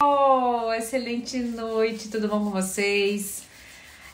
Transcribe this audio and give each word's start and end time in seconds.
Oh, 0.00 0.72
excelente 0.72 1.36
noite, 1.40 2.08
tudo 2.08 2.28
bom 2.28 2.44
com 2.44 2.50
vocês? 2.52 3.42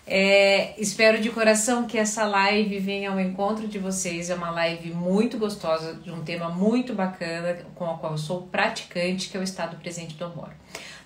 É, 0.06 0.80
espero 0.80 1.20
de 1.20 1.28
coração 1.28 1.86
que 1.86 1.98
essa 1.98 2.24
live 2.24 2.78
venha 2.78 3.10
ao 3.10 3.20
encontro 3.20 3.68
de 3.68 3.78
vocês. 3.78 4.30
É 4.30 4.34
uma 4.34 4.50
live 4.50 4.94
muito 4.94 5.36
gostosa, 5.36 5.92
de 5.96 6.10
um 6.10 6.24
tema 6.24 6.48
muito 6.48 6.94
bacana, 6.94 7.58
com 7.74 7.84
a 7.84 7.98
qual 7.98 8.12
eu 8.12 8.18
sou 8.18 8.46
praticante, 8.46 9.28
que 9.28 9.36
é 9.36 9.40
o 9.40 9.42
estado 9.42 9.76
presente 9.76 10.14
do 10.14 10.24
amor. 10.24 10.54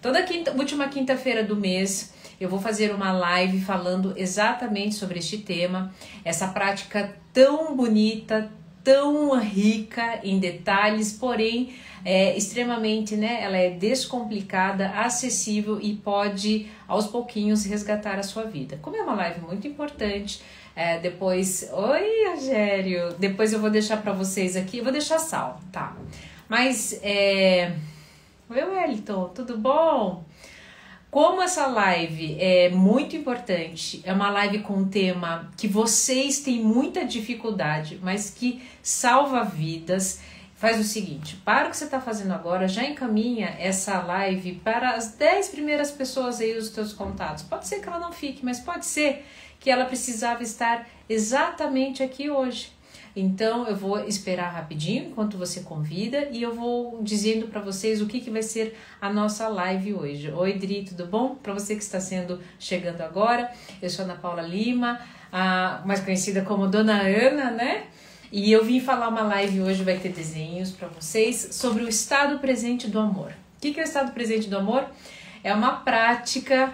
Toda 0.00 0.22
quinta, 0.22 0.52
última 0.52 0.86
quinta-feira 0.86 1.42
do 1.42 1.56
mês, 1.56 2.14
eu 2.40 2.48
vou 2.48 2.60
fazer 2.60 2.94
uma 2.94 3.10
live 3.10 3.60
falando 3.60 4.14
exatamente 4.16 4.94
sobre 4.94 5.18
este 5.18 5.38
tema, 5.38 5.92
essa 6.24 6.46
prática 6.46 7.16
tão 7.32 7.74
bonita, 7.74 8.48
tão 8.88 9.38
rica 9.38 10.18
em 10.24 10.38
detalhes, 10.38 11.12
porém 11.12 11.74
é 12.02 12.34
extremamente, 12.38 13.16
né? 13.16 13.42
Ela 13.42 13.58
é 13.58 13.68
descomplicada, 13.68 14.88
acessível 14.92 15.78
e 15.78 15.94
pode 15.94 16.70
aos 16.86 17.06
pouquinhos 17.06 17.66
resgatar 17.66 18.18
a 18.18 18.22
sua 18.22 18.44
vida. 18.44 18.78
Como 18.80 18.96
é 18.96 19.02
uma 19.02 19.14
live 19.14 19.42
muito 19.42 19.68
importante, 19.68 20.40
é, 20.74 20.98
depois, 21.00 21.68
oi, 21.70 22.30
Rogério, 22.30 23.12
depois 23.18 23.52
eu 23.52 23.60
vou 23.60 23.68
deixar 23.68 23.98
para 23.98 24.14
vocês 24.14 24.56
aqui, 24.56 24.80
vou 24.80 24.90
deixar 24.90 25.18
sal, 25.18 25.60
tá? 25.70 25.94
Mas 26.48 26.98
é, 27.02 27.74
oi, 28.48 28.64
Wellington, 28.64 29.28
tudo 29.34 29.58
bom? 29.58 30.24
Como 31.10 31.40
essa 31.40 31.66
live 31.66 32.36
é 32.38 32.68
muito 32.68 33.16
importante, 33.16 34.02
é 34.04 34.12
uma 34.12 34.30
live 34.30 34.58
com 34.58 34.74
um 34.74 34.88
tema 34.88 35.50
que 35.56 35.66
vocês 35.66 36.40
têm 36.40 36.60
muita 36.60 37.02
dificuldade, 37.02 37.98
mas 38.02 38.28
que 38.28 38.62
salva 38.82 39.42
vidas. 39.42 40.20
Faz 40.54 40.78
o 40.78 40.84
seguinte, 40.84 41.36
para 41.44 41.68
o 41.68 41.70
que 41.70 41.76
você 41.76 41.84
está 41.84 42.00
fazendo 42.00 42.34
agora, 42.34 42.66
já 42.68 42.84
encaminha 42.84 43.56
essa 43.60 44.02
live 44.02 44.56
para 44.56 44.90
as 44.90 45.12
10 45.12 45.50
primeiras 45.50 45.90
pessoas 45.92 46.40
aí 46.40 46.58
os 46.58 46.70
teus 46.70 46.92
contatos. 46.92 47.44
Pode 47.44 47.66
ser 47.66 47.80
que 47.80 47.88
ela 47.88 48.00
não 48.00 48.12
fique, 48.12 48.44
mas 48.44 48.58
pode 48.58 48.84
ser 48.84 49.24
que 49.60 49.70
ela 49.70 49.84
precisava 49.84 50.42
estar 50.42 50.86
exatamente 51.08 52.02
aqui 52.02 52.28
hoje. 52.28 52.72
Então 53.20 53.66
eu 53.66 53.74
vou 53.74 53.98
esperar 54.06 54.48
rapidinho 54.52 55.06
enquanto 55.06 55.36
você 55.36 55.62
convida 55.62 56.28
e 56.30 56.40
eu 56.40 56.54
vou 56.54 57.02
dizendo 57.02 57.48
para 57.48 57.60
vocês 57.60 58.00
o 58.00 58.06
que, 58.06 58.20
que 58.20 58.30
vai 58.30 58.44
ser 58.44 58.78
a 59.00 59.12
nossa 59.12 59.48
live 59.48 59.92
hoje. 59.92 60.30
Oi, 60.30 60.52
Dri, 60.52 60.84
tudo 60.84 61.04
bom? 61.04 61.34
Para 61.34 61.52
você 61.52 61.74
que 61.74 61.82
está 61.82 61.98
sendo 61.98 62.40
chegando 62.60 63.00
agora, 63.00 63.50
eu 63.82 63.90
sou 63.90 64.04
Ana 64.04 64.14
Paula 64.14 64.42
Lima, 64.42 65.00
a, 65.32 65.82
mais 65.84 65.98
conhecida 65.98 66.42
como 66.42 66.68
Dona 66.68 67.02
Ana, 67.02 67.50
né? 67.50 67.86
E 68.30 68.52
eu 68.52 68.64
vim 68.64 68.78
falar 68.78 69.08
uma 69.08 69.22
live 69.22 69.62
hoje, 69.62 69.82
vai 69.82 69.98
ter 69.98 70.10
desenhos 70.10 70.70
para 70.70 70.86
vocês 70.86 71.48
sobre 71.50 71.82
o 71.82 71.88
estado 71.88 72.38
presente 72.38 72.86
do 72.86 73.00
amor. 73.00 73.32
O 73.56 73.60
que, 73.60 73.72
que 73.72 73.80
é 73.80 73.82
o 73.82 73.84
estado 73.84 74.12
presente 74.12 74.48
do 74.48 74.56
amor? 74.56 74.86
É 75.42 75.52
uma 75.52 75.80
prática 75.80 76.72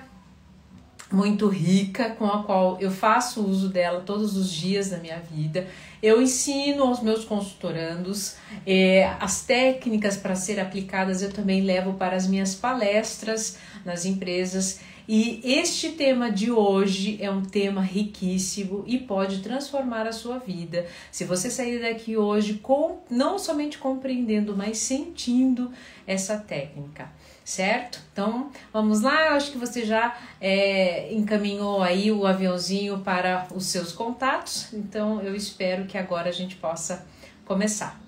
muito 1.15 1.49
rica 1.49 2.11
com 2.11 2.27
a 2.27 2.43
qual 2.43 2.79
eu 2.81 2.91
faço 2.91 3.45
uso 3.45 3.69
dela 3.69 4.01
todos 4.01 4.37
os 4.37 4.51
dias 4.51 4.91
da 4.91 4.99
minha 4.99 5.19
vida. 5.19 5.67
Eu 6.03 6.21
ensino 6.21 6.83
aos 6.83 7.01
meus 7.01 7.25
consultorandos 7.25 8.37
eh, 8.67 9.11
as 9.21 9.43
técnicas 9.43 10.17
para 10.17 10.35
ser 10.35 10.61
aplicadas, 10.61 11.23
eu 11.23 11.33
também 11.33 11.63
levo 11.63 11.95
para 11.95 12.17
as 12.17 12.27
minhas 12.27 12.55
palestras 12.55 13.57
nas 13.85 14.05
empresas. 14.05 14.81
E 15.07 15.41
este 15.45 15.91
tema 15.91 16.33
de 16.33 16.51
hoje 16.51 17.19
é 17.21 17.31
um 17.31 17.43
tema 17.43 17.83
riquíssimo 17.83 18.83
e 18.87 18.99
pode 18.99 19.43
transformar 19.43 20.07
a 20.07 20.13
sua 20.13 20.39
vida. 20.39 20.87
Se 21.11 21.25
você 21.25 21.51
sair 21.51 21.81
daqui 21.81 22.17
hoje 22.17 22.55
com 22.55 23.01
não 23.11 23.39
somente 23.39 23.77
compreendendo, 23.77 24.57
mas 24.57 24.79
sentindo 24.79 25.71
essa 26.07 26.39
técnica 26.39 27.11
certo? 27.45 28.01
Então 28.13 28.51
vamos 28.73 29.03
lá, 29.03 29.27
eu 29.27 29.33
acho 29.35 29.53
que 29.53 29.59
você 29.59 29.85
já 29.85 30.17
é, 30.41 31.13
encaminhou 31.13 31.83
aí 31.83 32.11
o 32.11 32.27
aviãozinho 32.27 32.99
para 33.01 33.47
os 33.55 33.67
seus 33.67 33.93
contatos, 33.93 34.73
então 34.73 35.21
eu 35.21 35.35
espero 35.37 35.85
que 35.85 35.99
agora 35.99 36.31
a 36.31 36.33
gente 36.33 36.57
possa 36.57 37.07
começar. 37.45 38.01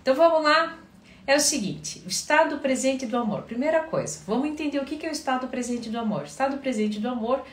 Então 0.00 0.14
vamos 0.14 0.44
lá, 0.44 0.78
é 1.26 1.34
o 1.34 1.40
seguinte: 1.40 2.02
o 2.06 2.08
estado 2.08 2.58
presente 2.58 3.06
do 3.06 3.16
amor. 3.16 3.42
Primeira 3.42 3.82
coisa, 3.82 4.20
vamos 4.26 4.48
entender 4.48 4.78
o 4.78 4.84
que 4.84 5.04
é 5.04 5.08
o 5.08 5.12
estado 5.12 5.48
presente 5.48 5.90
do 5.90 5.98
amor. 5.98 6.22
O 6.22 6.26
estado 6.26 6.58
presente 6.58 7.00
do 7.00 7.08
amor 7.08 7.44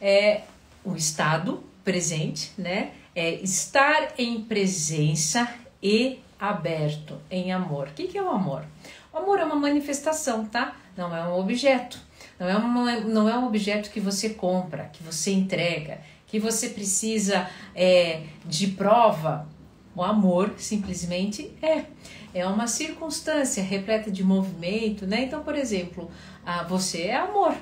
é 0.00 0.42
o 0.84 0.96
estado 0.96 1.62
presente, 1.84 2.52
né? 2.56 2.92
É 3.14 3.34
estar 3.34 4.14
em 4.16 4.40
presença 4.42 5.52
e 5.82 6.20
aberto 6.38 7.20
em 7.30 7.52
amor. 7.52 7.88
O 7.88 7.92
que 7.92 8.16
é 8.16 8.22
o 8.22 8.30
amor? 8.30 8.64
Amor 9.18 9.40
é 9.40 9.44
uma 9.44 9.56
manifestação, 9.56 10.46
tá? 10.46 10.76
Não 10.96 11.14
é 11.14 11.22
um 11.28 11.38
objeto. 11.38 11.98
Não 12.38 12.48
é, 12.48 12.56
uma, 12.56 13.00
não 13.00 13.28
é 13.28 13.36
um 13.38 13.46
objeto 13.46 13.90
que 13.90 14.00
você 14.00 14.30
compra, 14.30 14.84
que 14.92 15.02
você 15.02 15.32
entrega, 15.32 16.00
que 16.26 16.38
você 16.38 16.68
precisa 16.68 17.48
é, 17.74 18.22
de 18.44 18.68
prova. 18.68 19.48
O 19.94 20.02
amor 20.02 20.54
simplesmente 20.56 21.52
é. 21.60 21.84
É 22.32 22.46
uma 22.46 22.66
circunstância 22.66 23.62
repleta 23.62 24.10
de 24.10 24.22
movimento, 24.22 25.06
né? 25.06 25.24
Então, 25.24 25.42
por 25.42 25.56
exemplo, 25.56 26.10
você 26.68 27.02
é 27.02 27.16
amor. 27.16 27.54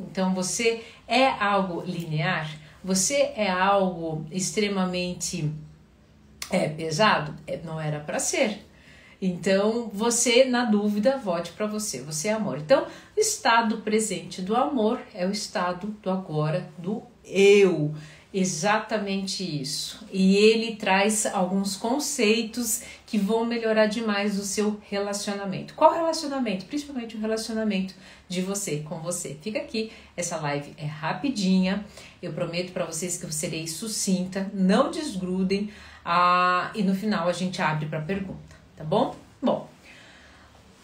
Então, 0.00 0.34
você 0.34 0.82
é 1.06 1.28
algo 1.28 1.82
linear. 1.82 2.50
Você 2.82 3.32
é 3.36 3.48
algo 3.48 4.26
extremamente 4.30 5.52
é, 6.50 6.68
pesado. 6.68 7.34
É, 7.46 7.58
não 7.58 7.80
era 7.80 8.00
para 8.00 8.18
ser. 8.18 8.66
Então, 9.20 9.90
você, 9.92 10.44
na 10.44 10.64
dúvida, 10.64 11.16
vote 11.16 11.52
para 11.52 11.66
você. 11.66 12.02
Você 12.02 12.28
é 12.28 12.32
amor. 12.32 12.58
Então, 12.58 12.86
o 13.16 13.20
estado 13.20 13.78
presente 13.78 14.42
do 14.42 14.54
amor 14.54 15.00
é 15.14 15.26
o 15.26 15.30
estado 15.30 15.88
do 16.02 16.10
agora, 16.10 16.68
do 16.78 17.02
eu. 17.24 17.94
Exatamente 18.36 19.44
isso. 19.44 20.04
E 20.12 20.34
ele 20.36 20.74
traz 20.74 21.24
alguns 21.24 21.76
conceitos 21.76 22.82
que 23.06 23.16
vão 23.16 23.46
melhorar 23.46 23.86
demais 23.86 24.40
o 24.40 24.42
seu 24.42 24.80
relacionamento. 24.90 25.74
Qual 25.74 25.94
relacionamento? 25.94 26.64
Principalmente 26.64 27.16
o 27.16 27.20
relacionamento 27.20 27.94
de 28.28 28.42
você 28.42 28.78
com 28.78 28.98
você. 28.98 29.38
Fica 29.40 29.60
aqui, 29.60 29.92
essa 30.16 30.36
live 30.38 30.74
é 30.76 30.84
rapidinha. 30.84 31.86
Eu 32.20 32.32
prometo 32.32 32.72
para 32.72 32.84
vocês 32.84 33.16
que 33.16 33.24
eu 33.24 33.30
serei 33.30 33.68
sucinta, 33.68 34.50
não 34.52 34.90
desgrudem. 34.90 35.70
Ah, 36.04 36.72
e 36.74 36.82
no 36.82 36.92
final 36.92 37.28
a 37.28 37.32
gente 37.32 37.62
abre 37.62 37.86
para 37.86 38.00
pergunta 38.00 38.63
tá 38.76 38.84
bom? 38.84 39.14
Bom, 39.42 39.68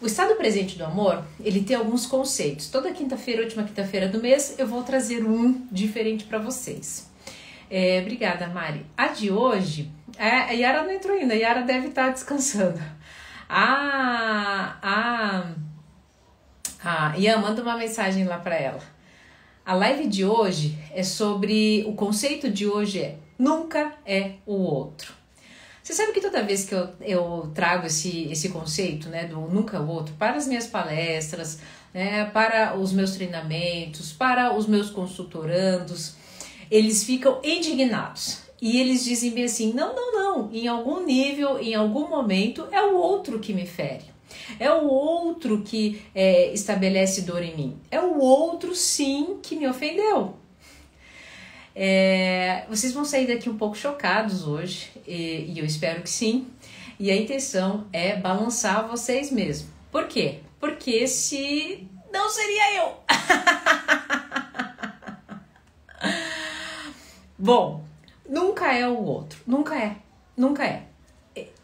o 0.01 0.07
estado 0.07 0.35
presente 0.35 0.77
do 0.77 0.83
amor, 0.83 1.23
ele 1.39 1.61
tem 1.61 1.75
alguns 1.75 2.05
conceitos. 2.05 2.69
Toda 2.69 2.91
quinta-feira, 2.91 3.43
última 3.43 3.63
quinta-feira 3.63 4.07
do 4.07 4.19
mês, 4.19 4.55
eu 4.57 4.65
vou 4.65 4.83
trazer 4.83 5.23
um 5.23 5.67
diferente 5.71 6.23
para 6.23 6.39
vocês. 6.39 7.09
É, 7.69 7.99
obrigada, 8.01 8.47
Mari. 8.47 8.85
A 8.97 9.07
de 9.07 9.31
hoje, 9.31 9.91
é, 10.17 10.27
a 10.27 10.51
Yara 10.51 10.83
não 10.83 10.91
entrou 10.91 11.15
ainda, 11.15 11.33
a 11.33 11.37
Yara 11.37 11.61
deve 11.61 11.89
estar 11.89 12.07
tá 12.07 12.11
descansando. 12.11 12.81
A, 13.47 14.77
a, 14.81 15.51
a 16.83 17.17
Ian, 17.17 17.37
manda 17.37 17.61
uma 17.61 17.77
mensagem 17.77 18.23
lá 18.23 18.39
para 18.39 18.55
ela. 18.55 18.81
A 19.63 19.75
live 19.75 20.07
de 20.07 20.25
hoje 20.25 20.77
é 20.93 21.03
sobre, 21.03 21.83
o 21.87 21.93
conceito 21.93 22.49
de 22.49 22.65
hoje 22.65 22.99
é 22.99 23.17
nunca 23.37 23.93
é 24.05 24.33
o 24.45 24.53
outro. 24.53 25.20
Você 25.83 25.93
sabe 25.93 26.11
que 26.11 26.21
toda 26.21 26.43
vez 26.43 26.65
que 26.65 26.75
eu, 26.75 26.89
eu 27.01 27.51
trago 27.55 27.87
esse, 27.87 28.27
esse 28.31 28.49
conceito, 28.49 29.09
né, 29.09 29.25
do 29.25 29.39
nunca 29.41 29.81
o 29.81 29.87
outro, 29.87 30.13
para 30.17 30.35
as 30.35 30.47
minhas 30.47 30.67
palestras, 30.67 31.59
né, 31.93 32.25
para 32.25 32.77
os 32.77 32.93
meus 32.93 33.11
treinamentos, 33.11 34.13
para 34.13 34.55
os 34.55 34.67
meus 34.67 34.89
consultorandos, 34.89 36.15
eles 36.69 37.03
ficam 37.03 37.39
indignados. 37.43 38.39
E 38.61 38.79
eles 38.79 39.03
dizem 39.03 39.31
bem 39.31 39.45
assim: 39.45 39.73
não, 39.73 39.95
não, 39.95 40.13
não, 40.13 40.49
em 40.53 40.67
algum 40.67 41.03
nível, 41.03 41.59
em 41.59 41.73
algum 41.73 42.07
momento, 42.07 42.67
é 42.71 42.81
o 42.81 42.95
outro 42.95 43.39
que 43.39 43.53
me 43.53 43.65
fere. 43.65 44.11
É 44.59 44.71
o 44.71 44.87
outro 44.87 45.61
que 45.61 46.01
é, 46.13 46.53
estabelece 46.53 47.23
dor 47.23 47.43
em 47.43 47.55
mim. 47.55 47.77
É 47.89 47.99
o 47.99 48.19
outro, 48.19 48.75
sim, 48.75 49.39
que 49.41 49.55
me 49.55 49.67
ofendeu. 49.67 50.35
É, 51.75 52.65
vocês 52.69 52.93
vão 52.93 53.05
sair 53.05 53.27
daqui 53.27 53.49
um 53.49 53.57
pouco 53.57 53.77
chocados 53.77 54.45
hoje, 54.45 54.91
e, 55.07 55.53
e 55.53 55.59
eu 55.59 55.65
espero 55.65 56.01
que 56.01 56.09
sim. 56.09 56.47
E 56.99 57.09
a 57.09 57.15
intenção 57.15 57.87
é 57.91 58.15
balançar 58.15 58.87
vocês 58.87 59.31
mesmo. 59.31 59.69
Por 59.91 60.07
quê? 60.07 60.39
Porque 60.59 61.07
se 61.07 61.87
não 62.11 62.29
seria 62.29 62.77
eu. 62.77 62.97
Bom, 67.37 67.85
nunca 68.29 68.73
é 68.73 68.87
o 68.87 69.03
outro, 69.03 69.39
nunca 69.47 69.75
é, 69.75 69.95
nunca 70.37 70.65
é. 70.65 70.83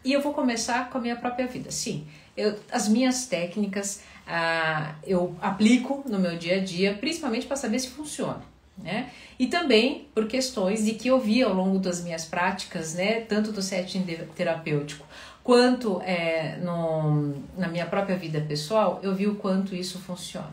E 0.04 0.12
eu 0.12 0.20
vou 0.20 0.34
começar 0.34 0.90
com 0.90 0.98
a 0.98 1.00
minha 1.00 1.14
própria 1.14 1.46
vida. 1.46 1.70
Sim, 1.70 2.04
eu, 2.36 2.58
as 2.72 2.88
minhas 2.88 3.26
técnicas 3.26 4.02
ah, 4.26 4.96
eu 5.06 5.36
aplico 5.40 6.02
no 6.06 6.18
meu 6.18 6.36
dia 6.36 6.56
a 6.56 6.64
dia, 6.64 6.94
principalmente 6.94 7.46
para 7.46 7.56
saber 7.56 7.78
se 7.78 7.90
funciona 7.90 8.42
né? 8.82 9.10
E 9.38 9.46
também 9.46 10.08
por 10.14 10.26
questões 10.26 10.84
de 10.84 10.92
que 10.92 11.08
eu 11.08 11.18
vi 11.18 11.42
ao 11.42 11.52
longo 11.52 11.78
das 11.78 12.02
minhas 12.02 12.24
práticas, 12.24 12.94
né, 12.94 13.20
tanto 13.20 13.52
do 13.52 13.60
setting 13.60 14.04
terapêutico 14.34 15.06
quanto 15.48 16.02
é, 16.02 16.58
no, 16.58 17.34
na 17.56 17.68
minha 17.68 17.86
própria 17.86 18.16
vida 18.18 18.38
pessoal, 18.38 19.00
eu 19.02 19.14
vi 19.14 19.26
o 19.26 19.36
quanto 19.36 19.74
isso 19.74 19.98
funciona. 19.98 20.52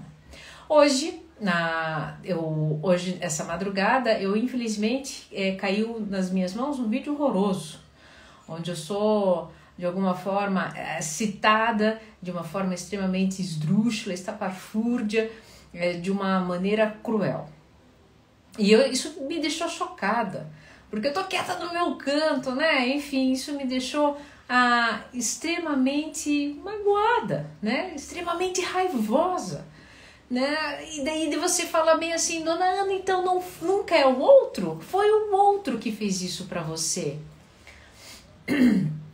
Hoje, 0.69 1.21
na 1.37 2.17
eu 2.23 2.79
hoje 2.81 3.17
essa 3.19 3.43
madrugada, 3.43 4.17
eu 4.17 4.37
infelizmente 4.37 5.27
é, 5.33 5.51
caiu 5.55 5.99
nas 6.09 6.31
minhas 6.31 6.53
mãos 6.53 6.79
um 6.79 6.87
vídeo 6.87 7.11
horroroso, 7.13 7.81
onde 8.47 8.71
eu 8.71 8.75
sou 8.77 9.51
de 9.77 9.85
alguma 9.85 10.15
forma 10.15 10.71
é, 10.73 11.01
citada 11.01 11.99
de 12.21 12.31
uma 12.31 12.45
forma 12.45 12.73
extremamente 12.73 13.41
esdrúxula, 13.41 14.13
estapafúrdia, 14.13 15.29
é, 15.73 15.91
de 15.93 16.09
uma 16.09 16.39
maneira 16.39 16.95
cruel. 17.03 17.49
E 18.57 18.71
eu, 18.71 18.89
isso 18.91 19.21
me 19.23 19.39
deixou 19.39 19.67
chocada, 19.67 20.49
porque 20.89 21.07
eu 21.07 21.13
tô 21.13 21.23
quieta 21.25 21.55
no 21.55 21.73
meu 21.73 21.95
canto, 21.95 22.51
né? 22.53 22.87
Enfim, 22.87 23.31
isso 23.31 23.53
me 23.53 23.65
deixou 23.65 24.17
ah, 24.47 25.01
extremamente 25.13 26.59
magoada, 26.63 27.49
né? 27.61 27.93
Extremamente 27.95 28.61
raivosa. 28.61 29.65
Né? 30.29 30.95
E 30.95 31.03
daí 31.03 31.35
você 31.35 31.67
fala 31.67 31.97
bem 31.97 32.11
assim, 32.11 32.43
dona 32.43 32.65
Ana, 32.65 32.93
então 32.93 33.23
não, 33.23 33.43
nunca 33.61 33.95
é 33.95 34.07
o 34.07 34.17
outro? 34.19 34.79
Foi 34.81 35.07
o 35.07 35.31
outro 35.35 35.77
que 35.77 35.91
fez 35.91 36.21
isso 36.21 36.45
para 36.45 36.61
você. 36.61 37.19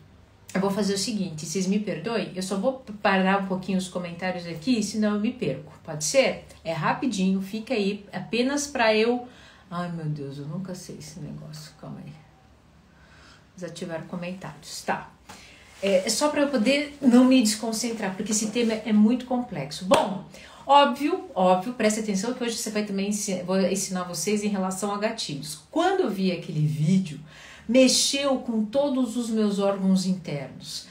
Eu 0.54 0.60
vou 0.60 0.70
fazer 0.70 0.94
o 0.94 0.98
seguinte, 0.98 1.46
vocês 1.46 1.66
me 1.66 1.80
perdoem, 1.80 2.34
eu 2.36 2.44
só 2.44 2.58
vou 2.58 2.84
parar 3.02 3.42
um 3.42 3.46
pouquinho 3.46 3.78
os 3.78 3.88
comentários 3.88 4.46
aqui, 4.46 4.84
senão 4.84 5.16
eu 5.16 5.20
me 5.20 5.32
perco. 5.32 5.72
Pode 5.82 6.04
ser? 6.04 6.46
É 6.64 6.74
rapidinho, 6.74 7.42
fica 7.42 7.74
aí, 7.74 8.06
apenas 8.12 8.68
para 8.68 8.94
eu. 8.94 9.28
Ai 9.70 9.90
meu 9.94 10.06
Deus, 10.06 10.38
eu 10.38 10.46
nunca 10.46 10.76
sei 10.76 10.98
esse 10.98 11.22
negócio. 11.22 11.72
Calma 11.80 12.00
aí. 12.06 12.12
Desativar 13.56 14.04
comentários. 14.04 14.82
Tá. 14.82 15.10
É, 15.82 16.06
é 16.06 16.10
só 16.10 16.28
para 16.28 16.42
eu 16.42 16.50
poder 16.50 16.98
não 17.02 17.24
me 17.24 17.42
desconcentrar, 17.42 18.16
porque 18.16 18.34
esse 18.34 18.52
tema 18.52 18.74
é 18.74 18.92
muito 18.92 19.26
complexo. 19.26 19.86
Bom, 19.86 20.26
óbvio, 20.68 21.30
óbvio, 21.34 21.74
preste 21.74 22.02
atenção 22.02 22.34
que 22.34 22.44
hoje 22.44 22.58
você 22.58 22.70
vai 22.70 22.84
também 22.84 23.08
ensinar, 23.08 23.44
vou 23.44 23.60
ensinar 23.62 24.04
vocês 24.04 24.44
em 24.44 24.50
relação 24.50 24.94
a 24.94 24.98
gatilhos. 24.98 25.60
Quando 25.72 26.02
eu 26.02 26.10
vi 26.10 26.30
aquele 26.30 26.68
vídeo 26.68 27.22
mexeu 27.68 28.38
com 28.38 28.64
todos 28.66 29.18
os 29.18 29.30
meus 29.30 29.60
órgãos 29.60 30.06
internos. 30.06 30.86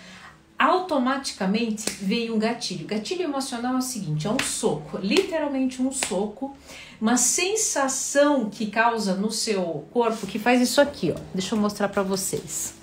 Automaticamente 0.59 1.91
veio 2.03 2.35
um 2.35 2.39
gatilho. 2.39 2.87
Gatilho 2.87 3.23
emocional 3.23 3.75
é 3.75 3.79
o 3.79 3.83
seguinte: 3.83 4.27
é 4.27 4.31
um 4.31 4.39
soco, 4.39 4.99
literalmente 4.99 5.81
um 5.81 5.91
soco, 5.91 6.55
uma 7.01 7.17
sensação 7.17 8.51
que 8.51 8.67
causa 8.67 9.15
no 9.15 9.31
seu 9.31 9.87
corpo 9.91 10.27
que 10.27 10.39
faz 10.39 10.61
isso 10.61 10.81
aqui, 10.81 11.15
ó. 11.17 11.21
Deixa 11.33 11.55
eu 11.55 11.59
mostrar 11.59 11.89
para 11.89 12.03
vocês. 12.03 12.75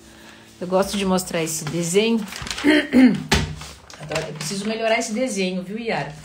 Eu 0.60 0.68
gosto 0.68 0.98
de 0.98 1.06
mostrar 1.06 1.44
esse 1.44 1.63
desenho. 1.66 2.19
Eu 4.10 4.33
preciso 4.33 4.66
melhorar 4.66 4.98
esse 4.98 5.12
desenho, 5.12 5.62
viu, 5.63 5.78
Yara? 5.78 6.16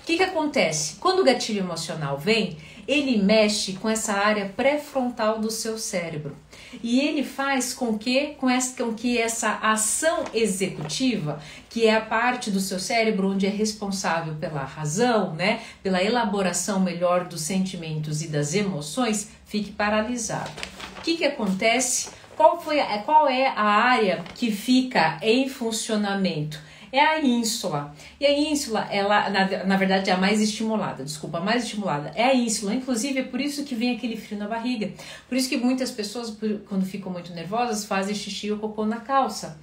O 0.00 0.06
que, 0.06 0.16
que 0.16 0.22
acontece? 0.22 0.96
Quando 0.96 1.20
o 1.20 1.24
gatilho 1.24 1.60
emocional 1.60 2.16
vem, 2.16 2.56
ele 2.86 3.16
mexe 3.20 3.72
com 3.72 3.88
essa 3.88 4.12
área 4.12 4.52
pré-frontal 4.54 5.40
do 5.40 5.50
seu 5.50 5.78
cérebro. 5.78 6.36
E 6.82 7.00
ele 7.00 7.24
faz 7.24 7.72
com 7.72 7.98
que, 7.98 8.34
com, 8.38 8.48
essa, 8.48 8.82
com 8.82 8.94
que 8.94 9.18
essa 9.18 9.58
ação 9.62 10.24
executiva, 10.32 11.40
que 11.68 11.86
é 11.86 11.94
a 11.94 12.00
parte 12.00 12.50
do 12.50 12.60
seu 12.60 12.78
cérebro 12.78 13.30
onde 13.30 13.46
é 13.46 13.50
responsável 13.50 14.34
pela 14.34 14.62
razão, 14.62 15.34
né, 15.34 15.60
pela 15.82 16.02
elaboração 16.02 16.80
melhor 16.80 17.24
dos 17.24 17.40
sentimentos 17.40 18.22
e 18.22 18.28
das 18.28 18.54
emoções, 18.54 19.30
fique 19.46 19.72
paralisado. 19.72 20.50
O 20.98 21.02
que, 21.02 21.16
que 21.16 21.24
acontece? 21.24 22.10
Qual, 22.36 22.60
foi, 22.60 22.78
qual 23.04 23.28
é 23.28 23.46
a 23.46 23.62
área 23.62 24.24
que 24.34 24.50
fica 24.50 25.18
em 25.22 25.48
funcionamento? 25.48 26.58
É 26.96 27.00
a 27.00 27.20
ínsula. 27.20 27.92
E 28.20 28.24
a 28.24 28.32
ínsula, 28.32 28.88
ela, 28.90 29.28
na, 29.28 29.64
na 29.64 29.76
verdade, 29.76 30.10
é 30.10 30.12
a 30.12 30.16
mais 30.16 30.40
estimulada, 30.40 31.02
desculpa, 31.02 31.38
a 31.38 31.40
mais 31.40 31.64
estimulada 31.64 32.12
é 32.14 32.24
a 32.24 32.34
ínsula. 32.34 32.72
Inclusive, 32.72 33.18
é 33.18 33.22
por 33.24 33.40
isso 33.40 33.64
que 33.64 33.74
vem 33.74 33.96
aquele 33.96 34.16
frio 34.16 34.38
na 34.38 34.46
barriga. 34.46 34.92
Por 35.28 35.36
isso 35.36 35.48
que 35.48 35.56
muitas 35.56 35.90
pessoas, 35.90 36.36
quando 36.68 36.86
ficam 36.86 37.10
muito 37.10 37.32
nervosas, 37.32 37.84
fazem 37.84 38.14
xixi 38.14 38.52
ou 38.52 38.58
cocô 38.58 38.86
na 38.86 39.00
calça. 39.00 39.58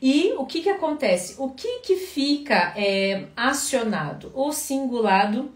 E 0.00 0.32
o 0.38 0.46
que, 0.46 0.62
que 0.62 0.68
acontece? 0.68 1.34
O 1.38 1.50
que, 1.50 1.80
que 1.80 1.96
fica 1.96 2.72
é, 2.76 3.24
acionado? 3.36 4.30
O 4.34 4.52
singulado 4.52 5.50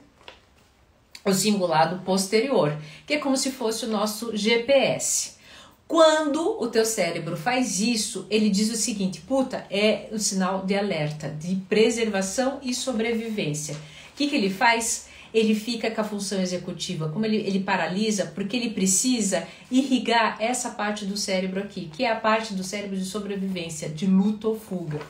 o 1.22 1.34
singulado 1.34 1.98
posterior, 2.02 2.74
que 3.06 3.14
é 3.14 3.18
como 3.18 3.36
se 3.36 3.50
fosse 3.50 3.84
o 3.84 3.88
nosso 3.88 4.34
GPS. 4.34 5.38
Quando 5.90 6.62
o 6.62 6.68
teu 6.68 6.86
cérebro 6.86 7.36
faz 7.36 7.80
isso, 7.80 8.24
ele 8.30 8.48
diz 8.48 8.70
o 8.70 8.76
seguinte: 8.76 9.20
puta, 9.22 9.66
é 9.68 10.08
um 10.12 10.18
sinal 10.20 10.64
de 10.64 10.76
alerta, 10.76 11.28
de 11.28 11.56
preservação 11.68 12.60
e 12.62 12.72
sobrevivência. 12.72 13.74
O 13.74 14.16
que, 14.16 14.28
que 14.28 14.36
ele 14.36 14.50
faz? 14.50 15.08
Ele 15.34 15.52
fica 15.52 15.90
com 15.90 16.00
a 16.00 16.04
função 16.04 16.40
executiva, 16.40 17.08
como 17.08 17.26
ele, 17.26 17.38
ele 17.38 17.58
paralisa, 17.58 18.26
porque 18.26 18.56
ele 18.56 18.70
precisa 18.70 19.48
irrigar 19.68 20.36
essa 20.38 20.70
parte 20.70 21.04
do 21.04 21.16
cérebro 21.16 21.58
aqui, 21.58 21.90
que 21.92 22.04
é 22.04 22.12
a 22.12 22.16
parte 22.16 22.54
do 22.54 22.62
cérebro 22.62 22.96
de 22.96 23.04
sobrevivência, 23.04 23.88
de 23.88 24.06
luta 24.06 24.46
ou 24.46 24.56
fuga. 24.56 25.00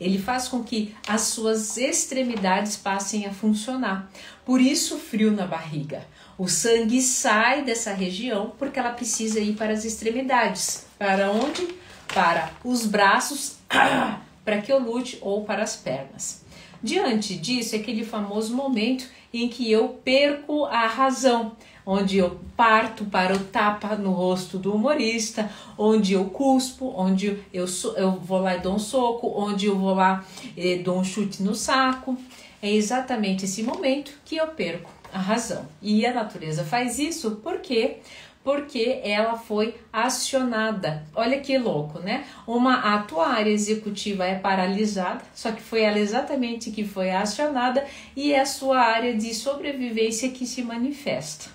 Ele 0.00 0.18
faz 0.18 0.48
com 0.48 0.64
que 0.64 0.94
as 1.06 1.22
suas 1.22 1.76
extremidades 1.76 2.74
passem 2.74 3.26
a 3.26 3.34
funcionar. 3.34 4.10
Por 4.46 4.62
isso, 4.62 4.96
frio 4.96 5.30
na 5.30 5.46
barriga. 5.46 6.06
O 6.38 6.48
sangue 6.48 7.00
sai 7.02 7.62
dessa 7.62 7.92
região 7.92 8.52
porque 8.58 8.78
ela 8.78 8.90
precisa 8.90 9.38
ir 9.38 9.54
para 9.54 9.72
as 9.72 9.84
extremidades. 9.84 10.86
Para 10.98 11.30
onde? 11.30 11.68
Para 12.12 12.50
os 12.64 12.86
braços, 12.86 13.56
para 14.44 14.60
que 14.60 14.72
eu 14.72 14.78
lute, 14.78 15.18
ou 15.20 15.44
para 15.44 15.62
as 15.62 15.76
pernas. 15.76 16.42
Diante 16.82 17.36
disso, 17.36 17.76
é 17.76 17.78
aquele 17.78 18.04
famoso 18.04 18.54
momento 18.56 19.04
em 19.32 19.48
que 19.48 19.70
eu 19.70 19.88
perco 20.04 20.64
a 20.64 20.86
razão, 20.86 21.52
onde 21.86 22.18
eu 22.18 22.40
parto 22.56 23.04
para 23.04 23.34
o 23.34 23.38
tapa 23.38 23.94
no 23.94 24.10
rosto 24.12 24.58
do 24.58 24.74
humorista, 24.74 25.50
onde 25.78 26.14
eu 26.14 26.24
cuspo, 26.26 26.92
onde 26.96 27.38
eu, 27.52 27.66
eu 27.96 28.12
vou 28.12 28.40
lá 28.40 28.56
e 28.56 28.60
dou 28.60 28.74
um 28.74 28.78
soco, 28.78 29.32
onde 29.36 29.66
eu 29.66 29.78
vou 29.78 29.94
lá 29.94 30.24
e 30.56 30.76
dou 30.76 30.98
um 30.98 31.04
chute 31.04 31.42
no 31.42 31.54
saco. 31.54 32.16
É 32.60 32.70
exatamente 32.70 33.44
esse 33.44 33.62
momento 33.62 34.12
que 34.24 34.36
eu 34.36 34.48
perco 34.48 35.01
a 35.12 35.18
razão. 35.18 35.68
E 35.80 36.04
a 36.06 36.12
natureza 36.12 36.64
faz 36.64 36.98
isso 36.98 37.40
porque 37.42 37.98
porque 38.42 39.00
ela 39.04 39.36
foi 39.36 39.76
acionada. 39.92 41.06
Olha 41.14 41.40
que 41.40 41.56
louco, 41.56 42.00
né? 42.00 42.24
Uma 42.44 42.94
a 42.94 42.98
tua 43.04 43.28
área 43.28 43.50
executiva 43.50 44.26
é 44.26 44.34
paralisada, 44.34 45.22
só 45.32 45.52
que 45.52 45.62
foi 45.62 45.82
ela 45.82 45.98
exatamente 45.98 46.72
que 46.72 46.84
foi 46.84 47.12
acionada 47.12 47.86
e 48.16 48.32
é 48.32 48.40
a 48.40 48.46
sua 48.46 48.80
área 48.80 49.16
de 49.16 49.32
sobrevivência 49.32 50.30
que 50.30 50.44
se 50.44 50.60
manifesta. 50.62 51.50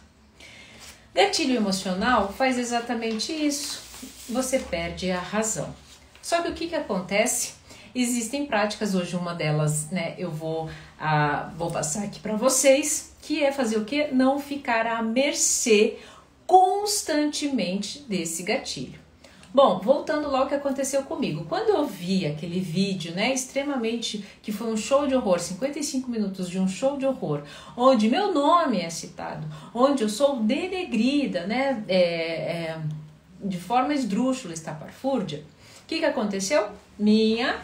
Gatilho 1.13 1.57
emocional 1.57 2.31
faz 2.31 2.57
exatamente 2.57 3.33
isso. 3.33 3.81
Você 4.29 4.59
perde 4.59 5.11
a 5.11 5.19
razão. 5.19 5.75
Só 6.21 6.41
que 6.41 6.49
o 6.49 6.53
que, 6.53 6.67
que 6.67 6.75
acontece? 6.75 7.56
Existem 7.99 8.45
práticas, 8.45 8.93
hoje 8.93 9.15
uma 9.15 9.33
delas, 9.33 9.89
né, 9.89 10.13
eu 10.19 10.29
vou, 10.29 10.69
ah, 10.99 11.51
vou 11.57 11.71
passar 11.71 12.03
aqui 12.03 12.19
para 12.19 12.35
vocês, 12.35 13.11
que 13.23 13.43
é 13.43 13.51
fazer 13.51 13.77
o 13.77 13.85
que? 13.85 14.09
Não 14.09 14.37
ficar 14.37 14.85
à 14.85 15.01
mercê 15.01 15.97
constantemente 16.45 18.05
desse 18.07 18.43
gatilho. 18.43 18.99
Bom, 19.51 19.79
voltando 19.79 20.29
lá 20.29 20.41
ao 20.41 20.47
que 20.47 20.53
aconteceu 20.53 21.01
comigo. 21.01 21.45
Quando 21.49 21.69
eu 21.69 21.87
vi 21.87 22.27
aquele 22.27 22.59
vídeo, 22.59 23.15
né, 23.15 23.33
extremamente, 23.33 24.23
que 24.43 24.51
foi 24.51 24.71
um 24.71 24.77
show 24.77 25.07
de 25.07 25.15
horror, 25.15 25.39
55 25.39 26.07
minutos 26.07 26.51
de 26.51 26.59
um 26.59 26.67
show 26.67 26.97
de 26.97 27.05
horror, 27.07 27.41
onde 27.75 28.07
meu 28.09 28.31
nome 28.31 28.79
é 28.79 28.91
citado, 28.91 29.47
onde 29.73 30.03
eu 30.03 30.09
sou 30.09 30.35
denegrida, 30.43 31.47
né, 31.47 31.83
é, 31.87 31.97
é, 31.97 32.79
de 33.43 33.57
forma 33.57 33.91
esdrúxula, 33.91 34.53
estapafúrdia, 34.53 35.39
o 35.39 35.56
que, 35.87 35.99
que 35.99 36.05
aconteceu? 36.05 36.67
Minha, 36.99 37.61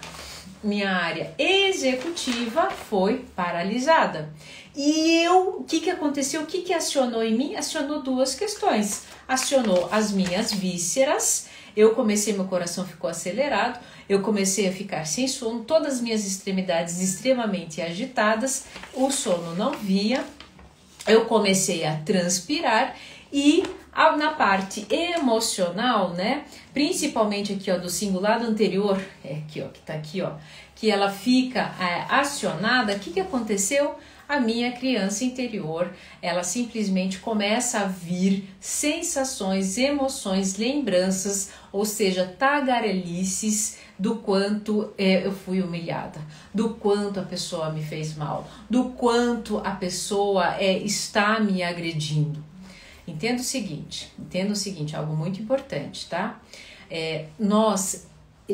minha 0.64 0.90
área 0.90 1.34
executiva 1.38 2.70
foi 2.72 3.26
paralisada. 3.36 4.34
E 4.76 5.22
eu, 5.24 5.58
o 5.60 5.64
que, 5.64 5.82
que 5.82 5.90
aconteceu? 5.90 6.42
O 6.42 6.46
que, 6.46 6.62
que 6.62 6.74
acionou 6.74 7.22
em 7.22 7.36
mim? 7.36 7.56
Acionou 7.56 8.02
duas 8.02 8.34
questões. 8.34 9.04
Acionou 9.28 9.90
as 9.92 10.12
minhas 10.12 10.54
vísceras, 10.54 11.48
eu 11.76 11.94
comecei, 11.94 12.34
meu 12.34 12.46
coração 12.46 12.86
ficou 12.86 13.10
acelerado, 13.10 13.80
eu 14.08 14.22
comecei 14.22 14.68
a 14.68 14.72
ficar 14.72 15.06
sem 15.06 15.28
sono, 15.28 15.64
todas 15.64 15.96
as 15.96 16.02
minhas 16.02 16.26
extremidades 16.26 17.02
extremamente 17.02 17.82
agitadas, 17.82 18.66
o 18.94 19.10
sono 19.12 19.56
não 19.56 19.72
vinha, 19.72 20.24
eu 21.08 21.26
comecei 21.26 21.86
a 21.86 21.98
transpirar 21.98 22.96
e 23.34 23.64
na 24.18 24.32
parte 24.32 24.86
emocional, 24.90 26.12
né, 26.12 26.46
principalmente 26.74 27.54
aqui 27.54 27.72
ó 27.72 27.78
do 27.78 27.90
cingulado 27.90 28.46
anterior, 28.46 29.02
é 29.24 29.38
aqui 29.38 29.62
ó, 29.62 29.68
que 29.68 29.82
tá 29.82 29.94
aqui 29.94 30.22
ó, 30.22 30.34
que 30.76 30.90
ela 30.90 31.10
fica 31.12 31.74
é, 31.80 32.06
acionada, 32.10 32.94
o 32.94 33.00
que 33.00 33.12
que 33.12 33.20
aconteceu? 33.20 33.96
a 34.28 34.40
minha 34.40 34.72
criança 34.72 35.24
interior, 35.24 35.92
ela 36.22 36.44
simplesmente 36.44 37.20
começa 37.20 37.82
a 37.82 37.86
vir 37.86 38.50
sensações, 38.60 39.78
emoções, 39.78 40.58
lembranças, 40.58 41.52
ou 41.72 41.86
seja, 41.86 42.26
tagarelices 42.26 43.78
do 44.00 44.16
quanto 44.16 44.92
é, 44.98 45.26
eu 45.26 45.32
fui 45.32 45.62
humilhada, 45.62 46.20
do 46.54 46.70
quanto 46.70 47.20
a 47.20 47.24
pessoa 47.24 47.70
me 47.70 47.84
fez 47.84 48.16
mal, 48.16 48.48
do 48.70 48.86
quanto 48.86 49.60
a 49.60 49.72
pessoa 49.72 50.56
é, 50.56 50.78
está 50.78 51.40
me 51.40 51.62
agredindo. 51.62 52.53
Entenda 53.08 53.42
o 53.42 53.46
seguinte, 53.46 54.14
entenda 54.18 54.54
o 54.54 54.56
seguinte, 54.56 54.96
algo 54.96 55.16
muito 55.16 55.42
importante, 55.42 56.08
tá? 56.10 56.40
É, 56.90 57.28
nós 57.38 58.08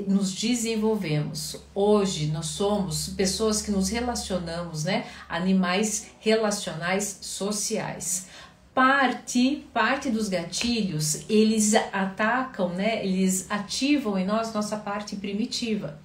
nos 0.07 0.33
desenvolvemos. 0.33 1.55
Hoje 1.73 2.27
nós 2.27 2.47
somos 2.47 3.09
pessoas 3.09 3.61
que 3.61 3.71
nos 3.71 3.89
relacionamos, 3.89 4.83
né? 4.83 5.05
Animais 5.27 6.11
relacionais 6.19 7.19
sociais. 7.21 8.27
Parte, 8.73 9.67
parte 9.73 10.09
dos 10.09 10.29
gatilhos, 10.29 11.25
eles 11.29 11.73
atacam, 11.75 12.69
né? 12.69 13.05
Eles 13.05 13.49
ativam 13.49 14.17
em 14.17 14.25
nós 14.25 14.53
nossa 14.53 14.77
parte 14.77 15.15
primitiva. 15.15 15.99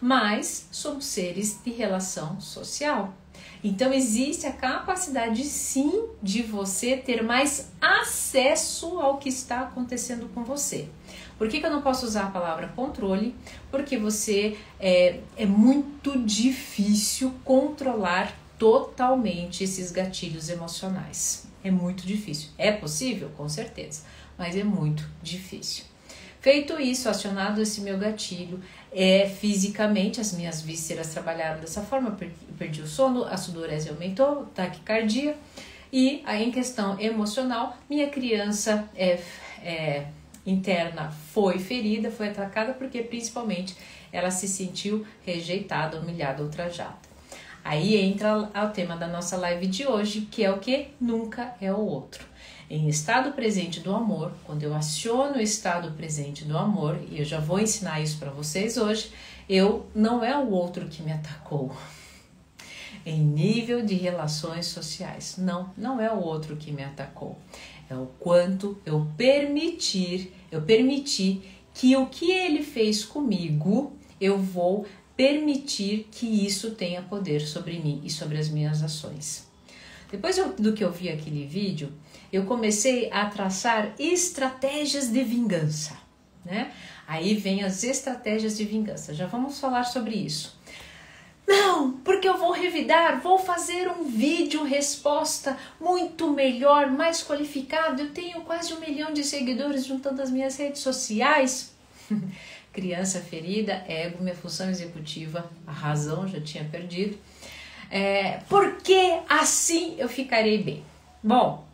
Mas 0.00 0.68
somos 0.70 1.06
seres 1.06 1.60
de 1.64 1.70
relação 1.70 2.40
social. 2.40 3.14
Então 3.62 3.92
existe 3.92 4.46
a 4.46 4.52
capacidade 4.52 5.44
sim 5.44 6.04
de 6.22 6.42
você 6.42 6.96
ter 6.96 7.22
mais 7.22 7.70
acesso 7.80 8.98
ao 8.98 9.18
que 9.18 9.28
está 9.28 9.60
acontecendo 9.60 10.28
com 10.34 10.42
você. 10.42 10.88
Por 11.36 11.48
que, 11.48 11.60
que 11.60 11.66
eu 11.66 11.70
não 11.70 11.82
posso 11.82 12.06
usar 12.06 12.24
a 12.24 12.30
palavra 12.30 12.68
controle? 12.68 13.34
Porque 13.70 13.96
você 13.96 14.56
é, 14.78 15.20
é 15.36 15.46
muito 15.46 16.18
difícil 16.18 17.34
controlar 17.44 18.34
totalmente 18.58 19.64
esses 19.64 19.90
gatilhos 19.90 20.50
emocionais. 20.50 21.46
É 21.64 21.70
muito 21.70 22.06
difícil. 22.06 22.50
É 22.58 22.72
possível? 22.72 23.30
Com 23.36 23.48
certeza, 23.48 24.02
mas 24.36 24.56
é 24.56 24.64
muito 24.64 25.08
difícil. 25.22 25.84
Feito 26.40 26.80
isso, 26.80 27.08
acionado 27.08 27.60
esse 27.60 27.82
meu 27.82 27.98
gatilho, 27.98 28.62
é 28.92 29.28
fisicamente 29.28 30.20
as 30.20 30.32
minhas 30.32 30.62
vísceras 30.62 31.08
trabalharam 31.12 31.60
dessa 31.60 31.82
forma, 31.82 32.16
eu 32.20 32.28
perdi 32.58 32.82
o 32.82 32.86
sono, 32.86 33.24
a 33.24 33.36
sudorese 33.36 33.88
aumentou, 33.88 34.46
taquicardia, 34.54 35.36
e 35.92 36.22
aí 36.24 36.44
em 36.44 36.50
questão 36.50 36.98
emocional, 37.00 37.76
minha 37.88 38.08
criança 38.08 38.88
é, 38.94 39.20
é 39.62 40.06
interna 40.46 41.10
foi 41.32 41.58
ferida, 41.58 42.10
foi 42.10 42.28
atacada 42.28 42.72
porque 42.72 43.02
principalmente 43.02 43.76
ela 44.12 44.30
se 44.30 44.48
sentiu 44.48 45.06
rejeitada, 45.24 45.98
humilhada, 45.98 46.42
ultrajada. 46.42 47.10
Aí 47.62 47.96
entra 47.96 48.36
o 48.38 48.68
tema 48.70 48.96
da 48.96 49.06
nossa 49.06 49.36
live 49.36 49.66
de 49.66 49.86
hoje, 49.86 50.22
que 50.22 50.42
é 50.42 50.50
o 50.50 50.58
que 50.58 50.88
nunca 51.00 51.54
é 51.60 51.72
o 51.72 51.78
outro. 51.78 52.29
Em 52.70 52.88
estado 52.88 53.32
presente 53.32 53.80
do 53.80 53.92
amor, 53.92 54.32
quando 54.44 54.62
eu 54.62 54.72
aciono 54.72 55.38
o 55.38 55.40
estado 55.40 55.90
presente 55.96 56.44
do 56.44 56.56
amor, 56.56 56.98
e 57.10 57.18
eu 57.18 57.24
já 57.24 57.40
vou 57.40 57.58
ensinar 57.58 58.00
isso 58.00 58.16
para 58.18 58.30
vocês 58.30 58.76
hoje, 58.76 59.10
eu 59.48 59.86
não 59.94 60.24
é 60.24 60.38
o 60.38 60.50
outro 60.50 60.86
que 60.86 61.02
me 61.02 61.12
atacou. 61.12 61.76
Em 63.04 63.20
nível 63.20 63.84
de 63.84 63.94
relações 63.94 64.66
sociais, 64.66 65.34
não, 65.36 65.72
não 65.76 66.00
é 66.00 66.12
o 66.12 66.20
outro 66.20 66.56
que 66.56 66.70
me 66.70 66.84
atacou 66.84 67.36
é 67.90 67.96
o 67.96 68.06
quanto 68.18 68.78
eu 68.86 69.06
permitir, 69.16 70.32
eu 70.50 70.62
permitir 70.62 71.42
que 71.74 71.96
o 71.96 72.06
que 72.06 72.30
ele 72.30 72.62
fez 72.62 73.04
comigo, 73.04 73.92
eu 74.20 74.38
vou 74.38 74.86
permitir 75.16 76.08
que 76.10 76.26
isso 76.26 76.70
tenha 76.72 77.02
poder 77.02 77.40
sobre 77.40 77.78
mim 77.78 78.00
e 78.04 78.10
sobre 78.10 78.38
as 78.38 78.48
minhas 78.48 78.82
ações. 78.82 79.48
Depois 80.10 80.36
do 80.58 80.72
que 80.72 80.82
eu 80.82 80.92
vi 80.92 81.08
aquele 81.08 81.44
vídeo, 81.46 81.92
eu 82.32 82.44
comecei 82.44 83.10
a 83.10 83.26
traçar 83.26 83.92
estratégias 83.98 85.08
de 85.08 85.22
vingança, 85.22 85.96
né? 86.44 86.72
Aí 87.06 87.34
vem 87.34 87.64
as 87.64 87.82
estratégias 87.82 88.56
de 88.56 88.64
vingança. 88.64 89.12
Já 89.12 89.26
vamos 89.26 89.58
falar 89.58 89.84
sobre 89.84 90.14
isso. 90.14 90.58
Não, 91.50 91.90
porque 92.04 92.28
eu 92.28 92.38
vou 92.38 92.52
revidar, 92.52 93.20
vou 93.20 93.36
fazer 93.36 93.88
um 93.88 94.04
vídeo 94.04 94.62
resposta 94.62 95.58
muito 95.80 96.30
melhor, 96.30 96.88
mais 96.88 97.24
qualificado. 97.24 98.02
Eu 98.02 98.10
tenho 98.10 98.42
quase 98.42 98.72
um 98.72 98.78
milhão 98.78 99.12
de 99.12 99.24
seguidores 99.24 99.84
juntando 99.84 100.22
as 100.22 100.30
minhas 100.30 100.56
redes 100.56 100.80
sociais. 100.80 101.74
Criança 102.72 103.20
ferida, 103.20 103.84
ego, 103.88 104.22
minha 104.22 104.36
função 104.36 104.70
executiva, 104.70 105.50
a 105.66 105.72
razão 105.72 106.28
já 106.28 106.40
tinha 106.40 106.62
perdido. 106.62 107.18
É, 107.90 108.38
porque 108.48 109.18
assim 109.28 109.96
eu 109.98 110.08
ficarei 110.08 110.62
bem? 110.62 110.84
Bom, 111.20 111.66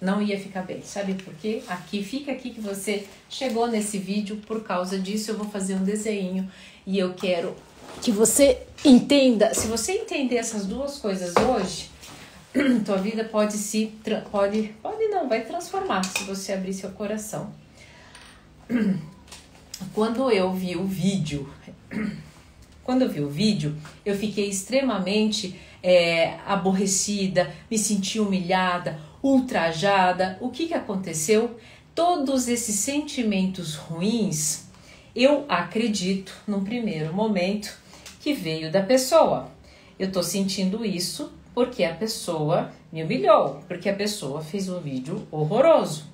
não 0.00 0.20
ia 0.20 0.38
ficar 0.38 0.62
bem. 0.62 0.82
Sabe 0.82 1.14
por 1.14 1.34
quê? 1.34 1.62
Aqui, 1.68 2.02
fica 2.02 2.32
aqui 2.32 2.50
que 2.50 2.60
você 2.60 3.06
chegou 3.28 3.66
nesse 3.66 3.98
vídeo 3.98 4.36
por 4.46 4.62
causa 4.62 4.98
disso. 4.98 5.30
Eu 5.30 5.38
vou 5.38 5.48
fazer 5.48 5.74
um 5.74 5.84
desenho 5.84 6.50
e 6.86 6.98
eu 6.98 7.14
quero 7.14 7.54
que 8.02 8.12
você 8.12 8.62
entenda, 8.84 9.54
se 9.54 9.66
você 9.66 9.92
entender 9.92 10.36
essas 10.36 10.66
duas 10.66 10.98
coisas 10.98 11.34
hoje, 11.36 11.90
tua 12.84 12.96
vida 12.96 13.24
pode 13.24 13.54
se 13.54 13.92
pode 14.30 14.74
pode 14.82 15.08
não, 15.08 15.28
vai 15.28 15.44
transformar 15.44 16.04
se 16.04 16.24
você 16.24 16.52
abrir 16.52 16.72
seu 16.72 16.90
coração. 16.90 17.52
Quando 19.92 20.30
eu 20.30 20.52
vi 20.52 20.76
o 20.76 20.86
vídeo, 20.86 21.48
quando 22.82 23.02
eu 23.02 23.10
vi 23.10 23.20
o 23.20 23.28
vídeo, 23.28 23.76
eu 24.06 24.16
fiquei 24.16 24.48
extremamente 24.48 25.58
é, 25.82 26.38
aborrecida, 26.46 27.52
me 27.70 27.76
senti 27.76 28.18
humilhada, 28.18 28.98
ultrajada. 29.26 30.38
O 30.40 30.50
que, 30.50 30.66
que 30.66 30.74
aconteceu? 30.74 31.58
Todos 31.94 32.46
esses 32.46 32.76
sentimentos 32.76 33.74
ruins, 33.74 34.66
eu 35.14 35.44
acredito, 35.48 36.32
num 36.46 36.62
primeiro 36.62 37.12
momento, 37.12 37.76
que 38.20 38.32
veio 38.32 38.70
da 38.70 38.82
pessoa. 38.82 39.50
Eu 39.98 40.12
tô 40.12 40.22
sentindo 40.22 40.84
isso 40.84 41.32
porque 41.54 41.82
a 41.82 41.94
pessoa 41.94 42.70
me 42.92 43.02
humilhou, 43.02 43.62
porque 43.66 43.88
a 43.88 43.94
pessoa 43.94 44.42
fez 44.42 44.68
um 44.68 44.78
vídeo 44.78 45.26
horroroso. 45.30 46.04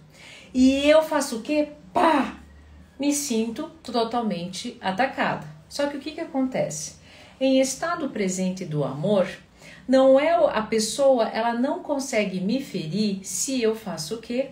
E 0.54 0.88
eu 0.88 1.02
faço 1.02 1.38
o 1.38 1.42
que? 1.42 1.68
Pá! 1.92 2.38
Me 2.98 3.12
sinto 3.12 3.70
totalmente 3.82 4.78
atacada. 4.80 5.46
Só 5.68 5.88
que 5.88 5.96
o 5.96 6.00
que, 6.00 6.12
que 6.12 6.20
acontece? 6.20 6.94
Em 7.40 7.60
estado 7.60 8.08
presente 8.10 8.64
do 8.64 8.84
amor, 8.84 9.26
não 9.86 10.18
é 10.18 10.30
a 10.30 10.62
pessoa, 10.62 11.28
ela 11.28 11.54
não 11.54 11.82
consegue 11.82 12.40
me 12.40 12.62
ferir 12.62 13.20
se 13.22 13.60
eu 13.60 13.74
faço 13.74 14.16
o 14.16 14.18
quê? 14.18 14.50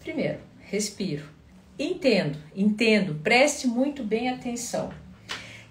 Primeiro, 0.00 0.38
respiro. 0.60 1.24
Entendo, 1.78 2.38
entendo, 2.54 3.14
preste 3.22 3.66
muito 3.66 4.02
bem 4.02 4.28
atenção 4.28 4.90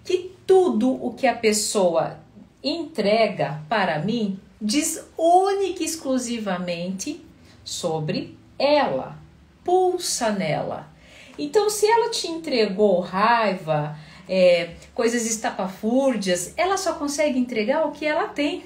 que 0.04 0.32
tudo 0.48 0.92
o 1.06 1.14
que 1.14 1.28
a 1.28 1.36
pessoa 1.36 2.18
entrega 2.64 3.62
para 3.70 4.00
mim 4.00 4.40
diz 4.60 5.06
única 5.16 5.84
e 5.84 5.86
exclusivamente 5.86 7.24
sobre 7.64 8.36
ela, 8.58 9.18
pulsa 9.64 10.32
nela. 10.32 10.92
Então, 11.38 11.70
se 11.70 11.86
ela 11.86 12.10
te 12.10 12.28
entregou 12.28 13.00
raiva, 13.00 13.96
é, 14.28 14.72
coisas 14.94 15.26
estapafúrdias, 15.26 16.54
ela 16.58 16.76
só 16.76 16.94
consegue 16.94 17.40
entregar 17.40 17.86
o 17.86 17.92
que 17.92 18.06
ela 18.06 18.28
tem. 18.28 18.64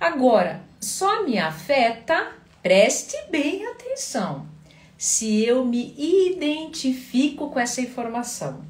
Agora, 0.00 0.60
só 0.80 1.24
me 1.24 1.38
afeta, 1.38 2.32
preste 2.62 3.16
bem 3.30 3.66
atenção, 3.66 4.46
se 4.98 5.42
eu 5.42 5.64
me 5.64 5.94
identifico 5.96 7.48
com 7.48 7.58
essa 7.58 7.80
informação. 7.80 8.62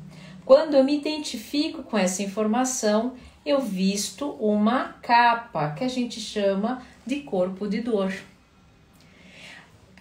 Quando 0.44 0.74
eu 0.74 0.84
me 0.84 0.96
identifico 0.96 1.82
com 1.82 1.98
essa 1.98 2.22
informação, 2.22 3.14
eu 3.44 3.60
visto 3.60 4.30
uma 4.38 4.94
capa 5.02 5.70
que 5.70 5.82
a 5.82 5.88
gente 5.88 6.20
chama 6.20 6.82
de 7.04 7.20
corpo 7.20 7.66
de 7.66 7.80
dor. 7.80 8.12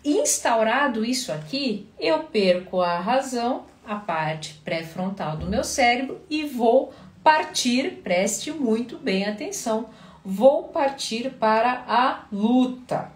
Instaurado 0.04 1.04
isso 1.04 1.32
aqui, 1.32 1.88
eu 2.00 2.20
perco 2.26 2.82
a 2.82 3.00
razão, 3.00 3.66
a 3.84 3.96
parte 3.96 4.62
pré-frontal 4.64 5.38
do 5.38 5.48
meu 5.48 5.64
cérebro 5.64 6.22
e 6.30 6.44
vou 6.44 6.94
partir, 7.24 8.02
preste 8.04 8.52
muito 8.52 9.00
bem 9.00 9.26
atenção, 9.26 9.90
vou 10.26 10.64
partir 10.64 11.30
para 11.30 11.86
a 11.88 12.26
luta. 12.32 13.12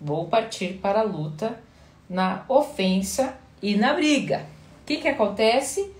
Vou 0.00 0.28
partir 0.28 0.74
para 0.74 1.00
a 1.00 1.04
luta 1.04 1.60
na 2.08 2.44
ofensa 2.48 3.36
e 3.60 3.74
na 3.74 3.92
briga. 3.94 4.46
O 4.82 4.86
que, 4.86 4.98
que 4.98 5.08
acontece? 5.08 5.92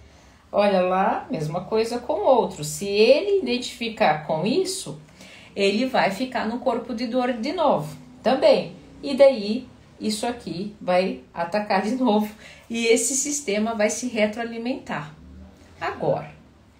Olha 0.50 0.82
lá, 0.82 1.26
mesma 1.30 1.62
coisa 1.64 1.98
com 1.98 2.12
o 2.12 2.24
outro. 2.24 2.62
Se 2.62 2.86
ele 2.86 3.40
identificar 3.40 4.26
com 4.26 4.46
isso, 4.46 5.00
ele 5.56 5.86
vai 5.86 6.10
ficar 6.10 6.46
no 6.46 6.60
corpo 6.60 6.94
de 6.94 7.06
dor 7.06 7.32
de 7.32 7.52
novo 7.52 7.96
também. 8.22 8.76
E 9.02 9.14
daí 9.14 9.66
isso 10.00 10.26
aqui 10.26 10.74
vai 10.80 11.20
atacar 11.34 11.82
de 11.82 11.94
novo 12.02 12.32
e 12.70 12.86
esse 12.86 13.14
sistema 13.14 13.74
vai 13.74 13.90
se 13.90 14.08
retroalimentar. 14.08 15.14
Agora, 15.80 16.30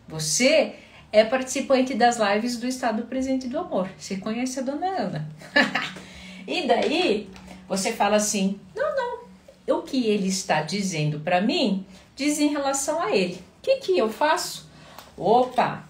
você 0.06 0.76
é 1.12 1.22
participante 1.24 1.94
das 1.94 2.16
lives 2.16 2.56
do 2.56 2.66
Estado 2.66 3.02
Presente 3.02 3.46
do 3.46 3.58
Amor. 3.58 3.88
Você 3.98 4.16
conhece 4.16 4.58
a 4.58 4.62
dona 4.62 4.86
Ana. 4.86 5.30
e 6.48 6.66
daí 6.66 7.28
você 7.68 7.92
fala 7.92 8.16
assim: 8.16 8.58
não, 8.74 8.96
não, 8.96 9.78
o 9.78 9.82
que 9.82 10.06
ele 10.06 10.28
está 10.28 10.62
dizendo 10.62 11.20
para 11.20 11.40
mim 11.40 11.86
diz 12.16 12.38
em 12.38 12.48
relação 12.48 13.00
a 13.00 13.14
ele. 13.14 13.38
que 13.60 13.76
que 13.76 13.98
eu 13.98 14.10
faço? 14.10 14.68
Opa! 15.16 15.84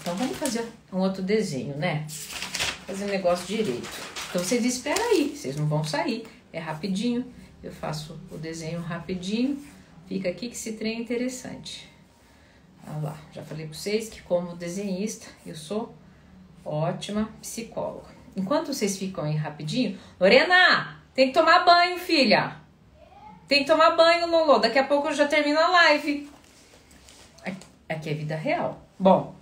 Então 0.00 0.16
vamos 0.16 0.36
fazer 0.36 0.66
um 0.92 0.98
outro 0.98 1.22
desenho, 1.22 1.76
né? 1.76 2.04
Fazer 2.08 3.04
um 3.04 3.08
negócio 3.08 3.46
direito. 3.46 3.88
Então 4.28 4.42
vocês 4.42 4.64
esperam 4.64 5.04
aí, 5.10 5.36
vocês 5.36 5.56
não 5.56 5.66
vão 5.66 5.84
sair. 5.84 6.26
É 6.52 6.58
rapidinho. 6.58 7.24
Eu 7.62 7.70
faço 7.70 8.18
o 8.30 8.36
desenho 8.36 8.80
rapidinho. 8.80 9.62
Fica 10.08 10.28
aqui 10.28 10.48
que 10.48 10.56
esse 10.56 10.72
trem 10.72 10.96
é 10.96 11.00
interessante. 11.00 11.89
Olha 12.86 12.98
lá, 13.02 13.18
já 13.32 13.42
falei 13.42 13.66
para 13.66 13.74
vocês 13.74 14.08
que 14.08 14.22
como 14.22 14.56
desenhista 14.56 15.26
eu 15.46 15.54
sou 15.54 15.94
ótima 16.64 17.30
psicóloga. 17.40 18.08
Enquanto 18.36 18.72
vocês 18.72 18.96
ficam 18.96 19.24
aí 19.24 19.34
rapidinho, 19.34 19.98
Lorena, 20.18 21.02
tem 21.14 21.28
que 21.28 21.34
tomar 21.34 21.64
banho, 21.64 21.98
filha. 21.98 22.56
Tem 23.48 23.60
que 23.60 23.66
tomar 23.66 23.96
banho, 23.96 24.28
Lolo. 24.28 24.58
Daqui 24.58 24.78
a 24.78 24.84
pouco 24.84 25.08
eu 25.08 25.12
já 25.12 25.26
termino 25.26 25.58
a 25.58 25.68
live. 25.68 26.30
Aqui 27.88 28.10
é 28.10 28.14
vida 28.14 28.36
real. 28.36 28.80
Bom, 28.96 29.34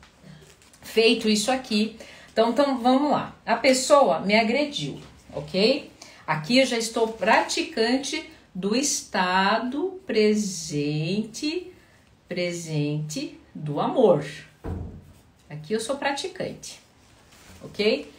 feito 0.81 1.29
isso 1.29 1.53
aqui, 1.53 1.99
então, 2.33 2.51
então 2.51 2.79
vamos 2.79 3.11
lá. 3.11 3.37
A 3.45 3.57
pessoa 3.57 4.21
me 4.21 4.35
agrediu, 4.35 4.99
ok? 5.35 5.91
Aqui 6.27 6.59
eu 6.59 6.65
já 6.67 6.79
estou 6.79 7.09
praticante 7.09 8.33
do 8.55 8.75
estado 8.75 10.01
presente, 10.07 11.71
presente 12.29 13.41
do 13.55 13.81
amor. 13.81 14.25
Aqui 15.49 15.73
eu 15.73 15.81
sou 15.81 15.97
praticante, 15.97 16.79
ok? 17.65 18.13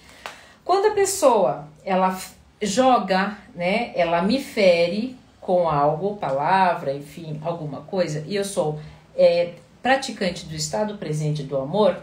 Quando 0.65 0.87
a 0.87 0.95
pessoa 0.95 1.67
ela 1.85 2.19
joga, 2.61 3.37
né? 3.55 3.91
Ela 3.95 4.21
me 4.21 4.41
fere 4.41 5.15
com 5.39 5.69
algo, 5.69 6.17
palavra, 6.17 6.93
enfim, 6.93 7.39
alguma 7.43 7.81
coisa, 7.81 8.23
e 8.27 8.35
eu 8.35 8.43
sou 8.43 8.79
é, 9.15 9.53
praticante 9.81 10.45
do 10.45 10.55
estado 10.55 10.97
presente 10.97 11.43
do 11.43 11.57
amor, 11.57 11.97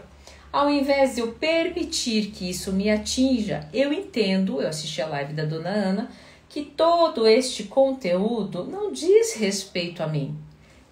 ao 0.51 0.69
invés 0.69 1.15
de 1.15 1.21
eu 1.21 1.33
permitir 1.33 2.31
que 2.31 2.49
isso 2.49 2.73
me 2.73 2.89
atinja, 2.89 3.67
eu 3.73 3.93
entendo, 3.93 4.61
eu 4.61 4.67
assisti 4.67 5.01
a 5.01 5.07
live 5.07 5.33
da 5.33 5.45
dona 5.45 5.69
Ana, 5.69 6.11
que 6.49 6.63
todo 6.63 7.27
este 7.27 7.65
conteúdo 7.65 8.63
não 8.63 8.91
diz 8.91 9.35
respeito 9.35 10.01
a 10.01 10.07
mim. 10.07 10.35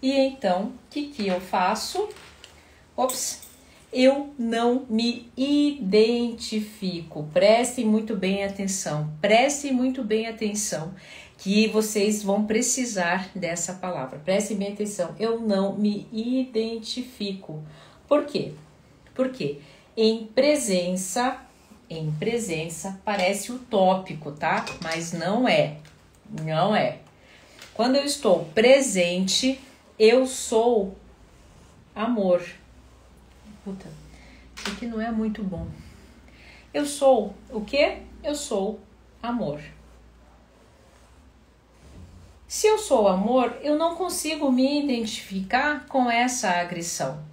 E 0.06 0.12
então, 0.20 0.66
o 0.66 0.74
que, 0.92 1.08
que 1.08 1.26
eu 1.26 1.42
faço? 1.42 2.08
Ops, 2.96 3.42
eu 3.92 4.36
não 4.38 4.86
me 4.88 5.32
identifico. 5.36 7.28
Prestem 7.34 7.86
muito 7.86 8.16
bem 8.16 8.44
atenção, 8.44 9.12
prestem 9.20 9.74
muito 9.74 10.04
bem 10.04 10.28
atenção, 10.28 10.94
que 11.40 11.68
vocês 11.70 12.22
vão 12.22 12.46
precisar 12.46 13.32
dessa 13.34 13.74
palavra. 13.74 14.20
Prestem 14.24 14.58
bem 14.58 14.74
atenção, 14.74 15.16
eu 15.20 15.40
não 15.40 15.76
me 15.76 16.08
identifico. 16.12 17.64
Por 18.08 18.26
quê? 18.26 18.52
Porque 19.16 19.58
em 19.98 20.28
presença, 20.28 21.42
em 21.90 22.12
presença 22.20 23.02
parece 23.04 23.52
utópico, 23.52 24.34
tá? 24.34 24.66
Mas 24.84 25.14
não 25.14 25.48
é. 25.48 25.78
Não 26.44 26.76
é. 26.76 27.00
Quando 27.74 27.96
eu 27.96 28.06
estou 28.06 28.46
presente, 28.54 29.60
eu 29.98 30.26
sou 30.28 30.96
amor. 31.96 32.44
Puta, 33.64 33.88
isso 34.56 34.70
aqui 34.70 34.86
não 34.86 35.02
é 35.02 35.12
muito 35.12 35.44
bom. 35.44 35.68
Eu 36.74 36.86
sou 36.86 37.34
o 37.50 37.62
quê? 37.62 38.00
Eu 38.24 38.36
sou 38.36 38.80
amor. 39.24 39.62
Se 42.48 42.68
eu 42.68 42.78
sou 42.78 43.08
amor, 43.08 43.58
eu 43.62 43.78
não 43.78 43.96
consigo 43.96 44.52
me 44.52 44.84
identificar 44.84 45.88
com 45.88 46.10
essa 46.10 46.50
agressão. 46.50 47.24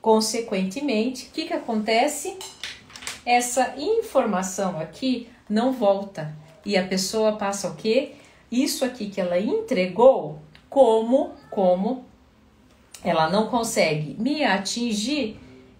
Consequentemente, 0.00 1.26
o 1.26 1.30
que, 1.30 1.46
que 1.46 1.52
acontece? 1.52 2.38
Essa 3.24 3.74
informação 3.76 4.80
aqui 4.80 5.28
não 5.48 5.72
volta 5.72 6.34
e 6.64 6.76
a 6.76 6.86
pessoa 6.86 7.36
passa 7.36 7.68
o 7.68 7.76
quê? 7.76 8.14
Isso 8.50 8.84
aqui 8.84 9.10
que 9.10 9.20
ela 9.20 9.38
entregou, 9.38 10.40
como, 10.70 11.34
como 11.50 12.04
ela 13.02 13.28
não 13.28 13.48
consegue 13.48 14.14
me 14.18 14.44
atingir, 14.44 15.38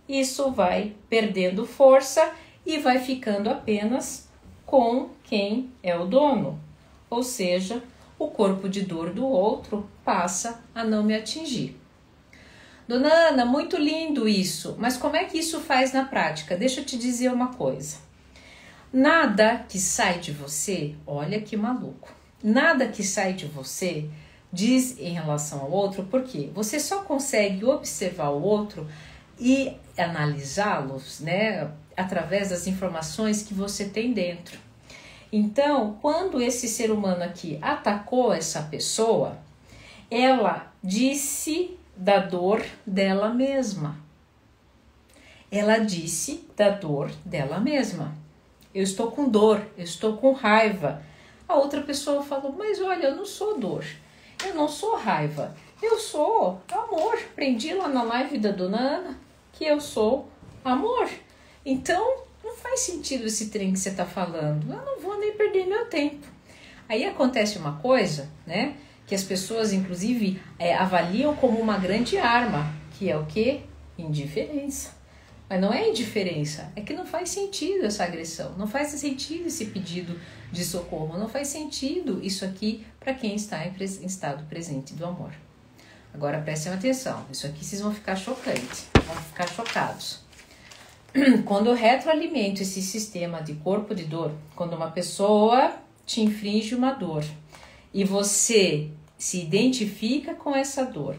isso 0.08 0.50
vai 0.50 0.94
perdendo 1.08 1.64
força 1.64 2.32
e 2.66 2.78
vai 2.78 2.98
ficando 2.98 3.48
apenas 3.48 4.28
com 4.66 5.10
quem 5.22 5.70
é 5.82 5.96
o 5.96 6.06
dono. 6.06 6.60
Ou 7.08 7.22
seja, 7.22 7.82
o 8.18 8.28
corpo 8.28 8.68
de 8.68 8.82
dor 8.82 9.12
do 9.12 9.24
outro 9.24 9.88
passa 10.04 10.62
a 10.74 10.82
não 10.82 11.02
me 11.02 11.14
atingir. 11.14 11.76
Dona 12.86 13.08
Ana, 13.08 13.44
muito 13.44 13.76
lindo 13.76 14.26
isso, 14.28 14.74
mas 14.78 14.96
como 14.96 15.14
é 15.14 15.24
que 15.24 15.38
isso 15.38 15.60
faz 15.60 15.92
na 15.92 16.04
prática? 16.04 16.56
Deixa 16.56 16.80
eu 16.80 16.84
te 16.84 16.98
dizer 16.98 17.32
uma 17.32 17.54
coisa. 17.54 17.98
Nada 18.92 19.64
que 19.68 19.78
sai 19.78 20.18
de 20.18 20.32
você, 20.32 20.96
olha 21.06 21.40
que 21.40 21.56
maluco, 21.56 22.12
nada 22.42 22.88
que 22.88 23.04
sai 23.04 23.34
de 23.34 23.46
você 23.46 24.10
diz 24.52 24.98
em 24.98 25.12
relação 25.12 25.60
ao 25.60 25.70
outro, 25.70 26.04
porque 26.10 26.50
você 26.54 26.80
só 26.80 27.02
consegue 27.02 27.64
observar 27.64 28.30
o 28.30 28.42
outro 28.42 28.86
e 29.38 29.76
analisá-los, 29.96 31.20
né, 31.20 31.70
através 31.96 32.50
das 32.50 32.66
informações 32.66 33.42
que 33.42 33.54
você 33.54 33.86
tem 33.86 34.12
dentro. 34.12 34.58
Então, 35.32 35.96
quando 36.02 36.40
esse 36.40 36.66
ser 36.66 36.90
humano 36.90 37.22
aqui 37.22 37.58
atacou 37.62 38.32
essa 38.32 38.62
pessoa, 38.62 39.38
ela 40.10 40.72
disse 40.82 41.78
da 41.96 42.18
dor 42.18 42.64
dela 42.84 43.32
mesma. 43.32 43.96
Ela 45.50 45.78
disse 45.78 46.48
da 46.56 46.70
dor 46.70 47.10
dela 47.24 47.60
mesma. 47.60 48.14
Eu 48.74 48.82
estou 48.82 49.10
com 49.10 49.28
dor, 49.28 49.64
eu 49.76 49.84
estou 49.84 50.16
com 50.16 50.32
raiva. 50.32 51.02
A 51.48 51.54
outra 51.56 51.80
pessoa 51.82 52.22
falou: 52.22 52.54
Mas 52.56 52.80
olha, 52.80 53.06
eu 53.06 53.16
não 53.16 53.26
sou 53.26 53.58
dor, 53.58 53.84
eu 54.46 54.54
não 54.54 54.68
sou 54.68 54.96
raiva, 54.96 55.54
eu 55.82 55.98
sou 55.98 56.60
amor. 56.70 57.14
Aprendi 57.14 57.74
lá 57.74 57.88
na 57.88 58.02
live 58.02 58.38
da 58.38 58.50
dona 58.50 58.78
Ana 58.78 59.18
que 59.52 59.64
eu 59.64 59.80
sou 59.80 60.28
amor. 60.64 61.08
Então, 61.64 62.22
não 62.42 62.54
faz 62.56 62.80
sentido 62.80 63.26
esse 63.26 63.50
trem 63.50 63.72
que 63.72 63.78
você 63.78 63.90
está 63.90 64.06
falando. 64.06 64.72
Eu 64.72 64.84
não 64.84 65.00
vou 65.00 65.18
nem 65.18 65.32
perder 65.32 65.66
meu 65.66 65.86
tempo. 65.86 66.26
Aí 66.88 67.04
acontece 67.04 67.58
uma 67.58 67.76
coisa, 67.76 68.28
né? 68.46 68.76
que 69.10 69.14
as 69.16 69.24
pessoas, 69.24 69.72
inclusive, 69.72 70.40
é, 70.56 70.72
avaliam 70.72 71.34
como 71.34 71.58
uma 71.58 71.76
grande 71.76 72.16
arma, 72.16 72.72
que 72.92 73.10
é 73.10 73.16
o 73.16 73.26
que? 73.26 73.60
Indiferença. 73.98 74.94
Mas 75.50 75.60
não 75.60 75.72
é 75.72 75.88
indiferença, 75.88 76.70
é 76.76 76.80
que 76.80 76.94
não 76.94 77.04
faz 77.04 77.30
sentido 77.30 77.84
essa 77.84 78.04
agressão, 78.04 78.54
não 78.56 78.68
faz 78.68 78.90
sentido 78.90 79.48
esse 79.48 79.64
pedido 79.64 80.16
de 80.52 80.64
socorro, 80.64 81.18
não 81.18 81.28
faz 81.28 81.48
sentido 81.48 82.20
isso 82.22 82.44
aqui 82.44 82.86
para 83.00 83.12
quem 83.14 83.34
está 83.34 83.66
em, 83.66 83.74
em, 83.80 84.06
estado 84.06 84.44
presente 84.44 84.94
do 84.94 85.04
amor. 85.04 85.32
Agora 86.14 86.40
prestem 86.40 86.72
atenção, 86.72 87.26
isso 87.32 87.48
aqui 87.48 87.64
vocês 87.64 87.80
vão 87.82 87.92
ficar 87.92 88.14
chocantes, 88.14 88.86
vão 89.04 89.16
ficar 89.16 89.48
chocados. 89.48 90.20
Quando 91.44 91.66
eu 91.66 91.74
retroalimento 91.74 92.62
esse 92.62 92.80
sistema 92.80 93.42
de 93.42 93.54
corpo 93.54 93.92
de 93.92 94.04
dor, 94.04 94.32
quando 94.54 94.74
uma 94.74 94.92
pessoa 94.92 95.74
te 96.06 96.20
infringe 96.20 96.76
uma 96.76 96.92
dor 96.92 97.24
e 97.92 98.04
você 98.04 98.88
se 99.18 99.40
identifica 99.40 100.32
com 100.32 100.54
essa 100.54 100.84
dor 100.84 101.16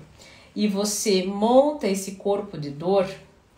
e 0.56 0.70
você 0.70 1.24
monta 1.24 1.86
esse 1.86 2.14
corpo 2.14 2.58
de 2.58 2.70
dor, 2.70 3.10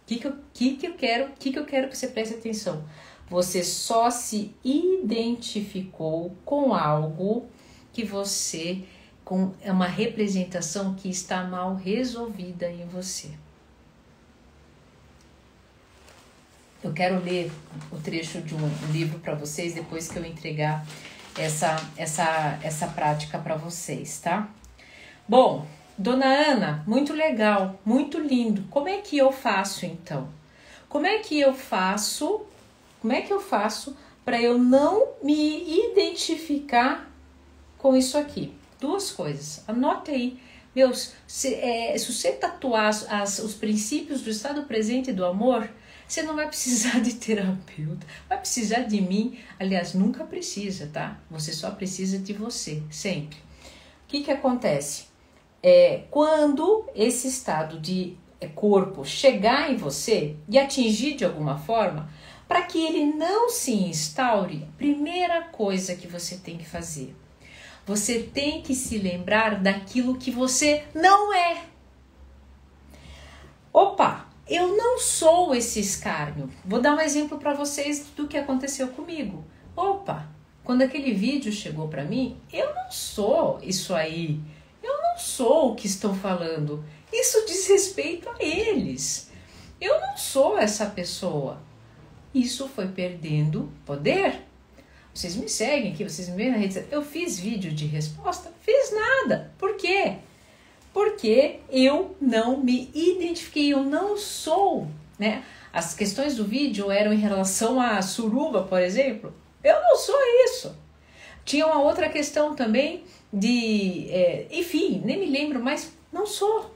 que, 0.06 0.18
que, 0.18 0.28
eu, 0.28 0.36
que, 0.54 0.78
que 0.78 0.88
eu 0.88 0.94
quero? 0.96 1.32
que, 1.40 1.52
que 1.52 1.60
eu 1.60 1.66
quero 1.66 1.90
que 1.90 1.98
você 1.98 2.08
preste 2.08 2.36
atenção? 2.36 2.84
Você 3.30 3.64
só 3.64 4.10
se 4.10 4.54
identificou 4.64 6.36
com 6.46 6.74
algo 6.74 7.48
que 7.92 8.04
você 8.04 8.84
com 9.24 9.54
é 9.62 9.72
uma 9.72 9.88
representação 9.88 10.96
que 10.96 11.10
está 11.10 11.44
mal 11.44 11.76
resolvida 11.76 12.70
em 12.70 12.86
você. 12.88 13.32
Eu 16.84 16.92
quero 16.92 17.24
ler 17.24 17.50
o 17.90 17.98
trecho 17.98 18.42
de 18.42 18.54
um 18.54 18.70
livro 18.92 19.18
para 19.20 19.34
vocês 19.34 19.74
depois 19.74 20.10
que 20.10 20.18
eu 20.18 20.26
entregar 20.26 20.86
essa, 21.38 21.78
essa, 21.96 22.60
essa 22.62 22.88
prática 22.88 23.40
para 23.40 23.56
vocês, 23.56 24.20
tá? 24.20 24.50
Bom, 25.28 25.66
dona 25.98 26.26
Ana, 26.26 26.84
muito 26.88 27.14
legal, 27.14 27.80
muito 27.86 28.20
lindo. 28.20 28.64
Como 28.70 28.88
é 28.88 28.98
que 28.98 29.18
eu 29.18 29.32
faço 29.32 29.86
então? 29.86 30.30
Como 30.90 31.06
é 31.06 31.20
que 31.20 31.40
eu 31.40 31.54
faço? 31.54 32.42
Como 33.02 33.14
é 33.14 33.22
que 33.22 33.34
eu 33.34 33.40
faço 33.40 33.96
para 34.24 34.42
eu 34.42 34.58
não 34.58 35.08
me 35.22 35.88
identificar 35.88 37.12
com 37.78 37.96
isso 37.96 38.18
aqui? 38.18 38.54
Duas 38.80 39.12
coisas. 39.12 39.64
Anote 39.68 40.12
aí. 40.12 40.40
Meus, 40.76 41.14
se, 41.28 41.54
é, 41.54 41.96
se 41.98 42.12
você 42.12 42.32
tatuar 42.32 42.90
as, 42.90 43.40
os 43.40 43.54
princípios 43.54 44.22
do 44.22 44.30
estado 44.30 44.64
presente 44.64 45.12
do 45.12 45.24
amor, 45.24 45.70
você 46.08 46.24
não 46.24 46.36
vai 46.36 46.48
precisar 46.48 47.00
de 47.00 47.14
terapeuta, 47.16 48.06
vai 48.28 48.40
precisar 48.40 48.82
de 48.82 49.00
mim. 49.02 49.38
Aliás, 49.60 49.94
nunca 49.94 50.24
precisa, 50.24 50.90
tá? 50.92 51.20
Você 51.30 51.54
só 51.54 51.72
precisa 51.72 52.18
de 52.18 52.34
você, 52.34 52.82
sempre. 52.90 53.38
O 53.38 54.08
que 54.08 54.24
que 54.24 54.32
acontece? 54.32 55.13
É, 55.64 56.04
quando 56.12 56.86
esse 56.94 57.30
estado 57.30 57.80
de 57.80 58.18
é, 58.42 58.48
corpo 58.48 59.06
chegar 59.06 59.72
em 59.72 59.78
você 59.78 60.36
e 60.50 60.60
atingir 60.60 61.16
de 61.16 61.24
alguma 61.24 61.58
forma, 61.58 62.10
para 62.48 62.64
que 62.64 62.86
ele 62.86 63.06
não 63.06 63.50
se 63.50 63.74
instaure, 63.74 64.68
primeira 64.78 65.44
coisa 65.44 65.96
que 65.96 66.06
você 66.06 66.36
tem 66.36 66.58
que 66.58 66.66
fazer, 66.66 67.16
você 67.86 68.20
tem 68.20 68.62
que 68.62 68.76
se 68.76 68.98
lembrar 68.98 69.62
daquilo 69.62 70.18
que 70.18 70.30
você 70.30 70.84
não 70.94 71.34
é. 71.34 71.64
Opa, 73.72 74.28
eu 74.48 74.76
não 74.76 75.00
sou 75.00 75.56
esse 75.56 75.80
escárnio. 75.80 76.50
Vou 76.64 76.82
dar 76.82 76.96
um 76.96 77.02
exemplo 77.02 77.40
para 77.40 77.54
vocês 77.54 78.08
do 78.16 78.28
que 78.28 78.38
aconteceu 78.38 78.90
comigo. 78.90 79.44
Opa, 79.76 80.30
quando 80.64 80.82
aquele 80.82 81.14
vídeo 81.14 81.52
chegou 81.52 81.88
para 81.88 82.04
mim, 82.04 82.38
eu 82.52 82.74
não 82.74 82.92
sou 82.92 83.60
isso 83.64 83.96
aí. 83.96 84.40
Não 85.14 85.20
sou 85.20 85.72
o 85.72 85.76
que 85.76 85.88
estão 85.88 86.16
falando. 86.16 86.84
Isso 87.12 87.46
diz 87.46 87.68
respeito 87.68 88.30
a 88.30 88.44
eles. 88.44 89.32
Eu 89.80 90.00
não 90.00 90.18
sou 90.18 90.58
essa 90.58 90.86
pessoa 90.88 91.62
isso 92.34 92.68
foi 92.68 92.88
perdendo 92.88 93.72
poder. 93.86 94.42
Vocês 95.14 95.36
me 95.36 95.48
seguem 95.48 95.94
aqui, 95.94 96.04
vocês 96.04 96.28
me 96.30 96.36
veem 96.36 96.52
na 96.52 96.58
rede. 96.58 96.84
Eu 96.90 97.04
fiz 97.04 97.40
vídeo 97.40 97.72
de 97.72 97.86
resposta? 97.86 98.52
Fiz 98.62 98.92
nada. 98.92 99.54
Por 99.60 99.76
quê? 99.76 100.16
Porque 100.92 101.60
eu 101.70 102.16
não 102.20 102.58
me 102.58 102.90
identifiquei, 102.94 103.72
eu 103.72 103.84
não 103.84 104.18
sou, 104.18 104.88
né? 105.20 105.44
As 105.72 105.94
questões 105.94 106.36
do 106.36 106.46
vídeo 106.46 106.90
eram 106.90 107.14
em 107.14 107.20
relação 107.20 107.80
à 107.80 108.02
suruba, 108.02 108.64
por 108.64 108.82
exemplo. 108.82 109.34
Eu 109.64 109.80
não 109.82 109.96
sou 109.96 110.20
isso. 110.46 110.76
Tinha 111.46 111.68
uma 111.68 111.82
outra 111.82 112.10
questão 112.10 112.56
também 112.56 113.04
de, 113.34 114.08
é, 114.12 114.48
enfim, 114.52 115.02
nem 115.04 115.20
me 115.20 115.26
lembro, 115.26 115.60
mas 115.60 115.92
não 116.12 116.28
sou. 116.28 116.72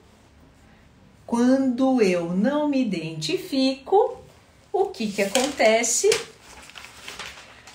Quando 1.25 2.01
eu 2.01 2.33
não 2.33 2.67
me 2.67 2.81
identifico, 2.81 4.17
o 4.73 4.85
que 4.85 5.11
que 5.11 5.21
acontece? 5.21 6.09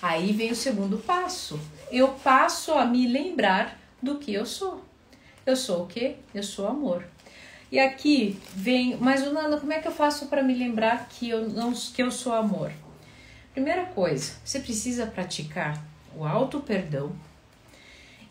Aí 0.00 0.32
vem 0.32 0.50
o 0.50 0.56
segundo 0.56 0.98
passo. 0.98 1.60
Eu 1.90 2.08
passo 2.08 2.72
a 2.72 2.84
me 2.84 3.06
lembrar 3.06 3.78
do 4.02 4.18
que 4.18 4.34
eu 4.34 4.44
sou. 4.44 4.82
Eu 5.46 5.56
sou 5.56 5.84
o 5.84 5.86
quê? 5.86 6.16
Eu 6.34 6.42
sou 6.42 6.66
amor. 6.66 7.04
E 7.70 7.78
aqui 7.78 8.38
vem, 8.54 8.96
mas 8.96 9.22
Nana, 9.32 9.58
como 9.58 9.72
é 9.72 9.78
que 9.78 9.88
eu 9.88 9.92
faço 9.92 10.26
para 10.26 10.42
me 10.42 10.54
lembrar 10.54 11.08
que 11.08 11.28
eu 11.28 11.48
não 11.48 11.72
que 11.72 12.02
eu 12.02 12.10
sou 12.10 12.32
amor? 12.32 12.72
Primeira 13.52 13.86
coisa, 13.86 14.34
você 14.44 14.60
precisa 14.60 15.06
praticar 15.06 15.82
o 16.16 16.24
auto 16.24 16.60
perdão. 16.60 17.12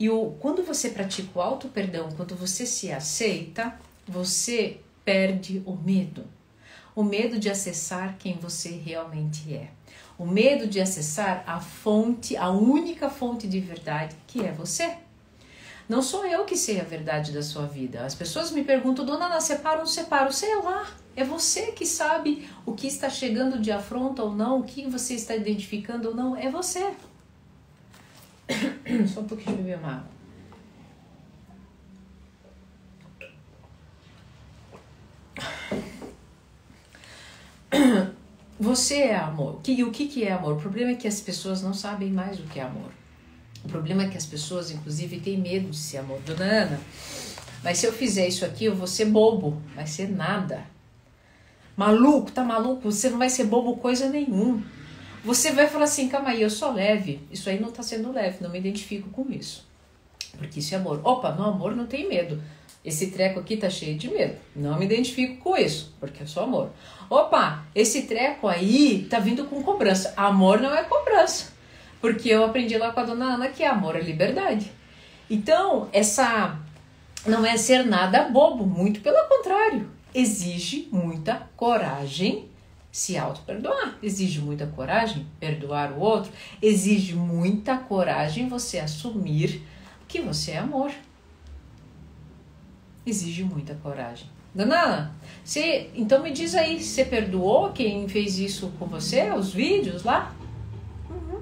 E 0.02 0.10
o, 0.10 0.32
quando 0.40 0.64
você 0.64 0.90
pratica 0.90 1.38
o 1.38 1.42
auto 1.42 1.68
perdão, 1.68 2.10
quando 2.18 2.36
você 2.36 2.66
se 2.66 2.92
aceita, 2.92 3.80
você 4.08 4.80
perde 5.06 5.62
o 5.66 5.76
medo 5.76 6.26
o 6.96 7.04
medo 7.04 7.40
de 7.40 7.50
acessar 7.50 8.18
quem 8.20 8.34
você 8.36 8.70
realmente 8.70 9.54
é. 9.54 9.70
O 10.18 10.26
medo 10.26 10.68
de 10.68 10.80
acessar 10.80 11.44
a 11.48 11.60
fonte, 11.60 12.36
a 12.36 12.50
única 12.50 13.10
fonte 13.10 13.48
de 13.48 13.60
verdade, 13.60 14.16
que 14.28 14.46
é 14.46 14.52
você. 14.52 14.98
Não 15.90 16.02
sou 16.02 16.26
eu 16.26 16.46
que 16.46 16.56
sei 16.56 16.80
a 16.80 16.84
verdade 16.84 17.32
da 17.32 17.42
sua 17.42 17.66
vida. 17.66 18.06
As 18.06 18.16
pessoas 18.16 18.52
me 18.52 18.64
perguntam, 18.64 19.06
dona 19.06 19.26
Ana, 19.26 19.42
separa 19.42 19.78
ou 19.78 19.82
não 19.82 19.88
separa? 19.88 20.32
Sei 20.32 20.56
lá. 20.58 20.88
É 21.16 21.24
você 21.26 21.74
que 21.74 21.86
sabe 21.86 22.48
o 22.66 22.74
que 22.74 22.88
está 22.88 23.10
chegando 23.10 23.60
de 23.60 23.72
afronta 23.72 24.24
ou 24.24 24.34
não, 24.34 24.60
o 24.60 24.64
que 24.64 24.88
você 24.88 25.16
está 25.16 25.36
identificando 25.36 26.10
ou 26.10 26.16
não. 26.16 26.38
É 26.38 26.50
você. 26.50 26.94
Só 29.08 29.22
um 29.22 29.26
pouquinho 29.26 29.58
de 29.58 29.64
beber 29.64 29.80
uma 29.80 29.92
água. 29.92 30.22
Você 38.60 39.00
é 39.00 39.16
amor. 39.16 39.60
E 39.68 39.84
o 39.84 39.92
que, 39.92 40.08
que 40.08 40.24
é 40.24 40.34
amor? 40.34 40.54
O 40.54 40.60
problema 40.60 40.92
é 40.92 40.96
que 40.96 41.08
as 41.08 41.20
pessoas 41.20 41.64
não 41.64 41.74
sabem 41.74 42.12
mais 42.12 42.40
o 42.40 42.44
que 42.44 42.60
é 42.60 42.64
amor. 42.64 42.92
O 43.64 43.68
problema 43.68 44.04
é 44.04 44.08
que 44.08 44.18
as 44.18 44.26
pessoas, 44.26 44.70
inclusive, 44.70 45.20
têm 45.20 45.38
medo 45.38 45.70
de 45.70 45.78
ser 45.78 45.98
amor. 45.98 46.20
Dona 46.22 46.46
Ana, 46.46 46.80
mas 47.64 47.80
se 47.80 47.86
eu 47.86 47.94
fizer 47.94 48.28
isso 48.28 48.46
aqui, 48.46 48.66
eu 48.66 48.76
vou 48.76 48.88
ser 48.88 49.06
bobo. 49.06 49.62
Vai 49.76 49.88
ser 49.88 50.10
nada. 50.10 50.66
Maluco, 51.76 52.32
tá 52.32 52.44
maluco? 52.44 52.92
Você 52.92 53.10
não 53.10 53.18
vai 53.18 53.30
ser 53.30 53.46
bobo 53.46 53.78
coisa 53.78 54.10
nenhuma. 54.10 54.64
Você 55.24 55.52
vai 55.52 55.68
falar 55.68 55.86
assim, 55.86 56.10
calma 56.10 56.30
aí, 56.30 56.42
eu 56.42 56.50
sou 56.50 56.72
leve. 56.74 57.22
Isso 57.32 57.50
aí 57.50 57.60
não 57.60 57.72
tá 57.72 57.84
sendo 57.84 58.12
leve, 58.12 58.38
não 58.42 58.50
me 58.50 58.58
identifico 58.58 59.10
com 59.10 59.32
isso. 59.32 59.68
Porque 60.38 60.60
isso 60.60 60.74
é 60.74 60.78
amor. 60.78 61.00
Opa, 61.04 61.32
no 61.32 61.44
amor 61.46 61.76
não 61.76 61.86
tem 61.86 62.08
medo. 62.08 62.42
Esse 62.84 63.12
treco 63.12 63.40
aqui 63.40 63.58
tá 63.58 63.70
cheio 63.70 63.96
de 63.96 64.10
medo. 64.10 64.36
Não 64.56 64.80
me 64.80 64.86
identifico 64.86 65.38
com 65.38 65.56
isso, 65.56 65.96
porque 66.00 66.24
eu 66.24 66.28
sou 66.28 66.44
amor. 66.44 66.72
Opa, 67.08 67.64
esse 67.76 68.04
treco 68.04 68.48
aí 68.48 69.06
tá 69.10 69.20
vindo 69.20 69.46
com 69.46 69.62
cobrança. 69.62 70.14
Amor 70.18 70.60
não 70.60 70.74
é 70.74 70.84
cobrança. 70.84 71.52
Porque 72.00 72.30
eu 72.30 72.44
aprendi 72.44 72.76
lá 72.78 72.92
com 72.92 73.00
a 73.00 73.04
dona 73.04 73.36
Ana 73.36 73.50
que 73.50 73.64
amor 73.64 73.96
é 73.96 74.02
liberdade. 74.02 74.72
Então, 75.30 75.88
essa 75.94 76.58
não 77.28 77.46
é 77.46 77.56
ser 77.56 77.86
nada 77.86 78.24
bobo, 78.24 78.66
muito 78.66 79.02
pelo 79.02 79.28
contrário. 79.28 79.88
Exige 80.14 80.90
muita 80.92 81.48
coragem 81.56 82.50
se 82.92 83.18
auto-perdoar. 83.18 83.98
Exige 84.04 84.40
muita 84.40 84.68
coragem 84.68 85.26
perdoar 85.40 85.94
o 85.94 86.00
outro. 86.00 86.32
Exige 86.62 87.16
muita 87.16 87.78
coragem 87.78 88.50
você 88.50 88.80
assumir 88.80 89.64
que 90.08 90.20
você 90.22 90.52
é 90.52 90.58
amor 90.58 90.92
exige 93.06 93.44
muita 93.44 93.76
coragem. 93.76 94.28
Dona 94.54 95.12
você, 95.44 95.90
então 95.96 96.22
me 96.22 96.32
diz 96.32 96.56
aí, 96.56 96.82
você 96.82 97.06
perdoou 97.06 97.72
quem 97.72 98.08
fez 98.08 98.38
isso 98.38 98.72
com 98.78 98.86
você, 98.86 99.32
os 99.32 99.54
vídeos 99.54 100.04
lá? 100.04 100.34
Uhum. 101.10 101.42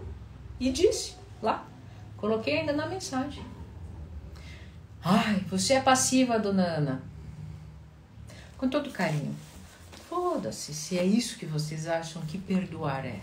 E 0.60 0.72
disse 0.72 1.16
lá. 1.42 1.66
Coloquei 2.18 2.60
ainda 2.60 2.74
na 2.74 2.86
mensagem. 2.86 3.44
Ai, 5.04 5.44
você 5.50 5.74
é 5.74 5.82
passiva, 5.82 6.38
dona 6.38 6.64
Ana. 6.64 7.04
Com 8.58 8.68
todo 8.68 8.92
carinho. 8.92 9.34
Foda-se 10.10 10.74
se 10.74 10.98
é 10.98 11.06
isso 11.06 11.38
que 11.38 11.46
vocês 11.46 11.86
acham 11.86 12.24
que 12.24 12.40
perdoar 12.40 13.06
é. 13.06 13.20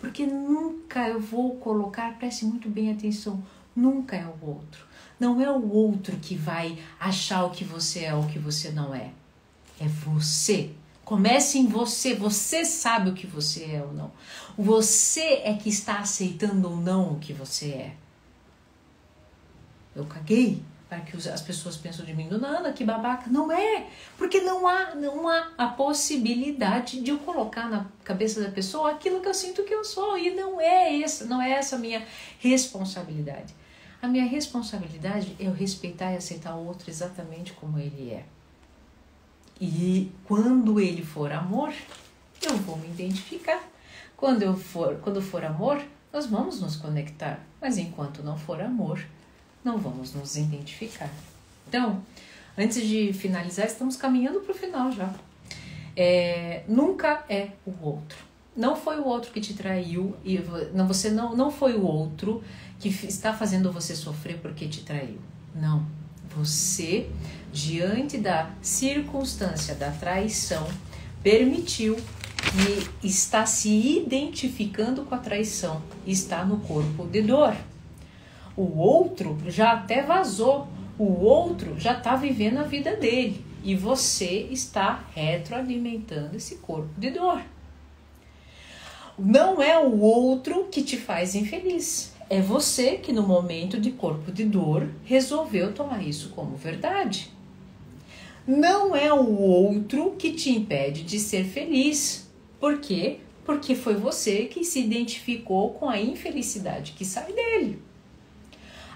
Porque 0.00 0.26
nunca 0.26 1.08
eu 1.08 1.20
vou 1.20 1.58
colocar, 1.58 2.18
preste 2.18 2.44
muito 2.44 2.68
bem 2.68 2.90
atenção, 2.90 3.40
nunca 3.74 4.16
é 4.16 4.26
o 4.26 4.36
outro. 4.44 4.84
Não 5.18 5.40
é 5.40 5.48
o 5.48 5.70
outro 5.70 6.16
que 6.16 6.34
vai 6.34 6.76
achar 6.98 7.44
o 7.44 7.50
que 7.50 7.62
você 7.62 8.00
é 8.00 8.14
ou 8.14 8.24
o 8.24 8.28
que 8.28 8.38
você 8.38 8.72
não 8.72 8.92
é. 8.92 9.12
É 9.78 9.86
você. 9.86 10.72
Comece 11.04 11.56
em 11.58 11.68
você. 11.68 12.16
Você 12.16 12.64
sabe 12.64 13.10
o 13.10 13.14
que 13.14 13.26
você 13.26 13.76
é 13.76 13.82
ou 13.82 13.92
não. 13.92 14.10
Você 14.58 15.40
é 15.44 15.54
que 15.54 15.68
está 15.68 16.00
aceitando 16.00 16.68
ou 16.68 16.76
não 16.76 17.12
o 17.12 17.20
que 17.20 17.32
você 17.32 17.66
é. 17.66 17.94
Eu 19.94 20.04
caguei 20.04 20.60
para 20.88 21.00
que 21.00 21.16
as 21.16 21.40
pessoas 21.40 21.76
pensam 21.76 22.04
de 22.04 22.14
mim, 22.14 22.28
Dona 22.28 22.58
Ana, 22.58 22.72
que 22.72 22.84
babaca. 22.84 23.28
Não 23.28 23.50
é, 23.50 23.86
porque 24.16 24.40
não 24.40 24.66
há, 24.68 24.94
não 24.94 25.28
há 25.28 25.52
a 25.58 25.66
possibilidade 25.66 27.00
de 27.00 27.10
eu 27.10 27.18
colocar 27.18 27.68
na 27.68 27.86
cabeça 28.04 28.40
da 28.40 28.50
pessoa 28.50 28.92
aquilo 28.92 29.20
que 29.20 29.28
eu 29.28 29.34
sinto 29.34 29.64
que 29.64 29.74
eu 29.74 29.84
sou. 29.84 30.16
E 30.16 30.30
não 30.30 30.60
é 30.60 31.00
essa, 31.00 31.24
não 31.24 31.42
é 31.42 31.50
essa 31.50 31.76
a 31.76 31.78
minha 31.78 32.04
responsabilidade. 32.38 33.54
A 34.00 34.06
minha 34.06 34.24
responsabilidade 34.24 35.34
é 35.40 35.46
eu 35.46 35.52
respeitar 35.52 36.12
e 36.12 36.16
aceitar 36.16 36.54
o 36.54 36.66
outro 36.66 36.88
exatamente 36.88 37.52
como 37.54 37.78
ele 37.78 38.10
é. 38.10 38.24
E 39.60 40.12
quando 40.24 40.78
ele 40.78 41.02
for 41.02 41.32
amor, 41.32 41.72
eu 42.42 42.56
vou 42.58 42.76
me 42.76 42.86
identificar. 42.86 43.60
Quando 44.16 44.42
eu 44.42 44.56
for, 44.56 44.96
quando 45.02 45.20
for 45.20 45.44
amor, 45.44 45.82
nós 46.12 46.26
vamos 46.26 46.60
nos 46.60 46.76
conectar. 46.76 47.40
Mas 47.60 47.76
enquanto 47.76 48.22
não 48.22 48.36
for 48.36 48.60
amor, 48.60 49.00
não 49.66 49.78
vamos 49.78 50.14
nos 50.14 50.36
identificar. 50.36 51.10
Então, 51.68 52.00
antes 52.56 52.80
de 52.86 53.12
finalizar, 53.12 53.66
estamos 53.66 53.96
caminhando 53.96 54.40
para 54.40 54.52
o 54.52 54.54
final 54.54 54.92
já. 54.92 55.12
É, 55.96 56.62
nunca 56.68 57.24
é 57.28 57.50
o 57.66 57.72
outro. 57.82 58.16
Não 58.56 58.76
foi 58.76 58.98
o 58.98 59.04
outro 59.04 59.32
que 59.32 59.40
te 59.40 59.54
traiu 59.54 60.16
e 60.24 60.38
não, 60.72 60.86
você 60.86 61.10
não, 61.10 61.36
não 61.36 61.50
foi 61.50 61.74
o 61.74 61.84
outro 61.84 62.42
que 62.78 62.88
está 62.88 63.34
fazendo 63.34 63.72
você 63.72 63.96
sofrer 63.96 64.38
porque 64.38 64.68
te 64.68 64.82
traiu. 64.82 65.18
Não. 65.54 65.84
Você, 66.36 67.10
diante 67.52 68.18
da 68.18 68.50
circunstância 68.62 69.74
da 69.74 69.90
traição, 69.90 70.66
permitiu 71.22 71.96
e 73.02 73.06
está 73.06 73.44
se 73.46 73.98
identificando 73.98 75.02
com 75.04 75.14
a 75.14 75.18
traição, 75.18 75.82
está 76.06 76.44
no 76.44 76.58
corpo 76.60 77.06
de 77.06 77.22
dor. 77.22 77.56
O 78.56 78.78
outro 78.78 79.38
já 79.48 79.72
até 79.72 80.02
vazou, 80.02 80.66
o 80.98 81.24
outro 81.24 81.78
já 81.78 81.92
está 81.92 82.16
vivendo 82.16 82.58
a 82.58 82.62
vida 82.62 82.96
dele 82.96 83.44
e 83.62 83.74
você 83.74 84.48
está 84.50 85.04
retroalimentando 85.14 86.36
esse 86.36 86.56
corpo 86.56 86.88
de 86.98 87.10
dor. 87.10 87.42
Não 89.18 89.62
é 89.62 89.78
o 89.78 90.00
outro 90.00 90.68
que 90.70 90.82
te 90.82 90.96
faz 90.96 91.34
infeliz, 91.34 92.14
É 92.28 92.40
você 92.40 92.96
que, 92.96 93.12
no 93.12 93.22
momento 93.22 93.80
de 93.80 93.92
corpo 93.92 94.32
de 94.32 94.44
dor, 94.44 94.88
resolveu 95.04 95.72
tomar 95.72 96.02
isso 96.02 96.30
como 96.30 96.56
verdade. 96.56 97.30
Não 98.46 98.96
é 98.96 99.12
o 99.12 99.40
outro 99.40 100.16
que 100.18 100.32
te 100.32 100.50
impede 100.50 101.02
de 101.02 101.18
ser 101.20 101.44
feliz. 101.44 102.28
Por 102.58 102.78
quê? 102.78 103.20
Porque 103.44 103.74
foi 103.74 103.94
você 103.94 104.46
que 104.46 104.64
se 104.64 104.80
identificou 104.80 105.70
com 105.70 105.88
a 105.88 106.00
infelicidade 106.00 106.92
que 106.92 107.04
sai 107.04 107.32
dele. 107.32 107.85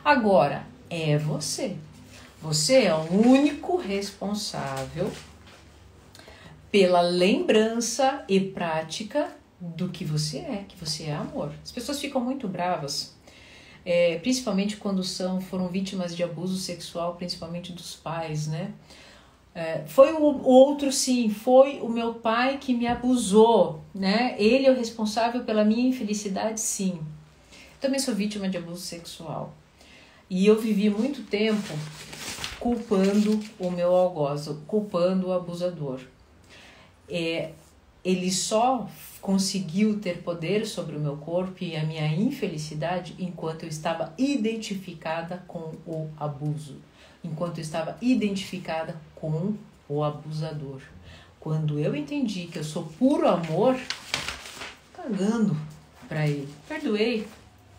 Agora, 0.05 0.67
é 0.89 1.19
você. 1.19 1.77
Você 2.41 2.85
é 2.85 2.95
o 2.95 3.13
único 3.13 3.77
responsável 3.77 5.13
pela 6.71 7.03
lembrança 7.03 8.25
e 8.29 8.41
prática 8.41 9.29
do 9.61 9.91
que 9.91 10.05
você 10.05 10.39
é, 10.39 10.65
que 10.67 10.77
você 10.77 11.05
é 11.05 11.15
amor. 11.15 11.53
As 11.63 11.71
pessoas 11.71 12.01
ficam 12.01 12.21
muito 12.21 12.49
bravas, 12.49 13.15
é, 13.85 14.19
principalmente 14.19 14.79
quando 14.79 15.05
são 15.05 15.41
foram 15.41 15.69
vítimas 15.69 16.17
de 16.17 16.23
abuso 16.23 16.57
sexual, 16.57 17.17
principalmente 17.17 17.73
dos 17.73 17.95
pais, 17.95 18.47
né? 18.47 18.73
É, 19.55 19.85
foi 19.87 20.13
o, 20.13 20.23
o 20.23 20.47
outro 20.47 20.91
sim, 20.93 21.29
foi 21.29 21.81
o 21.81 21.89
meu 21.89 22.15
pai 22.15 22.57
que 22.59 22.73
me 22.73 22.87
abusou, 22.87 23.83
né? 23.95 24.35
Ele 24.39 24.67
é 24.67 24.71
o 24.71 24.77
responsável 24.77 25.45
pela 25.45 25.65
minha 25.65 25.89
infelicidade, 25.89 26.61
sim. 26.61 27.01
Também 27.81 27.99
sou 27.99 28.15
vítima 28.15 28.49
de 28.49 28.57
abuso 28.57 28.81
sexual. 28.81 29.55
E 30.31 30.47
eu 30.47 30.59
vivi 30.59 30.89
muito 30.89 31.23
tempo 31.25 31.75
culpando 32.59 33.41
o 33.59 33.71
meu 33.71 33.95
algoz, 33.95 34.49
culpando 34.67 35.29
o 35.29 35.33
abusador 35.33 36.01
é, 37.11 37.51
ele 38.05 38.31
só 38.31 38.89
conseguiu 39.21 39.99
ter 39.99 40.23
poder 40.23 40.67
sobre 40.67 40.97
o 40.97 41.01
meu 41.01 41.17
corpo 41.17 41.63
e 41.63 41.77
a 41.77 41.85
minha 41.85 42.07
infelicidade 42.07 43.15
enquanto 43.19 43.65
eu 43.65 43.69
estava 43.69 44.15
identificada 44.17 45.43
com 45.47 45.75
o 45.87 46.09
abuso, 46.17 46.77
enquanto 47.23 47.59
eu 47.59 47.63
estava 47.63 47.99
identificada 48.01 48.97
com 49.15 49.55
o 49.89 50.03
abusador. 50.03 50.81
Quando 51.39 51.79
eu 51.79 51.95
entendi 51.95 52.47
que 52.47 52.59
eu 52.59 52.65
sou 52.65 52.85
puro 52.99 53.29
amor, 53.29 53.77
cagando 54.95 55.57
para 56.09 56.27
ele, 56.27 56.49
perdoei, 56.69 57.27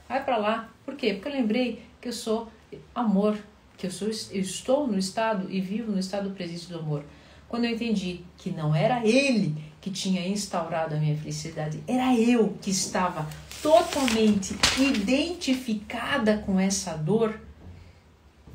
vai 0.08 0.24
para 0.24 0.38
lá. 0.38 0.70
Por 0.92 0.98
quê? 0.98 1.14
Porque 1.14 1.30
eu 1.30 1.34
lembrei 1.34 1.82
que 2.02 2.10
eu 2.10 2.14
sou 2.14 2.52
amor, 2.94 3.38
que 3.78 3.88
eu, 3.88 3.92
sou, 3.92 4.10
eu 4.10 4.42
estou 4.42 4.86
no 4.86 5.00
estado 5.00 5.50
e 5.50 5.62
vivo 5.62 5.90
no 5.90 5.98
estado 5.98 6.32
presente 6.32 6.68
do 6.68 6.80
amor. 6.80 7.06
Quando 7.48 7.64
eu 7.64 7.72
entendi 7.72 8.26
que 8.38 8.52
não 8.52 8.76
era 8.76 9.06
ele 9.08 9.56
que 9.80 9.90
tinha 9.90 10.28
instaurado 10.28 10.94
a 10.94 10.98
minha 10.98 11.16
felicidade, 11.16 11.82
era 11.88 12.14
eu 12.14 12.58
que 12.62 12.72
estava 12.72 13.26
totalmente 13.62 14.54
identificada 14.78 16.40
com 16.40 16.60
essa 16.60 16.98
dor, 16.98 17.40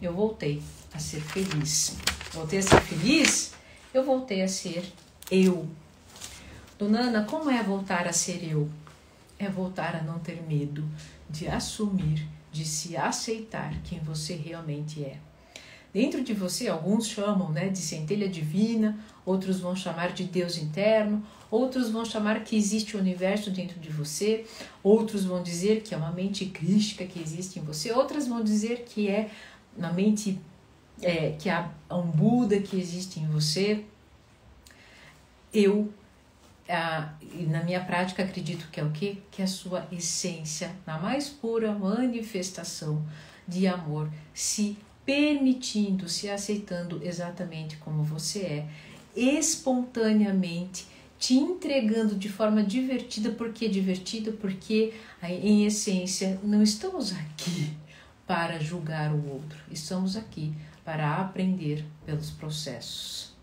eu 0.03 0.12
voltei 0.12 0.62
a 0.92 0.99
ser 0.99 1.22
feliz. 1.22 1.96
Voltei 2.35 2.59
a 2.59 2.62
ser 2.62 2.83
feliz, 2.83 3.55
eu 3.94 4.05
voltei 4.05 4.42
a 4.42 4.49
ser 4.49 4.85
eu. 5.31 5.66
Dona 6.79 7.01
Ana, 7.01 7.25
como 7.25 7.51
é 7.51 7.62
voltar 7.62 8.07
a 8.07 8.12
ser 8.12 8.46
eu? 8.46 8.68
É 9.38 9.49
voltar 9.49 9.96
a 9.96 10.03
não 10.03 10.18
ter 10.18 10.42
medo 10.46 10.85
de 11.29 11.49
assumir, 11.49 12.27
de 12.53 12.65
se 12.65 12.97
aceitar 12.97 13.75
quem 13.83 13.99
você 14.01 14.35
realmente 14.35 15.05
é. 15.05 15.19
Dentro 15.93 16.23
de 16.23 16.35
você, 16.35 16.69
alguns 16.69 17.07
chamam 17.07 17.51
né, 17.51 17.69
de 17.71 17.79
centelha 17.79 18.29
divina, 18.29 18.99
outros 19.25 19.61
vão 19.61 19.75
chamar 19.75 20.12
de 20.12 20.25
Deus 20.25 20.59
interno, 20.59 21.25
outros 21.51 21.91
vão 21.91 22.05
chamar 22.05 22.45
que 22.45 22.55
existe 22.55 22.97
o 22.97 23.01
universo 23.01 23.51
dentro 23.51 23.81
de 23.81 23.89
você, 23.89 24.45
outros 24.83 25.25
vão 25.25 25.43
dizer 25.43 25.81
que 25.83 25.95
é 25.95 25.97
uma 25.97 26.12
mente 26.12 26.45
crística 26.47 27.07
que 27.07 27.19
existe 27.19 27.59
em 27.59 27.62
você, 27.62 27.93
outras 27.93 28.29
vão 28.29 28.45
dizer 28.45 28.85
que 28.85 29.09
é 29.09 29.31
uma 29.77 29.91
mente, 29.93 30.39
é, 31.01 31.31
que 31.39 31.49
há 31.49 31.71
um 31.91 32.03
Buda 32.03 32.61
que 32.61 32.79
existe 32.79 33.19
em 33.19 33.27
você. 33.27 33.83
Eu, 35.55 35.91
a, 36.68 37.14
na 37.48 37.62
minha 37.62 37.81
prática, 37.85 38.22
acredito 38.22 38.68
que 38.70 38.81
é 38.81 38.85
o? 38.85 38.90
Que 38.90 39.22
é 39.38 39.42
a 39.42 39.46
sua 39.46 39.87
essência, 39.92 40.74
na 40.87 40.98
mais 40.98 41.29
pura 41.29 41.72
manifestação 41.72 43.05
de 43.46 43.66
amor, 43.66 44.11
se 44.35 44.76
permitindo, 45.05 46.09
se 46.09 46.29
aceitando 46.29 47.00
exatamente 47.02 47.76
como 47.76 48.02
você 48.02 48.40
é, 48.40 48.66
espontaneamente, 49.14 50.87
te 51.18 51.35
entregando 51.35 52.16
de 52.16 52.29
forma 52.29 52.62
divertida. 52.62 53.31
Por 53.31 53.52
que 53.52 53.68
divertida? 53.68 54.33
Porque, 54.33 54.92
em 55.22 55.64
essência, 55.64 56.40
não 56.42 56.62
estamos 56.62 57.12
aqui 57.12 57.72
para 58.26 58.59
julgar 58.59 59.12
o 59.12 59.29
outro, 59.31 59.59
estamos 59.70 60.16
aqui 60.16 60.52
para 60.85 61.16
aprender 61.16 61.85
pelos 62.05 62.31
processos. 62.31 63.36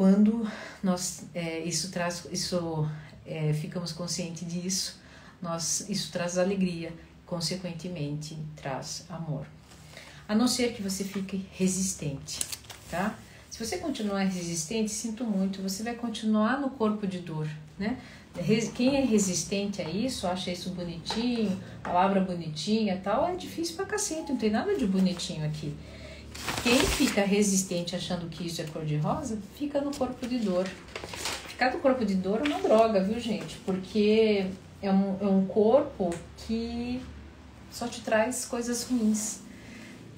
Quando 0.00 0.50
nós 0.82 1.24
é, 1.34 1.58
isso 1.58 1.90
traz, 1.90 2.26
isso 2.32 2.88
é, 3.26 3.52
ficamos 3.52 3.92
conscientes 3.92 4.50
disso, 4.50 4.98
nós 5.42 5.84
isso 5.90 6.10
traz 6.10 6.38
alegria 6.38 6.90
consequentemente 7.26 8.34
traz 8.56 9.04
amor. 9.10 9.44
A 10.26 10.34
não 10.34 10.48
ser 10.48 10.72
que 10.72 10.80
você 10.80 11.04
fique 11.04 11.44
resistente, 11.52 12.40
tá? 12.90 13.14
Se 13.50 13.62
você 13.62 13.76
continuar 13.76 14.20
resistente, 14.20 14.90
sinto 14.90 15.22
muito, 15.22 15.60
você 15.60 15.82
vai 15.82 15.94
continuar 15.94 16.58
no 16.58 16.70
corpo 16.70 17.06
de 17.06 17.18
dor, 17.18 17.46
né? 17.78 18.00
Quem 18.74 18.96
é 18.96 19.04
resistente 19.04 19.82
a 19.82 19.90
isso, 19.90 20.26
acha 20.26 20.50
isso 20.50 20.70
bonitinho, 20.70 21.60
palavra 21.82 22.22
bonitinha 22.22 22.98
tal, 23.04 23.28
é 23.28 23.36
difícil 23.36 23.76
pra 23.76 23.84
cacete, 23.84 24.32
não 24.32 24.38
tem 24.38 24.48
nada 24.50 24.74
de 24.74 24.86
bonitinho 24.86 25.44
aqui. 25.44 25.76
Quem 26.62 26.78
fica 26.78 27.22
resistente 27.22 27.96
achando 27.96 28.28
que 28.28 28.46
isso 28.46 28.60
é 28.60 28.64
cor-de-rosa, 28.64 29.38
fica 29.56 29.80
no 29.80 29.94
corpo 29.94 30.26
de 30.26 30.38
dor. 30.38 30.68
Ficar 31.48 31.72
no 31.72 31.80
corpo 31.80 32.04
de 32.04 32.14
dor 32.14 32.40
é 32.44 32.48
uma 32.48 32.60
droga, 32.60 33.02
viu, 33.02 33.18
gente? 33.18 33.56
Porque 33.64 34.46
é 34.82 34.90
um, 34.90 35.16
é 35.20 35.26
um 35.26 35.46
corpo 35.46 36.10
que 36.46 37.00
só 37.70 37.86
te 37.86 38.00
traz 38.00 38.44
coisas 38.44 38.84
ruins. 38.84 39.40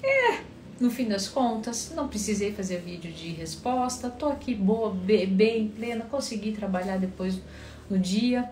É, 0.01 0.41
no 0.79 0.89
fim 0.89 1.07
das 1.07 1.27
contas, 1.27 1.91
não 1.95 2.07
precisei 2.07 2.51
fazer 2.51 2.79
vídeo 2.81 3.11
de 3.11 3.29
resposta, 3.29 4.09
tô 4.09 4.27
aqui 4.27 4.53
boa, 4.53 4.93
bem 4.93 5.67
plena, 5.69 6.05
consegui 6.05 6.51
trabalhar 6.51 6.97
depois 6.97 7.39
no 7.89 7.97
dia. 7.97 8.49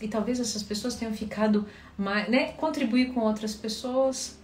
E 0.00 0.08
talvez 0.08 0.40
essas 0.40 0.62
pessoas 0.62 0.94
tenham 0.94 1.14
ficado 1.14 1.66
mais, 1.96 2.28
né, 2.28 2.52
contribuir 2.52 3.12
com 3.12 3.20
outras 3.20 3.54
pessoas. 3.54 4.36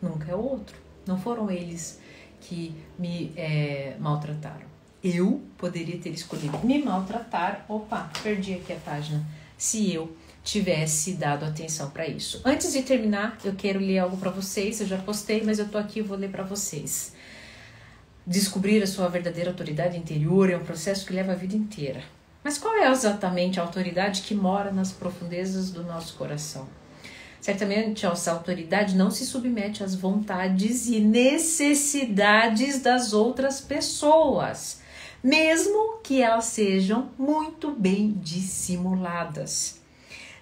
Nunca 0.00 0.30
é 0.30 0.34
outro. 0.34 0.76
Não 1.10 1.18
foram 1.18 1.50
eles 1.50 1.98
que 2.40 2.72
me 2.96 3.32
é, 3.36 3.96
maltrataram. 3.98 4.70
Eu 5.02 5.42
poderia 5.58 5.98
ter 5.98 6.10
escolhido 6.10 6.56
me 6.64 6.80
maltratar. 6.80 7.64
Opa, 7.68 8.08
perdi 8.22 8.54
aqui 8.54 8.72
a 8.72 8.76
página. 8.76 9.26
Se 9.58 9.92
eu 9.92 10.16
tivesse 10.44 11.14
dado 11.14 11.44
atenção 11.44 11.90
para 11.90 12.06
isso. 12.06 12.40
Antes 12.44 12.72
de 12.72 12.82
terminar, 12.82 13.36
eu 13.44 13.56
quero 13.56 13.80
ler 13.80 13.98
algo 13.98 14.16
para 14.18 14.30
vocês. 14.30 14.80
Eu 14.80 14.86
já 14.86 14.98
postei, 14.98 15.42
mas 15.42 15.58
eu 15.58 15.68
tô 15.68 15.78
aqui 15.78 15.98
e 15.98 16.02
vou 16.02 16.16
ler 16.16 16.30
para 16.30 16.44
vocês. 16.44 17.12
Descobrir 18.24 18.80
a 18.80 18.86
sua 18.86 19.08
verdadeira 19.08 19.50
autoridade 19.50 19.98
interior 19.98 20.48
é 20.48 20.56
um 20.56 20.64
processo 20.64 21.04
que 21.04 21.12
leva 21.12 21.32
a 21.32 21.34
vida 21.34 21.56
inteira. 21.56 22.04
Mas 22.44 22.56
qual 22.56 22.72
é 22.76 22.88
exatamente 22.88 23.58
a 23.58 23.64
autoridade 23.64 24.22
que 24.22 24.34
mora 24.34 24.70
nas 24.70 24.92
profundezas 24.92 25.72
do 25.72 25.82
nosso 25.82 26.14
coração? 26.14 26.68
Certamente 27.40 28.04
essa 28.04 28.32
autoridade 28.32 28.96
não 28.96 29.10
se 29.10 29.24
submete 29.24 29.82
às 29.82 29.94
vontades 29.94 30.88
e 30.88 31.00
necessidades 31.00 32.80
das 32.80 33.12
outras 33.12 33.60
pessoas, 33.60 34.80
mesmo 35.22 35.98
que 36.02 36.20
elas 36.20 36.46
sejam 36.46 37.10
muito 37.18 37.70
bem 37.70 38.12
dissimuladas 38.12 39.80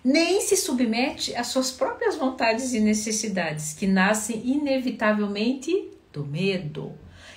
nem 0.05 0.41
se 0.41 0.57
submete 0.57 1.35
às 1.35 1.49
suas 1.49 1.71
próprias 1.71 2.17
vontades 2.17 2.73
e 2.73 2.81
necessidades, 2.81 3.75
que 3.75 3.87
nascem 3.87 4.41
inevitavelmente 4.47 5.91
do 6.13 6.25
medo. 6.25 6.95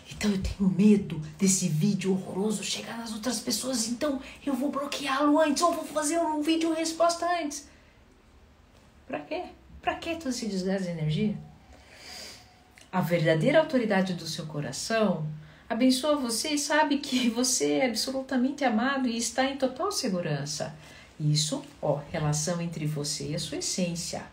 Então 0.09 0.31
eu 0.31 0.41
tenho 0.41 0.69
medo 0.69 1.21
desse 1.37 1.67
vídeo 1.67 2.11
horroroso 2.11 2.63
chegar 2.63 2.97
nas 2.97 3.13
outras 3.13 3.39
pessoas, 3.39 3.87
então 3.87 4.21
eu 4.45 4.53
vou 4.53 4.69
bloqueá-lo 4.69 5.39
antes 5.39 5.61
ou 5.63 5.73
vou 5.73 5.85
fazer 5.85 6.19
um 6.19 6.41
vídeo 6.41 6.73
resposta 6.73 7.25
antes. 7.41 7.69
Para 9.11 9.19
quê? 9.19 9.43
Para 9.81 9.95
que 9.95 10.15
todo 10.15 10.29
esse 10.29 10.45
desgaste 10.45 10.85
de 10.85 10.91
energia? 10.91 11.35
A 12.89 13.01
verdadeira 13.01 13.59
autoridade 13.59 14.13
do 14.13 14.25
seu 14.25 14.45
coração 14.45 15.27
abençoa 15.67 16.15
você 16.15 16.51
e 16.51 16.57
sabe 16.57 16.99
que 16.99 17.27
você 17.29 17.73
é 17.73 17.87
absolutamente 17.87 18.63
amado 18.63 19.09
e 19.09 19.17
está 19.17 19.43
em 19.43 19.57
total 19.57 19.91
segurança. 19.91 20.73
Isso, 21.19 21.61
ó, 21.81 21.99
relação 22.09 22.61
entre 22.61 22.85
você 22.85 23.31
e 23.31 23.35
a 23.35 23.39
sua 23.39 23.57
essência. 23.57 24.23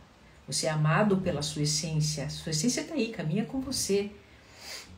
Você 0.46 0.68
é 0.68 0.70
amado 0.70 1.16
pela 1.16 1.42
sua 1.42 1.62
essência. 1.62 2.30
Sua 2.30 2.50
essência 2.50 2.82
está 2.82 2.94
aí, 2.94 3.08
caminha 3.08 3.46
com 3.46 3.60
você. 3.60 4.12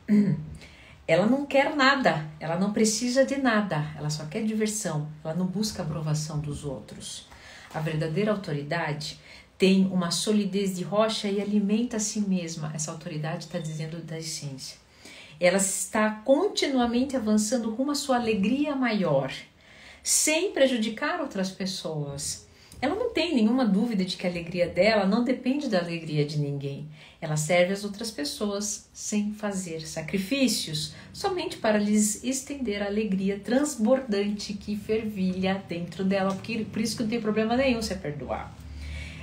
Ela 1.07 1.25
não 1.25 1.43
quer 1.47 1.75
nada, 1.75 2.29
ela 2.39 2.57
não 2.57 2.71
precisa 2.71 3.25
de 3.25 3.35
nada, 3.35 3.91
ela 3.97 4.09
só 4.09 4.25
quer 4.27 4.45
diversão, 4.45 5.09
ela 5.23 5.33
não 5.33 5.45
busca 5.45 5.81
aprovação 5.81 6.39
dos 6.39 6.63
outros. 6.63 7.27
A 7.73 7.79
verdadeira 7.81 8.31
autoridade 8.31 9.19
tem 9.61 9.85
uma 9.91 10.09
solidez 10.09 10.75
de 10.75 10.83
rocha 10.83 11.27
e 11.27 11.39
alimenta 11.39 11.97
a 11.97 11.99
si 11.99 12.19
mesma. 12.19 12.71
Essa 12.73 12.89
autoridade 12.89 13.43
está 13.43 13.59
dizendo 13.59 13.97
da 13.97 14.17
essência. 14.17 14.75
Ela 15.39 15.59
está 15.59 16.09
continuamente 16.25 17.15
avançando 17.15 17.69
rumo 17.69 17.91
à 17.91 17.95
sua 17.95 18.15
alegria 18.15 18.75
maior, 18.75 19.31
sem 20.01 20.51
prejudicar 20.51 21.21
outras 21.21 21.51
pessoas. 21.51 22.47
Ela 22.81 22.95
não 22.95 23.11
tem 23.11 23.35
nenhuma 23.35 23.63
dúvida 23.63 24.03
de 24.03 24.17
que 24.17 24.25
a 24.25 24.31
alegria 24.31 24.67
dela 24.67 25.05
não 25.05 25.23
depende 25.23 25.69
da 25.69 25.77
alegria 25.77 26.25
de 26.25 26.39
ninguém. 26.39 26.89
Ela 27.21 27.37
serve 27.37 27.71
as 27.71 27.83
outras 27.83 28.09
pessoas 28.09 28.89
sem 28.91 29.31
fazer 29.31 29.81
sacrifícios, 29.81 30.95
somente 31.13 31.57
para 31.57 31.77
lhes 31.77 32.23
estender 32.23 32.81
a 32.81 32.87
alegria 32.87 33.39
transbordante 33.39 34.55
que 34.55 34.75
fervilha 34.75 35.63
dentro 35.69 36.03
dela, 36.03 36.33
porque, 36.33 36.65
por 36.65 36.81
isso 36.81 36.97
que 36.97 37.03
não 37.03 37.09
tem 37.11 37.21
problema 37.21 37.55
nenhum 37.55 37.83
se 37.83 37.93
perdoar. 37.93 38.59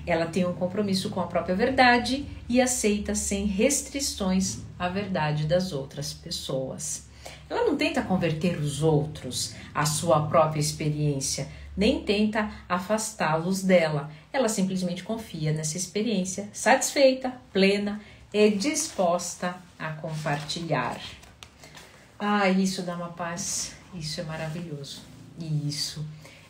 Ela 0.09 0.25
tem 0.25 0.47
um 0.47 0.55
compromisso 0.55 1.11
com 1.11 1.21
a 1.21 1.27
própria 1.27 1.55
verdade 1.55 2.25
e 2.49 2.63
aceita 2.63 3.15
sem 3.15 3.45
restrições 3.45 4.61
a 4.79 4.89
verdade 4.89 5.47
das 5.47 5.71
outras 5.71 6.15
pessoas. 6.15 7.07
Ela 7.51 7.65
não 7.67 7.77
tenta 7.77 8.01
converter 8.01 8.57
os 8.57 8.83
outros 8.83 9.55
à 9.75 9.85
sua 9.85 10.27
própria 10.27 10.61
experiência, 10.61 11.47
nem 11.77 12.03
tenta 12.03 12.51
afastá-los 12.67 13.63
dela. 13.63 14.11
Ela 14.33 14.49
simplesmente 14.49 15.03
confia 15.03 15.53
nessa 15.53 15.77
experiência, 15.77 16.49
satisfeita, 16.55 17.35
plena 17.53 18.01
e 18.33 18.51
disposta 18.51 19.57
a 19.79 19.91
compartilhar. 19.91 20.99
Ah, 22.19 22.49
isso 22.49 22.81
dá 22.81 22.97
uma 22.97 23.11
paz, 23.11 23.75
isso 23.95 24.23
é 24.23 24.25
maravilhoso. 24.25 25.03
E 25.39 25.69
isso 25.69 26.03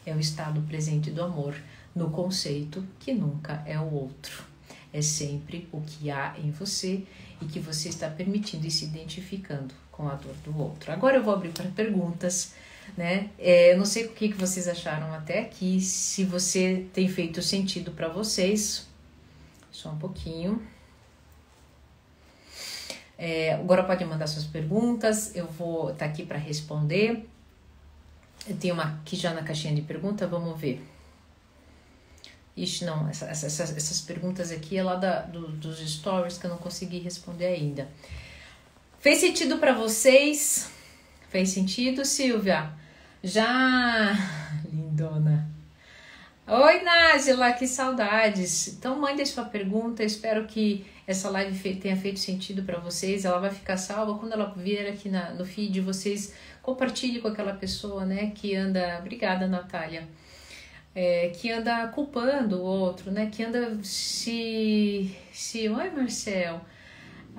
é 0.07 0.15
o 0.15 0.21
estado 0.21 0.61
presente 0.63 1.11
do 1.11 1.25
amor 1.25 1.57
no 1.99 2.11
conceito 2.11 2.87
que 2.99 3.13
nunca 3.13 3.63
é 3.67 3.79
o 3.79 3.93
outro. 3.93 4.45
É 4.93 5.03
sempre 5.03 5.69
o 5.71 5.83
que 5.83 6.11
há 6.11 6.35
em 6.39 6.51
você 6.51 7.05
e 7.43 7.45
que 7.45 7.61
você 7.61 7.91
está 7.91 8.09
permitindo 8.09 8.67
e 8.67 8.71
se 8.71 8.87
identificando 8.87 9.75
com 9.93 10.09
a 10.09 10.15
dor 10.15 10.35
do 10.45 10.59
outro. 10.59 10.93
Agora 10.93 11.17
eu 11.17 11.23
vou 11.23 11.35
abrir 11.35 11.51
para 11.51 11.69
perguntas 11.71 12.55
né? 12.97 13.31
É, 13.39 13.73
eu 13.73 13.79
não 13.79 13.85
sei 13.85 14.07
o 14.07 14.13
que, 14.13 14.29
que 14.29 14.37
vocês 14.37 14.69
acharam 14.69 15.13
até 15.13 15.41
aqui, 15.41 15.81
se 15.81 16.25
você 16.25 16.87
tem 16.93 17.09
feito 17.09 17.43
sentido 17.43 17.91
para 17.93 18.09
vocês. 18.09 18.87
Só 19.71 19.91
um 19.91 19.99
pouquinho. 19.99 20.63
É, 23.17 23.55
agora 23.55 23.83
pode 23.83 24.05
mandar 24.05 24.29
suas 24.29 24.45
perguntas, 24.45 25.35
eu 25.35 25.47
vou 25.47 25.91
estar 25.91 26.07
tá 26.07 26.11
aqui 26.11 26.25
para 26.25 26.39
responder. 26.39 27.29
Eu 28.49 28.57
tenho 28.57 28.75
uma 28.75 28.85
aqui 28.85 29.17
já 29.17 29.35
na 29.35 29.43
caixinha 29.43 29.75
de 29.75 29.83
pergunta, 29.83 30.27
vamos 30.27 30.59
ver. 30.59 30.85
Ixi, 32.63 32.85
não, 32.85 33.09
essa, 33.09 33.27
essa, 33.27 33.47
essas, 33.47 34.01
perguntas 34.01 34.51
aqui 34.51 34.77
é 34.77 34.83
lá 34.83 34.97
da, 34.97 35.23
do, 35.23 35.49
dos 35.49 35.79
stories 35.79 36.39
que 36.39 36.47
eu 36.47 36.51
não 36.51 36.59
consegui 36.59 36.99
responder 36.99 37.47
ainda. 37.47 37.89
Fez 39.01 39.19
sentido 39.19 39.59
para 39.59 39.73
vocês? 39.73 40.69
Fez 41.29 41.51
sentido, 41.51 42.05
Silvia? 42.05 42.73
Já, 43.23 44.13
lindona. 44.73 45.49
Oi, 46.51 46.83
Nájila, 46.83 47.53
que 47.53 47.67
saudades. 47.67 48.69
Então, 48.69 48.99
mande 48.99 49.25
sua 49.27 49.45
pergunta. 49.45 50.03
Espero 50.03 50.47
que 50.47 50.87
essa 51.07 51.29
live 51.29 51.77
tenha 51.77 51.97
feito 51.97 52.19
sentido 52.19 52.63
para 52.63 52.81
vocês. 52.81 53.25
Ela 53.25 53.39
vai 53.39 53.51
ficar 53.51 53.77
salva 53.77 54.19
quando 54.19 54.33
ela 54.33 54.53
vier 54.57 54.91
aqui 54.91 55.09
na, 55.09 55.31
no 55.35 55.45
feed. 55.45 55.81
Vocês 55.81 56.35
compartilhem 56.63 57.21
com 57.21 57.29
aquela 57.29 57.53
pessoa, 57.53 58.05
né, 58.05 58.33
que 58.35 58.55
anda. 58.57 58.99
Obrigada, 58.99 59.47
Natália. 59.47 60.09
É, 61.01 61.29
que 61.29 61.51
anda 61.53 61.87
culpando 61.89 62.57
o 62.57 62.65
outro, 62.65 63.11
né? 63.13 63.31
Que 63.31 63.45
anda 63.45 63.79
se. 63.85 65.15
se 65.33 65.69
Oi, 65.69 65.91
Marcel 65.91 66.61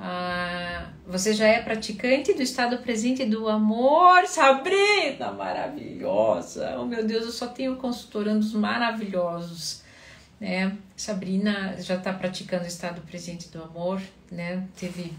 ah, 0.02 0.94
você 1.06 1.34
já 1.34 1.46
é 1.46 1.62
praticante 1.62 2.34
do 2.34 2.42
estado 2.42 2.78
presente 2.78 3.26
do 3.26 3.50
amor, 3.50 4.26
Sabrina, 4.28 5.30
maravilhosa. 5.34 6.78
Oh 6.80 6.86
meu 6.86 7.06
Deus, 7.06 7.26
eu 7.26 7.32
só 7.34 7.48
tenho 7.48 7.76
consultorandos 7.76 8.54
maravilhosos, 8.54 9.84
né? 10.40 10.78
Sabrina 10.96 11.76
já 11.82 11.96
está 11.96 12.14
praticando 12.14 12.64
o 12.64 12.68
estado 12.68 13.02
presente 13.02 13.50
do 13.50 13.62
amor, 13.62 14.02
né? 14.32 14.66
Teve 14.80 15.12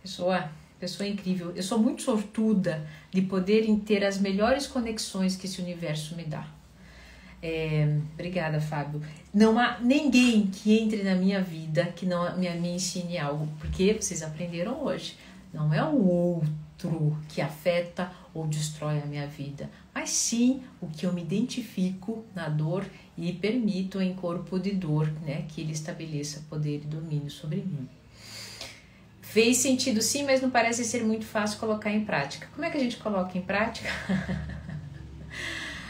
pessoa, 0.00 0.48
pessoa 0.78 1.08
incrível. 1.08 1.52
Eu 1.56 1.62
sou 1.64 1.80
muito 1.80 2.02
sortuda 2.02 2.88
de 3.10 3.22
poder 3.22 3.66
ter 3.84 4.04
as 4.04 4.18
melhores 4.18 4.68
conexões 4.68 5.34
que 5.34 5.46
esse 5.46 5.60
universo 5.60 6.14
me 6.14 6.22
dá. 6.22 6.46
É, 7.46 7.98
obrigada, 8.14 8.58
Fábio. 8.58 9.02
Não 9.32 9.58
há 9.58 9.78
ninguém 9.78 10.46
que 10.46 10.78
entre 10.78 11.02
na 11.02 11.14
minha 11.14 11.42
vida 11.42 11.84
que 11.94 12.06
não 12.06 12.38
me, 12.38 12.48
ensine 12.70 13.18
algo, 13.18 13.46
porque 13.58 13.92
vocês 13.92 14.22
aprenderam 14.22 14.82
hoje. 14.82 15.14
Não 15.52 15.72
é 15.72 15.84
o 15.84 16.08
outro 16.08 17.14
que 17.28 17.42
afeta 17.42 18.10
ou 18.32 18.46
destrói 18.46 18.98
a 18.98 19.04
minha 19.04 19.26
vida, 19.26 19.68
mas 19.94 20.08
sim 20.08 20.62
o 20.80 20.86
que 20.86 21.04
eu 21.04 21.12
me 21.12 21.20
identifico 21.20 22.24
na 22.34 22.48
dor 22.48 22.86
e 23.16 23.30
permito 23.30 24.00
em 24.00 24.14
corpo 24.14 24.58
de 24.58 24.70
dor, 24.70 25.12
né, 25.20 25.44
que 25.46 25.60
ele 25.60 25.72
estabeleça 25.72 26.46
poder 26.48 26.76
e 26.76 26.86
domínio 26.86 27.30
sobre 27.30 27.58
mim. 27.58 27.86
Fez 29.20 29.58
sentido 29.58 30.00
sim, 30.00 30.24
mas 30.24 30.40
não 30.40 30.48
parece 30.48 30.82
ser 30.82 31.04
muito 31.04 31.26
fácil 31.26 31.58
colocar 31.58 31.90
em 31.90 32.06
prática. 32.06 32.48
Como 32.54 32.64
é 32.64 32.70
que 32.70 32.78
a 32.78 32.80
gente 32.80 32.96
coloca 32.96 33.36
em 33.36 33.42
prática? 33.42 33.90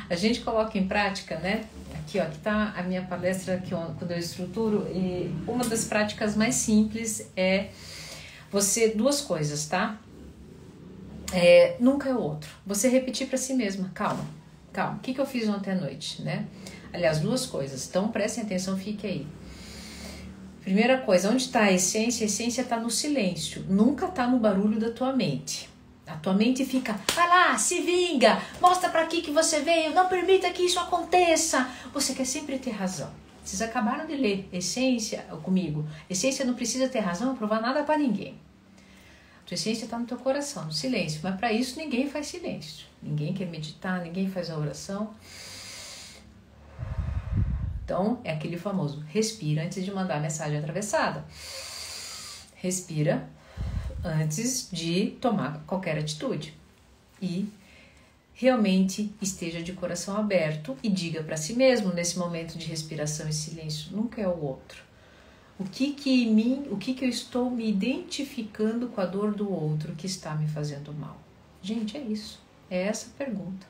a 0.09 0.15
gente 0.15 0.41
coloca 0.41 0.79
em 0.79 0.87
prática, 0.87 1.39
né? 1.39 1.65
Aqui, 1.99 2.19
ó, 2.19 2.23
aqui 2.23 2.39
tá 2.39 2.75
a 2.77 2.83
minha 2.83 3.03
palestra 3.03 3.55
aqui 3.55 3.71
quando 3.71 4.11
eu 4.11 4.19
estruturo 4.19 4.87
e 4.93 5.35
uma 5.47 5.65
das 5.65 5.85
práticas 5.85 6.37
mais 6.37 6.55
simples 6.57 7.31
é 7.37 7.69
você 8.51 8.89
duas 8.89 9.21
coisas, 9.21 9.67
tá? 9.67 9.99
É, 11.33 11.77
nunca 11.81 12.09
é 12.09 12.15
o 12.15 12.21
outro. 12.21 12.51
Você 12.67 12.89
repetir 12.89 13.27
para 13.27 13.39
si 13.39 13.55
mesma, 13.55 13.91
calma, 13.95 14.25
calma. 14.73 14.97
O 14.97 15.01
que, 15.01 15.15
que 15.15 15.21
eu 15.21 15.27
fiz 15.27 15.49
ontem 15.49 15.73
à 15.73 15.75
noite, 15.75 16.23
né? 16.23 16.47
Aliás, 16.93 17.19
duas 17.19 17.47
coisas. 17.47 17.89
Então 17.89 18.09
prestem 18.09 18.45
atenção, 18.45 18.77
fique 18.77 19.07
aí. 19.07 19.27
Primeira 20.63 20.99
coisa, 20.99 21.31
onde 21.31 21.43
está 21.43 21.65
a 21.65 21.73
essência? 21.73 22.25
A 22.25 22.27
essência 22.27 22.63
está 22.63 22.79
no 22.79 22.89
silêncio, 22.89 23.65
nunca 23.69 24.07
está 24.07 24.27
no 24.27 24.39
barulho 24.39 24.79
da 24.79 24.91
tua 24.91 25.13
mente. 25.13 25.69
A 26.07 26.17
tua 26.17 26.35
mente 26.35 26.65
fica, 26.65 26.99
vai 27.15 27.29
lá, 27.29 27.57
se 27.57 27.81
vinga, 27.81 28.41
mostra 28.61 28.91
para 28.91 29.03
aqui 29.03 29.23
que 29.23 29.31
você 29.31 29.61
veio, 29.61 29.95
não 29.95 30.09
permita 30.09 30.51
que 30.51 30.63
isso 30.63 30.79
aconteça. 30.79 31.69
Você 31.93 32.15
quer 32.15 32.27
sempre 32.27 32.59
ter 32.59 32.73
razão. 32.73 33.11
Vocês 33.43 33.61
acabaram 33.63 34.07
de 34.07 34.15
ler 34.15 34.49
Essência 34.53 35.23
comigo. 35.43 35.87
Essência 36.09 36.45
não 36.45 36.55
precisa 36.55 36.89
ter 36.89 37.01
razão, 37.01 37.37
provar 37.37 37.61
nada 37.61 37.83
para 37.83 37.99
ninguém. 37.99 38.35
A 39.43 39.47
tua 39.47 39.55
essência 39.55 39.85
está 39.85 39.99
no 39.99 40.07
teu 40.07 40.17
coração, 40.17 40.65
no 40.65 40.73
silêncio. 40.73 41.21
Mas 41.23 41.37
para 41.37 41.53
isso 41.53 41.79
ninguém 41.79 42.09
faz 42.09 42.27
silêncio. 42.27 42.87
Ninguém 43.03 43.35
quer 43.35 43.47
meditar, 43.47 44.01
ninguém 44.03 44.29
faz 44.31 44.51
a 44.51 44.57
oração. 44.57 45.11
Então 47.85 48.19
é 48.25 48.33
aquele 48.33 48.57
famoso 48.57 49.05
respira 49.09 49.63
antes 49.63 49.85
de 49.85 49.91
mandar 49.91 50.17
a 50.17 50.21
mensagem 50.21 50.59
atravessada. 50.59 51.25
Respira 52.55 53.29
antes 54.05 54.69
de 54.71 55.17
tomar 55.21 55.65
qualquer 55.67 55.99
atitude. 55.99 56.55
E 57.21 57.49
realmente 58.35 59.15
esteja 59.23 59.63
de 59.63 59.73
coração 59.73 60.17
aberto 60.17 60.77
e 60.83 60.89
diga 60.89 61.23
para 61.23 61.37
si 61.37 61.55
mesmo 61.55 61.93
nesse 61.93 62.19
momento 62.19 62.59
de 62.59 62.67
respiração 62.67 63.29
e 63.29 63.33
silêncio, 63.33 63.97
nunca 63.97 64.21
é 64.21 64.29
o 64.29 64.43
outro. 64.45 64.83
O 65.59 65.65
que 65.65 65.93
que 65.93 66.27
mim, 66.27 66.67
o 66.71 66.77
que 66.77 66.95
que 66.95 67.05
eu 67.05 67.09
estou 67.09 67.49
me 67.49 67.69
identificando 67.71 68.89
com 68.89 69.01
a 69.01 69.07
dor 69.07 69.33
do 69.33 69.51
outro 69.51 69.95
que 69.95 70.07
está 70.07 70.35
me 70.35 70.49
fazendo 70.49 70.93
mal? 70.93 71.17
Gente, 71.63 71.97
é 71.97 72.01
isso. 72.01 72.43
É 72.69 72.83
essa 72.83 73.07
a 73.07 73.25
pergunta. 73.25 73.67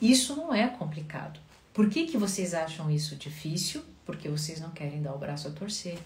Isso 0.00 0.36
não 0.36 0.54
é 0.54 0.68
complicado. 0.68 1.40
Por 1.72 1.88
que, 1.88 2.06
que 2.06 2.18
vocês 2.18 2.54
acham 2.54 2.90
isso 2.90 3.16
difícil? 3.16 3.82
Porque 4.04 4.28
vocês 4.28 4.60
não 4.60 4.70
querem 4.70 5.00
dar 5.00 5.14
o 5.14 5.18
braço 5.18 5.48
a 5.48 5.50
torcer. 5.50 5.98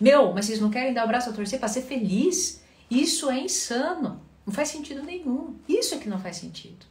Meu, 0.00 0.32
mas 0.34 0.46
vocês 0.46 0.60
não 0.60 0.70
querem 0.70 0.92
dar 0.92 1.04
o 1.04 1.08
braço 1.08 1.30
a 1.30 1.32
torcer 1.32 1.58
para 1.58 1.68
ser 1.68 1.82
feliz? 1.82 2.59
Isso 2.90 3.30
é 3.30 3.38
insano. 3.38 4.20
Não 4.44 4.52
faz 4.52 4.68
sentido 4.68 5.02
nenhum. 5.02 5.56
Isso 5.68 5.94
é 5.94 5.98
que 5.98 6.08
não 6.08 6.20
faz 6.20 6.36
sentido. 6.36 6.84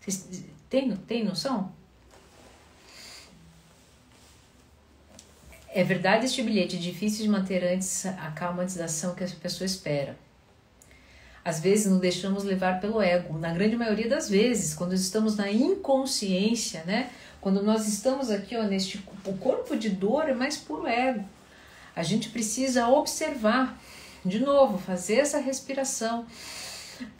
Vocês 0.00 0.44
têm, 0.68 0.94
têm 0.96 1.24
noção? 1.24 1.72
É 5.72 5.84
verdade 5.84 6.26
este 6.26 6.42
bilhete, 6.42 6.76
é 6.76 6.78
difícil 6.80 7.22
de 7.22 7.28
manter 7.28 7.62
antes 7.62 8.04
a 8.04 8.32
calma 8.32 8.64
antes 8.64 8.74
da 8.76 8.86
ação 8.86 9.14
que 9.14 9.22
a 9.22 9.28
pessoa 9.28 9.64
espera. 9.64 10.18
Às 11.44 11.60
vezes 11.60 11.86
nos 11.90 12.00
deixamos 12.00 12.44
levar 12.44 12.80
pelo 12.80 13.00
ego, 13.00 13.38
na 13.38 13.52
grande 13.52 13.76
maioria 13.76 14.08
das 14.08 14.28
vezes, 14.28 14.74
quando 14.74 14.94
estamos 14.94 15.36
na 15.36 15.50
inconsciência, 15.50 16.82
né? 16.84 17.10
Quando 17.40 17.62
nós 17.62 17.88
estamos 17.88 18.30
aqui, 18.30 18.56
ó, 18.56 18.64
neste 18.64 19.02
o 19.24 19.32
corpo 19.38 19.76
de 19.76 19.88
dor 19.88 20.28
é 20.28 20.34
mais 20.34 20.56
puro 20.56 20.86
ego. 20.86 21.24
A 21.94 22.02
gente 22.02 22.28
precisa 22.28 22.88
observar 22.88 23.80
de 24.24 24.38
novo, 24.40 24.78
fazer 24.78 25.16
essa 25.16 25.38
respiração. 25.38 26.26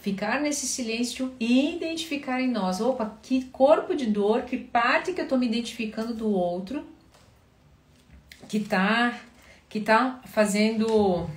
ficar 0.03 0.43
nesse 0.43 0.67
silêncio 0.67 1.35
e 1.41 1.75
identificar 1.75 2.39
em 2.41 2.51
nós, 2.51 2.83
opa, 2.83 3.19
que 3.23 3.47
corpo 3.47 3.95
de 3.95 4.07
dor, 4.07 4.43
que 4.43 4.59
parte 4.59 5.15
que 5.15 5.21
eu 5.23 5.27
tô 5.27 5.39
me 5.39 5.47
identificando 5.47 6.13
do 6.13 6.31
outro, 6.31 6.85
que 8.47 8.61
tá 8.61 9.19
que 9.71 9.81
tá 9.81 10.21
fazendo 10.27 11.31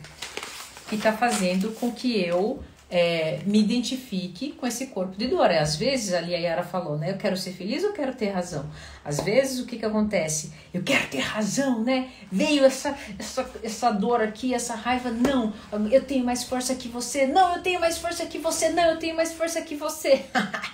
que 0.90 0.98
tá 0.98 1.14
fazendo 1.14 1.72
com 1.80 1.92
que 1.92 2.20
eu 2.20 2.62
é, 2.96 3.40
me 3.48 3.60
identifique 3.60 4.52
com 4.52 4.68
esse 4.68 4.86
corpo 4.86 5.18
de 5.18 5.28
dor. 5.28 5.50
Às 5.50 5.76
vezes, 5.76 6.14
ali 6.14 6.36
a 6.36 6.38
Yara 6.38 6.64
falou, 6.64 6.96
né? 6.96 7.10
Eu 7.10 7.18
quero 7.18 7.36
ser 7.36 7.52
feliz 7.52 7.84
ou 7.84 7.92
quero 7.92 8.14
ter 8.14 8.30
razão? 8.30 8.70
Às 9.04 9.20
vezes, 9.20 9.60
o 9.60 9.66
que 9.66 9.80
que 9.80 9.86
acontece? 9.86 10.54
Eu 10.72 10.84
quero 10.84 11.08
ter 11.08 11.18
razão, 11.18 11.84
né? 11.84 12.12
Veio 12.32 12.64
essa, 12.64 12.96
essa, 13.18 13.50
essa 13.64 13.90
dor 13.90 14.22
aqui, 14.22 14.54
essa 14.54 14.76
raiva. 14.76 15.10
Não, 15.10 15.52
eu 15.92 16.06
tenho 16.06 16.24
mais 16.24 16.44
força 16.44 16.76
que 16.76 16.88
você. 16.88 17.26
Não, 17.26 17.56
eu 17.56 17.64
tenho 17.64 17.80
mais 17.80 17.98
força 17.98 18.28
que 18.28 18.38
você. 18.38 18.70
Não, 18.70 18.92
eu 18.92 19.00
tenho 19.00 19.16
mais 19.16 19.34
força 19.34 19.60
que 19.64 19.76
você. 19.76 20.26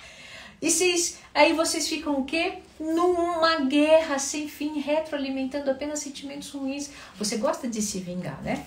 e 0.60 0.70
vocês, 0.70 1.20
aí 1.34 1.54
vocês 1.54 1.88
ficam 1.88 2.20
o 2.20 2.26
quê? 2.26 2.58
Numa 2.78 3.60
guerra 3.60 4.18
sem 4.18 4.46
fim, 4.46 4.78
retroalimentando 4.78 5.70
apenas 5.70 6.00
sentimentos 6.00 6.50
ruins. 6.50 6.90
Você 7.18 7.38
gosta 7.38 7.66
de 7.66 7.80
se 7.80 7.98
vingar, 7.98 8.42
né? 8.42 8.66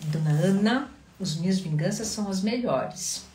Dona 0.00 0.30
Ana 0.30 0.97
as 1.20 1.36
minhas 1.36 1.58
vinganças 1.58 2.08
são 2.08 2.28
as 2.28 2.42
melhores. 2.42 3.26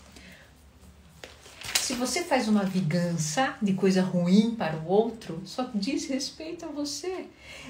Se 1.79 1.93
você 1.95 2.23
faz 2.23 2.47
uma 2.47 2.63
vingança 2.63 3.55
de 3.61 3.73
coisa 3.73 4.01
ruim 4.01 4.55
para 4.55 4.77
o 4.77 4.87
outro, 4.87 5.41
só 5.43 5.69
diz 5.75 6.05
respeito 6.05 6.65
a 6.65 6.69
você. 6.69 7.25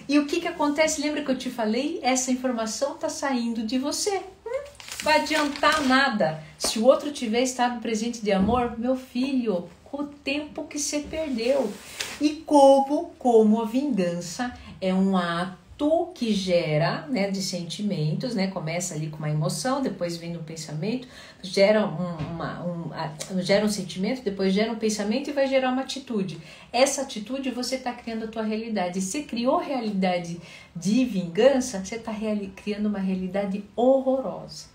E 0.08 0.20
o 0.20 0.28
que, 0.28 0.40
que 0.40 0.48
acontece? 0.48 1.02
Lembra 1.02 1.24
que 1.24 1.32
eu 1.32 1.38
te 1.38 1.50
falei? 1.50 2.00
Essa 2.04 2.32
informação 2.32 2.94
está 2.94 3.10
saindo 3.10 3.66
de 3.66 3.80
você. 3.80 4.22
Hum, 4.46 4.64
vai 5.02 5.22
adiantar 5.22 5.82
nada. 5.88 6.44
Se 6.60 6.78
o 6.78 6.86
outro 6.86 7.12
tiver 7.12 7.42
estado 7.42 7.82
presente 7.82 8.22
de 8.22 8.32
amor, 8.32 8.78
meu 8.78 8.96
filho, 8.96 9.68
o 9.92 10.04
tempo 10.04 10.68
que 10.68 10.78
você 10.78 11.00
perdeu. 11.00 11.74
E 12.22 12.44
como, 12.46 13.14
como 13.18 13.62
a 13.62 13.66
vingança 13.66 14.54
é 14.80 14.94
um 14.94 15.18
ato 15.18 15.63
tu 15.84 16.14
que 16.16 16.32
gera, 16.32 17.06
né, 17.10 17.30
de 17.30 17.42
sentimentos, 17.42 18.34
né, 18.34 18.48
começa 18.48 18.96
ali 18.96 19.10
com 19.10 19.18
uma 19.18 19.30
emoção, 19.30 19.82
depois 19.82 20.16
vem 20.16 20.38
um 20.38 20.42
pensamento, 20.42 21.06
gera 21.42 21.86
um, 21.86 22.16
uma, 22.34 22.64
um, 22.64 23.42
gera 23.42 23.66
um 23.66 23.70
sentimento, 23.70 24.24
depois 24.24 24.54
gera 24.54 24.72
um 24.72 24.78
pensamento 24.78 25.30
e 25.30 25.34
vai 25.34 25.46
gerar 25.46 25.72
uma 25.72 25.82
atitude. 25.82 26.40
Essa 26.72 27.02
atitude 27.02 27.52
você 27.52 27.76
está 27.76 27.92
criando 27.92 28.24
a 28.24 28.28
tua 28.30 28.44
realidade. 28.44 29.02
Se 29.02 29.24
criou 29.24 29.58
realidade 29.58 30.40
de 30.74 31.04
vingança, 31.04 31.84
você 31.84 31.96
está 31.96 32.14
criando 32.56 32.86
uma 32.86 33.00
realidade 33.00 33.62
horrorosa. 33.76 34.68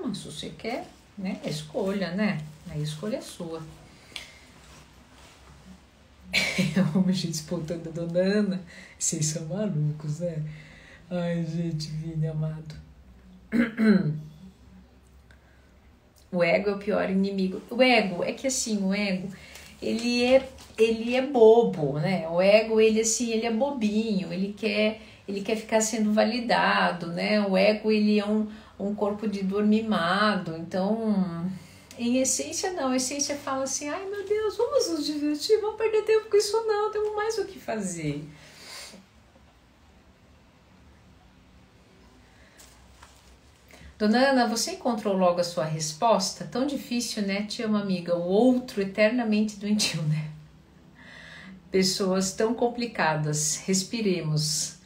Mas 0.00 0.18
se 0.18 0.30
você 0.30 0.50
quer, 0.50 0.86
né, 1.18 1.40
escolha, 1.44 2.12
né, 2.12 2.38
a 2.70 2.78
escolha 2.78 3.16
é 3.16 3.20
sua. 3.20 3.60
Uma 6.94 7.12
gente 7.12 7.34
espontânea, 7.34 7.90
dona 7.92 8.20
Ana. 8.20 8.60
Vocês 8.98 9.26
são 9.26 9.46
malucos, 9.46 10.20
né? 10.20 10.42
Ai, 11.10 11.44
gente, 11.44 11.88
Vini 11.88 12.26
amado. 12.26 12.74
O 16.32 16.42
ego 16.42 16.70
é 16.70 16.74
o 16.74 16.78
pior 16.78 17.08
inimigo. 17.08 17.62
O 17.70 17.80
ego, 17.80 18.22
é 18.22 18.32
que 18.32 18.48
assim, 18.48 18.84
o 18.84 18.92
ego, 18.92 19.28
ele 19.80 20.24
é, 20.24 20.46
ele 20.76 21.14
é 21.14 21.22
bobo, 21.22 21.98
né? 21.98 22.28
O 22.28 22.42
ego, 22.42 22.80
ele 22.80 23.00
assim, 23.00 23.30
ele 23.30 23.46
é 23.46 23.50
bobinho, 23.50 24.30
ele 24.32 24.52
quer, 24.52 25.00
ele 25.26 25.40
quer 25.40 25.56
ficar 25.56 25.80
sendo 25.80 26.12
validado, 26.12 27.06
né? 27.06 27.40
O 27.40 27.56
ego, 27.56 27.90
ele 27.90 28.18
é 28.18 28.26
um, 28.26 28.48
um 28.78 28.94
corpo 28.94 29.26
de 29.26 29.44
dor 29.44 29.64
mimado, 29.64 30.56
então 30.58 31.48
em 31.98 32.18
essência, 32.18 32.72
não. 32.72 32.90
A 32.90 32.96
essência 32.96 33.36
fala 33.36 33.64
assim: 33.64 33.88
ai 33.88 34.04
meu 34.06 34.26
Deus, 34.26 34.56
vamos 34.56 34.88
nos 34.90 35.06
divertir, 35.06 35.60
vamos 35.60 35.76
perder 35.76 36.02
tempo 36.02 36.30
com 36.30 36.36
isso, 36.36 36.64
não, 36.66 36.90
temos 36.90 37.14
mais 37.14 37.38
o 37.38 37.44
que 37.44 37.58
fazer. 37.58 38.24
Dona 43.98 44.30
Ana, 44.30 44.46
você 44.46 44.72
encontrou 44.72 45.16
logo 45.16 45.40
a 45.40 45.44
sua 45.44 45.64
resposta? 45.64 46.44
Tão 46.44 46.66
difícil, 46.66 47.22
né? 47.22 47.44
Te 47.44 47.62
amo, 47.62 47.78
amiga. 47.78 48.14
O 48.14 48.24
outro 48.24 48.82
eternamente 48.82 49.56
doentio, 49.56 50.02
né? 50.02 50.30
Pessoas 51.70 52.32
tão 52.34 52.52
complicadas. 52.52 53.56
Respiremos. 53.64 54.76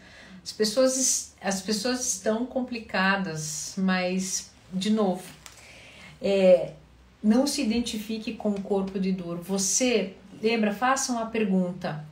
As 0.44 0.52
pessoas, 0.52 1.34
as 1.42 1.60
pessoas 1.60 2.06
estão 2.06 2.46
complicadas, 2.46 3.74
mas, 3.76 4.52
de 4.72 4.90
novo, 4.90 5.24
é, 6.22 6.74
não 7.22 7.46
se 7.46 7.62
identifique 7.62 8.34
com 8.34 8.50
o 8.50 8.62
corpo 8.62 8.98
de 8.98 9.12
dor. 9.12 9.38
Você, 9.38 10.14
lembra, 10.42 10.72
faça 10.72 11.12
uma 11.12 11.26
pergunta. 11.26 12.04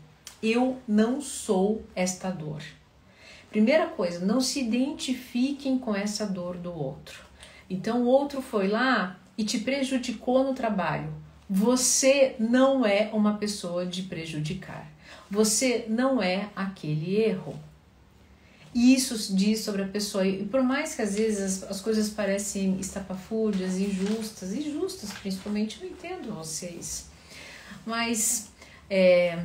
Eu 0.43 0.79
não 0.87 1.21
sou 1.21 1.83
esta 1.95 2.31
dor. 2.31 2.63
Primeira 3.51 3.87
coisa, 3.87 4.25
não 4.25 4.41
se 4.41 4.61
identifiquem 4.61 5.79
com 5.79 5.95
essa 5.95 6.27
dor 6.27 6.57
do 6.57 6.73
outro. 6.73 7.25
Então, 7.71 8.03
o 8.03 8.07
outro 8.07 8.43
foi 8.43 8.69
lá 8.69 9.19
e 9.37 9.45
te 9.45 9.59
prejudicou 9.59 10.45
no 10.45 10.55
trabalho. 10.55 11.13
Você 11.49 12.37
não 12.39 12.85
é 12.85 13.09
uma 13.13 13.39
pessoa 13.39 13.87
de 13.87 14.03
prejudicar. 14.03 14.87
Você 15.31 15.87
não 15.89 16.23
é 16.23 16.51
aquele 16.55 17.17
erro. 17.17 17.59
E 18.75 18.95
isso 18.95 19.35
diz 19.35 19.61
sobre 19.61 19.83
a 19.83 19.89
pessoa. 19.89 20.27
E 20.27 20.45
por 20.45 20.62
mais 20.62 20.95
que 20.95 21.03
às 21.03 21.14
vezes 21.16 21.62
as, 21.62 21.71
as 21.71 21.81
coisas 21.81 22.11
parecem 22.11 22.79
estapafúrdias, 22.79 23.79
injustas, 23.79 24.53
injustas 24.53 25.11
principalmente, 25.12 25.83
eu 25.83 25.89
entendo 25.89 26.35
vocês. 26.35 27.07
Mas 27.87 28.51
é, 28.91 29.43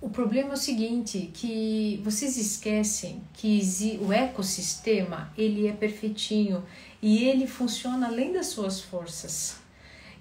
o 0.00 0.08
problema 0.08 0.50
é 0.50 0.54
o 0.54 0.56
seguinte, 0.56 1.30
que 1.34 2.00
vocês 2.02 2.36
esquecem 2.38 3.20
que 3.34 3.98
o 4.00 4.12
ecossistema 4.12 5.30
ele 5.36 5.66
é 5.66 5.72
perfeitinho 5.72 6.64
e 7.02 7.24
ele 7.24 7.46
funciona 7.46 8.06
além 8.06 8.32
das 8.32 8.46
suas 8.46 8.80
forças. 8.80 9.56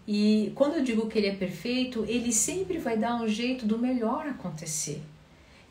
E 0.06 0.52
quando 0.56 0.76
eu 0.76 0.84
digo 0.84 1.08
que 1.08 1.18
ele 1.18 1.28
é 1.28 1.36
perfeito, 1.36 2.04
ele 2.08 2.34
sempre 2.34 2.78
vai 2.78 2.98
dar 2.98 3.22
um 3.22 3.28
jeito 3.28 3.66
do 3.66 3.78
melhor 3.78 4.28
acontecer. 4.28 5.02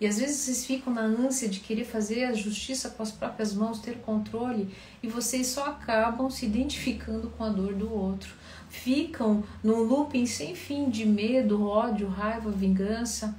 E 0.00 0.06
às 0.06 0.18
vezes 0.18 0.36
vocês 0.36 0.64
ficam 0.64 0.92
na 0.92 1.02
ânsia 1.02 1.48
de 1.48 1.58
querer 1.58 1.84
fazer 1.84 2.24
a 2.24 2.32
justiça 2.32 2.90
com 2.90 3.02
as 3.02 3.10
próprias 3.10 3.52
mãos, 3.52 3.80
ter 3.80 3.98
controle, 3.98 4.72
e 5.02 5.08
vocês 5.08 5.48
só 5.48 5.66
acabam 5.66 6.30
se 6.30 6.46
identificando 6.46 7.30
com 7.30 7.42
a 7.42 7.48
dor 7.48 7.74
do 7.74 7.92
outro. 7.92 8.32
Ficam 8.68 9.42
num 9.62 9.82
looping 9.82 10.26
sem 10.26 10.54
fim 10.54 10.88
de 10.88 11.04
medo, 11.04 11.66
ódio, 11.66 12.08
raiva, 12.08 12.50
vingança. 12.50 13.36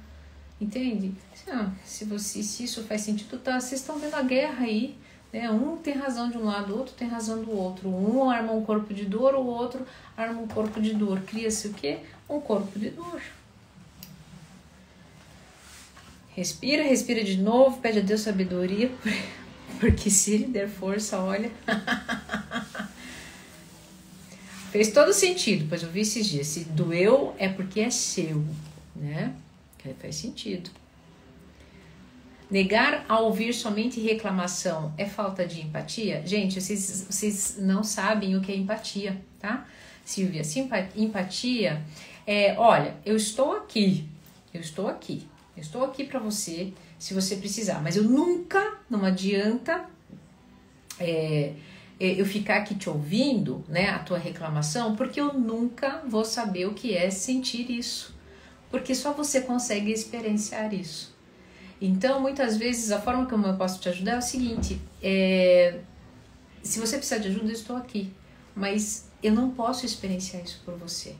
Entende? 0.60 1.14
Ah, 1.48 1.70
se, 1.84 2.04
você, 2.04 2.42
se 2.42 2.64
isso 2.64 2.82
faz 2.84 3.00
sentido, 3.00 3.38
tá, 3.38 3.58
vocês 3.58 3.80
estão 3.80 3.98
vendo 3.98 4.14
a 4.14 4.22
guerra 4.22 4.64
aí. 4.64 4.98
Né? 5.32 5.50
Um 5.50 5.76
tem 5.76 5.94
razão 5.94 6.28
de 6.28 6.36
um 6.36 6.44
lado, 6.44 6.74
o 6.74 6.78
outro 6.78 6.94
tem 6.94 7.08
razão 7.08 7.42
do 7.42 7.50
outro. 7.56 7.88
Um 7.88 8.28
arma 8.28 8.52
um 8.52 8.62
corpo 8.62 8.92
de 8.92 9.06
dor, 9.06 9.34
o 9.34 9.46
outro 9.46 9.86
arma 10.16 10.42
um 10.42 10.46
corpo 10.46 10.80
de 10.80 10.92
dor. 10.92 11.20
Cria-se 11.20 11.68
o 11.68 11.72
quê? 11.72 12.00
Um 12.28 12.40
corpo 12.40 12.78
de 12.78 12.90
dor. 12.90 13.22
Respira, 16.34 16.82
respira 16.82 17.22
de 17.24 17.36
novo, 17.36 17.80
pede 17.80 17.98
a 17.98 18.02
Deus 18.02 18.20
sabedoria, 18.20 18.90
porque 19.80 20.10
se 20.10 20.32
ele 20.34 20.46
der 20.46 20.68
força, 20.68 21.18
olha. 21.20 21.50
Fez 24.70 24.92
todo 24.92 25.12
sentido, 25.12 25.66
pois 25.68 25.82
eu 25.82 25.90
vi 25.90 26.00
esses 26.00 26.26
dias. 26.26 26.46
Se 26.46 26.64
doeu 26.64 27.34
é 27.38 27.48
porque 27.48 27.80
é 27.80 27.90
seu, 27.90 28.44
né? 28.94 29.34
Faz 30.00 30.14
sentido. 30.14 30.70
Negar 32.48 33.04
a 33.08 33.18
ouvir 33.18 33.52
somente 33.52 34.00
reclamação 34.00 34.94
é 34.96 35.06
falta 35.06 35.44
de 35.46 35.60
empatia? 35.60 36.22
Gente, 36.24 36.60
vocês, 36.60 37.06
vocês 37.08 37.56
não 37.58 37.82
sabem 37.82 38.36
o 38.36 38.40
que 38.40 38.52
é 38.52 38.56
empatia, 38.56 39.20
tá? 39.40 39.66
Silvia, 40.04 40.42
empatia 40.94 41.82
é, 42.26 42.54
olha, 42.58 42.94
eu 43.04 43.16
estou 43.16 43.56
aqui, 43.56 44.08
eu 44.54 44.60
estou 44.60 44.86
aqui, 44.86 45.26
eu 45.60 45.62
estou 45.62 45.84
aqui 45.84 46.04
para 46.04 46.18
você 46.18 46.72
se 46.98 47.12
você 47.12 47.36
precisar, 47.36 47.82
mas 47.82 47.94
eu 47.94 48.04
nunca, 48.04 48.78
não 48.88 49.04
adianta 49.04 49.84
é, 50.98 51.52
é, 52.00 52.20
eu 52.20 52.24
ficar 52.24 52.56
aqui 52.56 52.74
te 52.74 52.88
ouvindo, 52.88 53.62
né, 53.68 53.90
a 53.90 53.98
tua 53.98 54.16
reclamação, 54.16 54.96
porque 54.96 55.20
eu 55.20 55.34
nunca 55.34 56.02
vou 56.08 56.24
saber 56.24 56.66
o 56.66 56.72
que 56.72 56.96
é 56.96 57.10
sentir 57.10 57.70
isso, 57.70 58.14
porque 58.70 58.94
só 58.94 59.12
você 59.12 59.42
consegue 59.42 59.92
experienciar 59.92 60.72
isso. 60.72 61.14
Então, 61.78 62.20
muitas 62.20 62.56
vezes, 62.56 62.90
a 62.90 62.98
forma 62.98 63.26
como 63.26 63.46
eu 63.46 63.56
posso 63.56 63.80
te 63.80 63.88
ajudar 63.90 64.12
é 64.12 64.18
o 64.18 64.22
seguinte: 64.22 64.80
é, 65.02 65.80
se 66.62 66.80
você 66.80 66.96
precisar 66.96 67.18
de 67.18 67.28
ajuda, 67.28 67.48
eu 67.48 67.52
estou 67.52 67.76
aqui, 67.76 68.10
mas 68.54 69.10
eu 69.22 69.32
não 69.32 69.50
posso 69.50 69.84
experienciar 69.84 70.42
isso 70.42 70.62
por 70.64 70.74
você. 70.76 71.16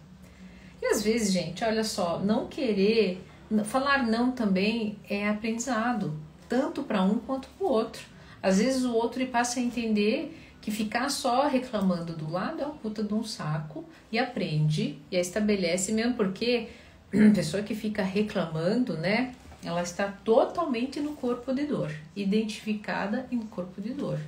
E 0.81 0.87
às 0.87 1.03
vezes, 1.03 1.31
gente, 1.31 1.63
olha 1.63 1.85
só, 1.85 2.19
não 2.21 2.47
querer 2.47 3.23
Falar 3.65 4.07
não 4.07 4.31
também 4.31 4.97
é 5.09 5.29
aprendizado, 5.29 6.15
tanto 6.49 6.83
para 6.85 7.03
um 7.03 7.19
quanto 7.19 7.49
para 7.49 7.67
o 7.67 7.71
outro. 7.71 8.03
Às 8.43 8.59
vezes 8.59 8.85
o 8.85 8.95
outro 8.95 9.25
passa 9.27 9.59
a 9.59 9.63
entender 9.63 10.37
que 10.61 10.71
ficar 10.71 11.09
só 11.09 11.49
reclamando 11.49 12.13
do 12.13 12.31
lado 12.31 12.63
é 12.63 12.67
um 12.67 12.77
puta 12.77 13.03
de 13.03 13.13
um 13.15 13.25
saco 13.25 13.85
e 14.13 14.19
aprende 14.19 14.99
e 15.11 15.17
estabelece 15.17 15.93
mesmo 15.93 16.15
porque 16.15 16.69
a 17.13 17.35
pessoa 17.35 17.63
que 17.63 17.75
fica 17.75 18.03
reclamando, 18.03 18.97
né, 18.97 19.35
ela 19.65 19.83
está 19.83 20.07
totalmente 20.07 21.01
no 21.01 21.13
corpo 21.13 21.53
de 21.53 21.65
dor, 21.65 21.91
identificada 22.15 23.27
em 23.31 23.39
corpo 23.41 23.81
de 23.81 23.91
dor. 23.91 24.19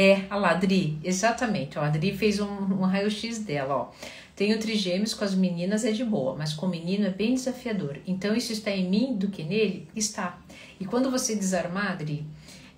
É, 0.00 0.26
a 0.30 0.36
Ladri, 0.36 0.96
exatamente. 1.02 1.76
A 1.76 1.86
Adri 1.86 2.16
fez 2.16 2.38
um, 2.38 2.46
um 2.46 2.82
raio-x 2.82 3.40
dela, 3.40 3.74
ó. 3.74 3.90
Tenho 4.36 4.56
trigêmeos 4.60 5.12
com 5.12 5.24
as 5.24 5.34
meninas 5.34 5.84
é 5.84 5.90
de 5.90 6.04
boa, 6.04 6.36
mas 6.36 6.52
com 6.54 6.66
o 6.66 6.68
menino 6.68 7.04
é 7.04 7.10
bem 7.10 7.34
desafiador. 7.34 7.98
Então 8.06 8.32
isso 8.36 8.52
está 8.52 8.70
em 8.70 8.88
mim 8.88 9.16
do 9.16 9.26
que 9.26 9.42
nele? 9.42 9.88
Está. 9.96 10.38
E 10.78 10.84
quando 10.84 11.10
você 11.10 11.34
desarmar, 11.34 11.90
Adri, 11.90 12.24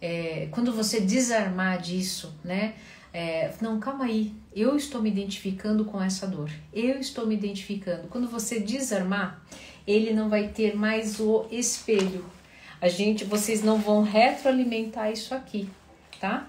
é, 0.01 0.49
quando 0.51 0.73
você 0.73 0.99
desarmar 0.99 1.83
disso, 1.83 2.35
né? 2.43 2.73
É, 3.13 3.53
não, 3.61 3.79
calma 3.79 4.07
aí, 4.07 4.33
eu 4.57 4.75
estou 4.75 5.03
me 5.03 5.11
identificando 5.11 5.85
com 5.85 6.01
essa 6.01 6.27
dor. 6.27 6.51
Eu 6.73 6.99
estou 7.01 7.27
me 7.27 7.35
identificando. 7.35 8.09
Quando 8.09 8.29
você 8.29 8.59
desarmar, 8.59 9.45
ele 9.87 10.15
não 10.15 10.31
vai 10.31 10.49
ter 10.49 10.75
mais 10.75 11.21
o 11.21 11.45
espelho. 11.51 12.25
A 12.81 12.89
gente, 12.89 13.27
vocês 13.27 13.63
não 13.63 13.77
vão 13.77 14.03
retroalimentar 14.03 15.13
isso 15.13 15.35
aqui, 15.35 15.69
tá? 16.19 16.49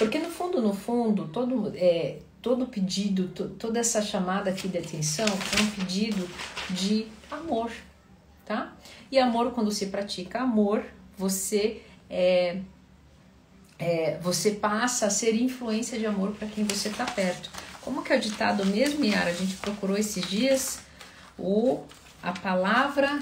Porque 0.00 0.18
no 0.18 0.30
fundo, 0.30 0.62
no 0.62 0.72
fundo, 0.72 1.28
todo, 1.28 1.74
é, 1.76 2.20
todo 2.40 2.64
pedido, 2.64 3.28
to, 3.28 3.50
toda 3.50 3.78
essa 3.78 4.00
chamada 4.00 4.48
aqui 4.48 4.66
de 4.66 4.78
atenção 4.78 5.26
é 5.26 5.62
um 5.62 5.70
pedido 5.72 6.26
de 6.70 7.06
amor, 7.30 7.70
tá? 8.46 8.72
E 9.12 9.18
amor, 9.18 9.50
quando 9.52 9.70
se 9.70 9.88
pratica 9.88 10.40
amor, 10.40 10.82
você 11.18 11.82
é, 12.08 12.62
é, 13.78 14.18
você 14.22 14.52
passa 14.52 15.04
a 15.04 15.10
ser 15.10 15.34
influência 15.34 15.98
de 15.98 16.06
amor 16.06 16.30
para 16.30 16.48
quem 16.48 16.64
você 16.64 16.88
está 16.88 17.04
perto. 17.04 17.50
Como 17.82 18.02
que 18.02 18.10
é 18.10 18.16
o 18.16 18.20
ditado 18.20 18.64
mesmo, 18.64 19.04
Yara? 19.04 19.28
A 19.28 19.34
gente 19.34 19.58
procurou 19.58 19.98
esses 19.98 20.26
dias 20.26 20.80
o 21.38 21.84
a 22.22 22.32
palavra 22.32 23.18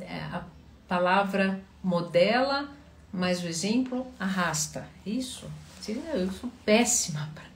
é, 0.00 0.20
a 0.32 0.42
palavra 0.88 1.62
modela, 1.82 2.70
mas 3.12 3.44
o 3.44 3.46
exemplo 3.46 4.06
arrasta. 4.18 4.88
Isso. 5.04 5.46
Eu 5.90 6.30
sou 6.30 6.48
péssima 6.64 7.28
para 7.34 7.52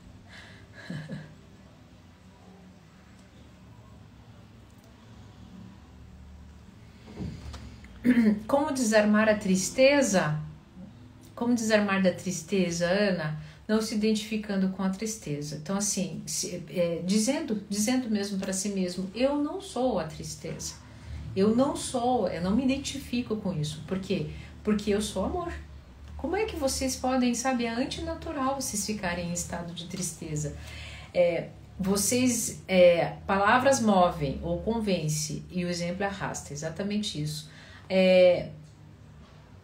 Como 8.47 8.73
desarmar 8.73 9.29
a 9.29 9.35
tristeza? 9.35 10.41
Como 11.35 11.55
desarmar 11.55 12.03
da 12.03 12.13
tristeza, 12.13 12.87
Ana? 12.87 13.41
Não 13.69 13.81
se 13.83 13.95
identificando 13.95 14.71
com 14.71 14.83
a 14.83 14.91
tristeza. 14.91 15.57
Então, 15.57 15.77
assim, 15.77 16.23
se, 16.27 16.65
é, 16.69 17.03
dizendo, 17.05 17.63
dizendo 17.69 18.09
mesmo 18.09 18.39
para 18.39 18.53
si 18.53 18.71
mesmo: 18.71 19.11
eu 19.15 19.37
não 19.43 19.61
sou 19.61 19.99
a 19.99 20.05
tristeza. 20.05 20.75
Eu 21.35 21.55
não 21.55 21.77
sou, 21.77 22.29
eu 22.29 22.41
não 22.41 22.57
me 22.57 22.65
identifico 22.65 23.37
com 23.37 23.53
isso. 23.53 23.83
Por 23.87 23.99
quê? 23.99 24.31
Porque 24.65 24.91
eu 24.91 25.03
sou 25.03 25.25
amor. 25.25 25.53
Como 26.27 26.37
é 26.37 26.45
que 26.45 26.57
vocês 26.57 26.97
podem, 26.97 27.37
sabe, 27.37 27.67
é 27.67 27.71
antinatural 27.71 28.61
vocês 28.61 28.85
ficarem 28.85 29.29
em 29.29 29.33
estado 29.33 29.73
de 29.73 29.87
tristeza. 29.87 30.57
É, 31.15 31.51
vocês, 31.79 32.65
é, 32.67 33.13
palavras 33.29 33.81
movem 33.81 34.41
ou 34.43 34.61
convence 34.61 35.45
e 35.49 35.65
o 35.65 35.69
exemplo 35.69 36.05
arrasta, 36.05 36.53
exatamente 36.53 37.23
isso. 37.23 37.49
É, 37.89 38.49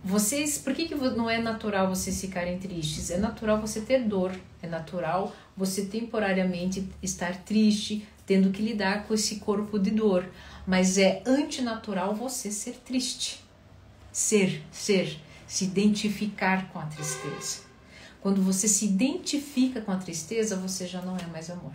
vocês, 0.04 0.56
por 0.56 0.72
que, 0.72 0.86
que 0.86 0.94
não 0.94 1.28
é 1.28 1.38
natural 1.38 1.88
vocês 1.88 2.20
ficarem 2.20 2.60
tristes? 2.60 3.10
É 3.10 3.18
natural 3.18 3.60
você 3.60 3.80
ter 3.80 4.04
dor, 4.04 4.30
é 4.62 4.68
natural 4.68 5.34
você 5.56 5.86
temporariamente 5.86 6.88
estar 7.02 7.38
triste, 7.38 8.06
tendo 8.24 8.52
que 8.52 8.62
lidar 8.62 9.02
com 9.08 9.14
esse 9.14 9.40
corpo 9.40 9.80
de 9.80 9.90
dor, 9.90 10.30
mas 10.64 10.96
é 10.96 11.24
antinatural 11.26 12.14
você 12.14 12.52
ser 12.52 12.74
triste. 12.84 13.42
Ser, 14.12 14.62
ser 14.70 15.18
se 15.52 15.64
identificar 15.64 16.72
com 16.72 16.78
a 16.78 16.86
tristeza. 16.86 17.60
Quando 18.22 18.40
você 18.40 18.66
se 18.66 18.86
identifica 18.86 19.82
com 19.82 19.92
a 19.92 19.98
tristeza, 19.98 20.56
você 20.56 20.86
já 20.86 21.02
não 21.02 21.14
é 21.14 21.26
mais 21.26 21.50
amor. 21.50 21.74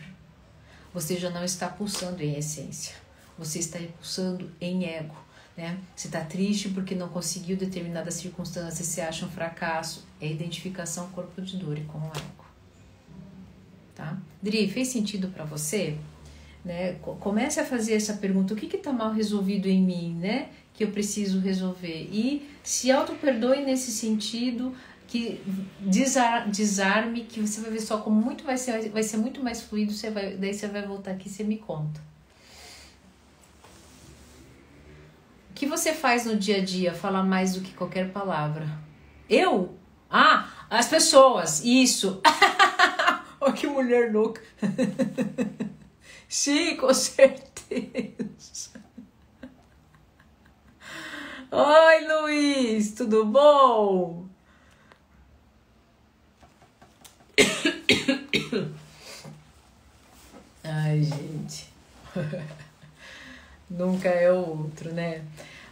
Você 0.91 1.15
já 1.15 1.30
não 1.30 1.43
está 1.43 1.69
pulsando 1.69 2.23
em 2.23 2.34
essência. 2.34 2.95
Você 3.38 3.59
está 3.59 3.78
pulsando 3.99 4.51
em 4.59 4.86
ego. 4.86 5.15
Né? 5.55 5.78
Você 5.95 6.07
está 6.07 6.21
triste 6.21 6.69
porque 6.69 6.95
não 6.95 7.07
conseguiu 7.07 7.55
determinadas 7.55 8.15
circunstâncias, 8.15 8.88
você 8.88 9.01
acha 9.01 9.28
um 9.28 9.30
fracasso. 9.30 10.07
É 10.19 10.28
identificação 10.28 11.09
corpo 11.09 11.39
de 11.39 11.57
dor 11.57 11.78
e 11.78 11.84
com 11.84 11.99
o 11.99 12.07
ego. 12.07 12.45
Tá? 13.93 14.17
Dri, 14.41 14.67
fez 14.71 14.88
sentido 14.88 15.28
para 15.28 15.45
você? 15.45 15.95
Né? 16.65 16.93
Comece 16.93 17.59
a 17.59 17.65
fazer 17.65 17.93
essa 17.93 18.13
pergunta: 18.13 18.55
o 18.55 18.57
que 18.57 18.75
está 18.75 18.91
mal 18.91 19.13
resolvido 19.13 19.67
em 19.67 19.84
mim? 19.84 20.15
Né? 20.15 20.49
Que 20.78 20.84
eu 20.84 20.91
preciso 20.91 21.39
resolver. 21.39 22.07
E 22.11 22.47
se 22.63 22.91
auto-perdoe 22.91 23.65
nesse 23.65 23.91
sentido, 23.91 24.75
que 25.07 25.41
desar, 25.80 26.47
desarme, 26.47 27.21
que 27.23 27.41
você 27.41 27.59
vai 27.61 27.71
ver 27.71 27.82
só 27.82 27.97
como 27.97 28.21
muito 28.21 28.43
vai 28.43 28.57
ser, 28.57 28.89
vai 28.89 29.01
ser 29.01 29.17
muito 29.17 29.43
mais 29.43 29.63
fluido, 29.63 29.91
você 29.91 30.11
vai, 30.11 30.38
daí 30.38 30.53
você 30.53 30.67
vai 30.67 30.86
voltar 30.86 31.11
aqui 31.11 31.28
e 31.28 31.32
você 31.32 31.43
me 31.43 31.57
conta. 31.57 31.99
O 35.49 35.53
que 35.55 35.65
você 35.65 35.93
faz 35.93 36.25
no 36.25 36.36
dia 36.36 36.57
a 36.57 36.63
dia 36.63 36.93
fala 36.93 37.23
mais 37.23 37.55
do 37.55 37.61
que 37.61 37.73
qualquer 37.73 38.11
palavra? 38.11 38.69
Eu? 39.28 39.75
Ah, 40.11 40.47
as 40.69 40.88
pessoas, 40.88 41.63
isso. 41.65 42.21
oh, 43.41 43.51
que 43.51 43.65
mulher 43.65 44.13
louca. 44.13 44.41
Sim, 46.30 46.75
com 46.75 46.93
certeza. 46.93 48.76
Oi, 51.50 52.06
Luiz, 52.06 52.91
tudo 52.91 53.24
bom? 53.26 54.26
Ai, 60.62 61.04
gente. 61.04 61.68
Nunca 63.70 64.10
é 64.10 64.30
outro, 64.30 64.93
né? 64.93 65.22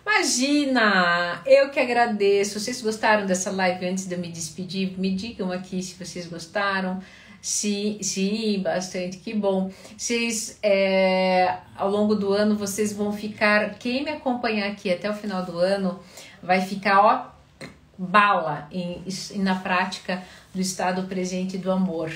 Imagina! 0.02 1.42
Eu 1.46 1.70
que 1.70 1.80
agradeço. 1.80 2.58
Vocês 2.58 2.82
gostaram 2.82 3.26
dessa 3.26 3.52
live 3.52 3.86
antes 3.86 4.08
de 4.08 4.16
eu 4.16 4.20
me 4.20 4.32
despedir? 4.32 4.98
Me 4.98 5.14
digam 5.14 5.52
aqui 5.52 5.84
se 5.84 5.96
vocês 5.96 6.26
gostaram. 6.26 7.04
Sim, 7.46 8.00
sim, 8.02 8.60
bastante, 8.60 9.18
que 9.18 9.32
bom. 9.32 9.72
Vocês, 9.96 10.58
é, 10.64 11.60
ao 11.76 11.92
longo 11.92 12.16
do 12.16 12.34
ano, 12.34 12.56
vocês 12.56 12.92
vão 12.92 13.14
ficar, 13.14 13.76
quem 13.76 14.04
me 14.04 14.10
acompanhar 14.10 14.68
aqui 14.72 14.92
até 14.92 15.08
o 15.08 15.14
final 15.14 15.46
do 15.46 15.60
ano, 15.60 16.00
vai 16.42 16.60
ficar, 16.60 17.06
ó, 17.06 17.68
bala 17.96 18.68
em, 18.72 19.04
na 19.36 19.60
prática 19.60 20.24
do 20.56 20.60
estado 20.60 21.04
presente 21.04 21.56
do 21.56 21.72
amor. 21.72 22.12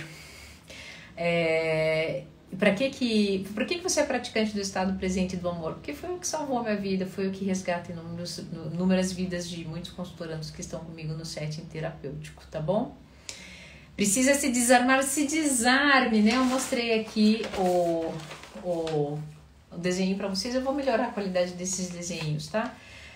É, 1.15 2.23
para 2.57 2.73
que 2.73 2.89
que, 2.89 3.47
por 3.53 3.67
que 3.67 3.75
que 3.75 3.83
você 3.83 3.99
é 3.99 4.05
praticante 4.07 4.51
do 4.51 4.59
estado 4.59 4.97
presente 4.97 5.37
do 5.37 5.47
amor? 5.47 5.73
Porque 5.73 5.93
foi 5.93 6.09
o 6.09 6.17
que 6.17 6.25
salvou 6.25 6.57
a 6.57 6.63
minha 6.63 6.75
vida, 6.75 7.05
foi 7.05 7.27
o 7.27 7.31
que 7.31 7.45
resgata 7.45 7.91
inúmeras, 7.91 8.39
inúmeras 8.73 9.13
vidas 9.13 9.47
de 9.47 9.63
muitos 9.63 9.91
consultorandos 9.91 10.49
que 10.49 10.61
estão 10.61 10.79
comigo 10.79 11.13
no 11.13 11.23
setting 11.23 11.65
terapêutico, 11.65 12.43
tá 12.49 12.59
bom? 12.59 12.97
Precisa 13.99 14.33
se 14.33 14.49
desarmar, 14.49 15.03
se 15.03 15.27
desarme, 15.27 16.21
né? 16.21 16.37
Eu 16.37 16.45
mostrei 16.45 17.01
aqui 17.01 17.41
o, 17.57 18.13
o, 18.63 19.19
o 19.69 19.77
desenho 19.77 20.15
para 20.15 20.29
vocês, 20.29 20.55
eu 20.55 20.61
vou 20.61 20.73
melhorar 20.73 21.07
a 21.07 21.11
qualidade 21.11 21.51
desses 21.51 21.89
desenhos, 21.89 22.47
tá? 22.47 22.73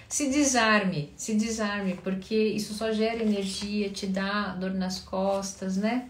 Se 0.09 0.29
desarme, 0.29 1.13
se 1.15 1.35
desarme, 1.35 1.93
porque 2.03 2.35
isso 2.35 2.73
só 2.73 2.91
gera 2.91 3.23
energia, 3.23 3.89
te 3.91 4.05
dá 4.05 4.49
dor 4.55 4.73
nas 4.73 4.99
costas, 4.99 5.77
né? 5.77 6.09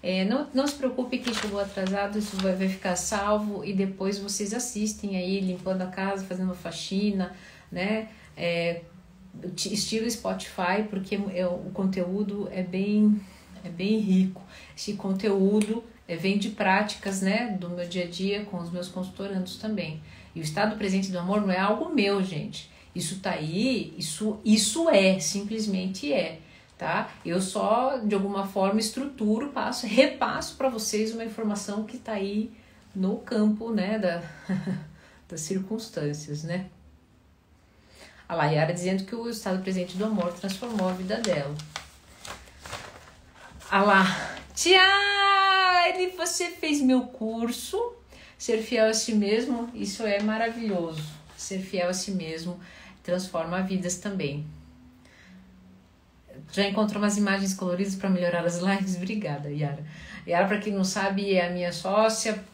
É, 0.00 0.24
não, 0.24 0.46
não 0.54 0.68
se 0.68 0.76
preocupe 0.76 1.18
que 1.18 1.34
chegou 1.34 1.58
atrasado, 1.58 2.16
isso 2.16 2.36
vai, 2.36 2.54
vai 2.54 2.68
ficar 2.68 2.94
salvo 2.94 3.64
e 3.64 3.72
depois 3.72 4.20
vocês 4.20 4.54
assistem 4.54 5.16
aí, 5.16 5.40
limpando 5.40 5.82
a 5.82 5.88
casa, 5.88 6.24
fazendo 6.24 6.54
faxina, 6.54 7.34
né? 7.72 8.08
É, 8.36 8.82
estilo 9.56 10.08
Spotify, 10.08 10.84
porque 10.88 11.18
é, 11.34 11.44
o 11.44 11.70
conteúdo 11.74 12.48
é 12.52 12.62
bem 12.62 13.20
é 13.66 13.70
bem 13.70 13.98
rico. 13.98 14.42
Esse 14.76 14.94
conteúdo 14.94 15.84
é, 16.08 16.16
vem 16.16 16.38
de 16.38 16.50
práticas 16.50 17.20
né, 17.20 17.56
do 17.60 17.68
meu 17.70 17.86
dia 17.86 18.04
a 18.04 18.08
dia 18.08 18.44
com 18.44 18.58
os 18.58 18.70
meus 18.70 18.88
consultorandos 18.88 19.56
também. 19.56 20.00
E 20.34 20.40
o 20.40 20.42
estado 20.42 20.76
presente 20.76 21.10
do 21.10 21.18
amor 21.18 21.40
não 21.40 21.50
é 21.50 21.58
algo 21.58 21.94
meu, 21.94 22.22
gente. 22.22 22.70
Isso 22.94 23.20
tá 23.20 23.32
aí, 23.32 23.94
isso, 23.98 24.38
isso 24.44 24.88
é, 24.88 25.18
simplesmente 25.18 26.12
é. 26.12 26.40
Tá? 26.78 27.10
Eu 27.24 27.40
só, 27.40 27.98
de 27.98 28.14
alguma 28.14 28.46
forma, 28.46 28.78
estruturo, 28.78 29.48
passo, 29.48 29.86
repasso 29.86 30.56
para 30.56 30.68
vocês 30.68 31.12
uma 31.12 31.24
informação 31.24 31.84
que 31.84 31.96
está 31.96 32.12
aí 32.12 32.50
no 32.94 33.16
campo 33.18 33.70
né, 33.70 33.98
da, 33.98 34.22
das 35.28 35.40
circunstâncias, 35.40 36.42
né? 36.42 36.66
A 38.28 38.34
Layara 38.34 38.74
dizendo 38.74 39.04
que 39.04 39.14
o 39.14 39.28
estado 39.28 39.62
presente 39.62 39.96
do 39.96 40.04
amor 40.04 40.32
transformou 40.32 40.88
a 40.88 40.92
vida 40.92 41.16
dela. 41.18 41.54
Ah 43.68 43.82
lá, 43.82 44.36
Tiane, 44.54 46.10
você 46.16 46.50
fez 46.50 46.80
meu 46.80 47.02
curso. 47.02 47.94
Ser 48.38 48.62
fiel 48.62 48.88
a 48.88 48.94
si 48.94 49.12
mesmo, 49.12 49.68
isso 49.74 50.04
é 50.04 50.22
maravilhoso. 50.22 51.02
Ser 51.36 51.58
fiel 51.58 51.88
a 51.88 51.92
si 51.92 52.12
mesmo 52.12 52.60
transforma 53.02 53.62
vidas 53.62 53.96
também. 53.96 54.46
Já 56.52 56.68
encontrou 56.68 57.02
umas 57.02 57.16
imagens 57.16 57.54
coloridas 57.54 57.96
para 57.96 58.08
melhorar 58.08 58.44
as 58.44 58.58
lives? 58.58 58.94
Obrigada, 58.96 59.50
Yara. 59.50 59.84
Yara, 60.26 60.46
para 60.46 60.58
quem 60.58 60.72
não 60.72 60.84
sabe, 60.84 61.34
é 61.34 61.46
a 61.46 61.50
minha 61.50 61.72
sócia. 61.72 62.44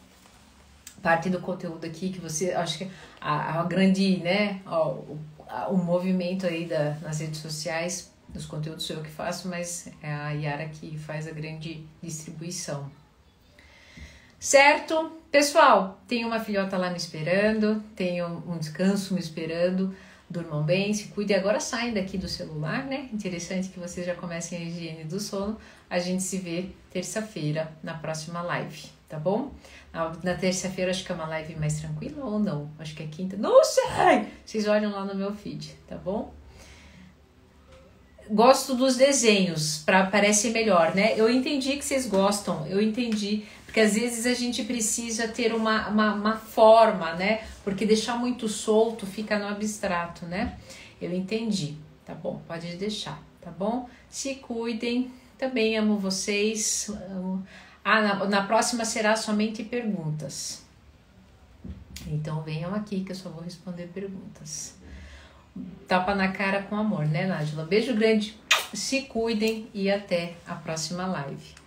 Parte 1.01 1.29
do 1.29 1.39
conteúdo 1.39 1.85
aqui 1.85 2.09
que 2.09 2.19
você, 2.19 2.53
acho 2.53 2.79
que 2.79 2.89
a, 3.21 3.59
a 3.59 3.63
grande, 3.65 4.17
né, 4.17 4.61
ó, 4.65 4.93
o, 4.93 5.19
a, 5.47 5.67
o 5.67 5.77
movimento 5.77 6.47
aí 6.47 6.65
da, 6.65 6.95
nas 7.01 7.19
redes 7.19 7.39
sociais, 7.39 8.12
dos 8.33 8.45
conteúdos 8.45 8.85
sou 8.85 8.97
eu 8.97 9.03
que 9.03 9.09
faço, 9.09 9.47
mas 9.47 9.87
é 10.01 10.11
a 10.11 10.31
Yara 10.31 10.67
que 10.67 10.97
faz 10.97 11.27
a 11.27 11.31
grande 11.31 11.85
distribuição. 12.01 12.89
Certo? 14.39 15.11
Pessoal, 15.31 16.01
tem 16.07 16.25
uma 16.25 16.39
filhota 16.39 16.77
lá 16.77 16.89
me 16.89 16.97
esperando, 16.97 17.81
tenho 17.95 18.43
um 18.47 18.57
descanso 18.57 19.13
me 19.13 19.19
esperando 19.19 19.95
durmam 20.33 20.63
bem, 20.63 20.93
se 20.93 21.09
cuidem. 21.09 21.37
Agora 21.37 21.59
saem 21.59 21.93
daqui 21.93 22.17
do 22.17 22.27
celular, 22.27 22.83
né? 22.85 23.07
Interessante 23.13 23.69
que 23.69 23.79
vocês 23.79 24.05
já 24.05 24.15
comecem 24.15 24.57
a 24.57 24.61
higiene 24.61 25.03
do 25.03 25.19
sono. 25.19 25.57
A 25.89 25.99
gente 25.99 26.23
se 26.23 26.37
vê 26.37 26.69
terça-feira 26.91 27.71
na 27.83 27.93
próxima 27.93 28.41
live, 28.41 28.83
tá 29.07 29.19
bom? 29.19 29.51
Na, 29.93 30.11
na 30.23 30.33
terça-feira 30.33 30.89
acho 30.89 31.05
que 31.05 31.11
é 31.11 31.15
uma 31.15 31.27
live 31.27 31.55
mais 31.55 31.79
tranquila 31.79 32.25
ou 32.25 32.39
não? 32.39 32.71
Acho 32.79 32.95
que 32.95 33.03
é 33.03 33.07
quinta. 33.07 33.37
Não 33.37 33.63
sei! 33.63 34.27
Vocês 34.43 34.67
olham 34.67 34.91
lá 34.91 35.05
no 35.05 35.13
meu 35.13 35.33
feed, 35.33 35.75
tá 35.87 35.95
bom? 35.95 36.33
Gosto 38.29 38.73
dos 38.73 38.95
desenhos, 38.95 39.79
para 39.85 40.05
parecer 40.05 40.51
melhor, 40.51 40.95
né? 40.95 41.13
Eu 41.17 41.29
entendi 41.29 41.75
que 41.77 41.83
vocês 41.83 42.07
gostam, 42.07 42.65
eu 42.67 42.81
entendi 42.81 43.45
porque 43.73 43.81
às 43.81 43.95
vezes 43.95 44.27
a 44.27 44.35
gente 44.35 44.63
precisa 44.65 45.27
ter 45.27 45.51
uma, 45.51 45.87
uma, 45.89 46.13
uma 46.13 46.37
forma, 46.37 47.13
né? 47.13 47.43
Porque 47.63 47.87
deixar 47.87 48.15
muito 48.15 48.47
solto 48.47 49.03
fica 49.07 49.39
no 49.39 49.47
abstrato, 49.47 50.27
né? 50.27 50.59
Eu 51.01 51.11
entendi, 51.11 51.75
tá 52.05 52.13
bom? 52.13 52.39
Pode 52.47 52.75
deixar, 52.75 53.19
tá 53.41 53.49
bom? 53.49 53.89
Se 54.07 54.35
cuidem, 54.35 55.11
também 55.39 55.75
amo 55.75 55.97
vocês. 55.97 56.91
Ah, 57.83 57.99
na, 57.99 58.25
na 58.25 58.43
próxima 58.43 58.85
será 58.85 59.15
somente 59.15 59.63
perguntas. 59.63 60.61
Então 62.05 62.43
venham 62.43 62.75
aqui 62.75 63.03
que 63.03 63.11
eu 63.11 63.15
só 63.15 63.29
vou 63.29 63.41
responder 63.41 63.89
perguntas. 63.91 64.75
Tapa 65.87 66.15
na 66.15 66.29
cara 66.29 66.63
com 66.63 66.75
amor, 66.75 67.05
né, 67.05 67.25
Nájila? 67.25 67.65
Beijo 67.65 67.93
grande, 67.93 68.35
se 68.73 69.03
cuidem 69.03 69.67
e 69.73 69.91
até 69.91 70.33
a 70.47 70.55
próxima 70.55 71.05
live. 71.05 71.62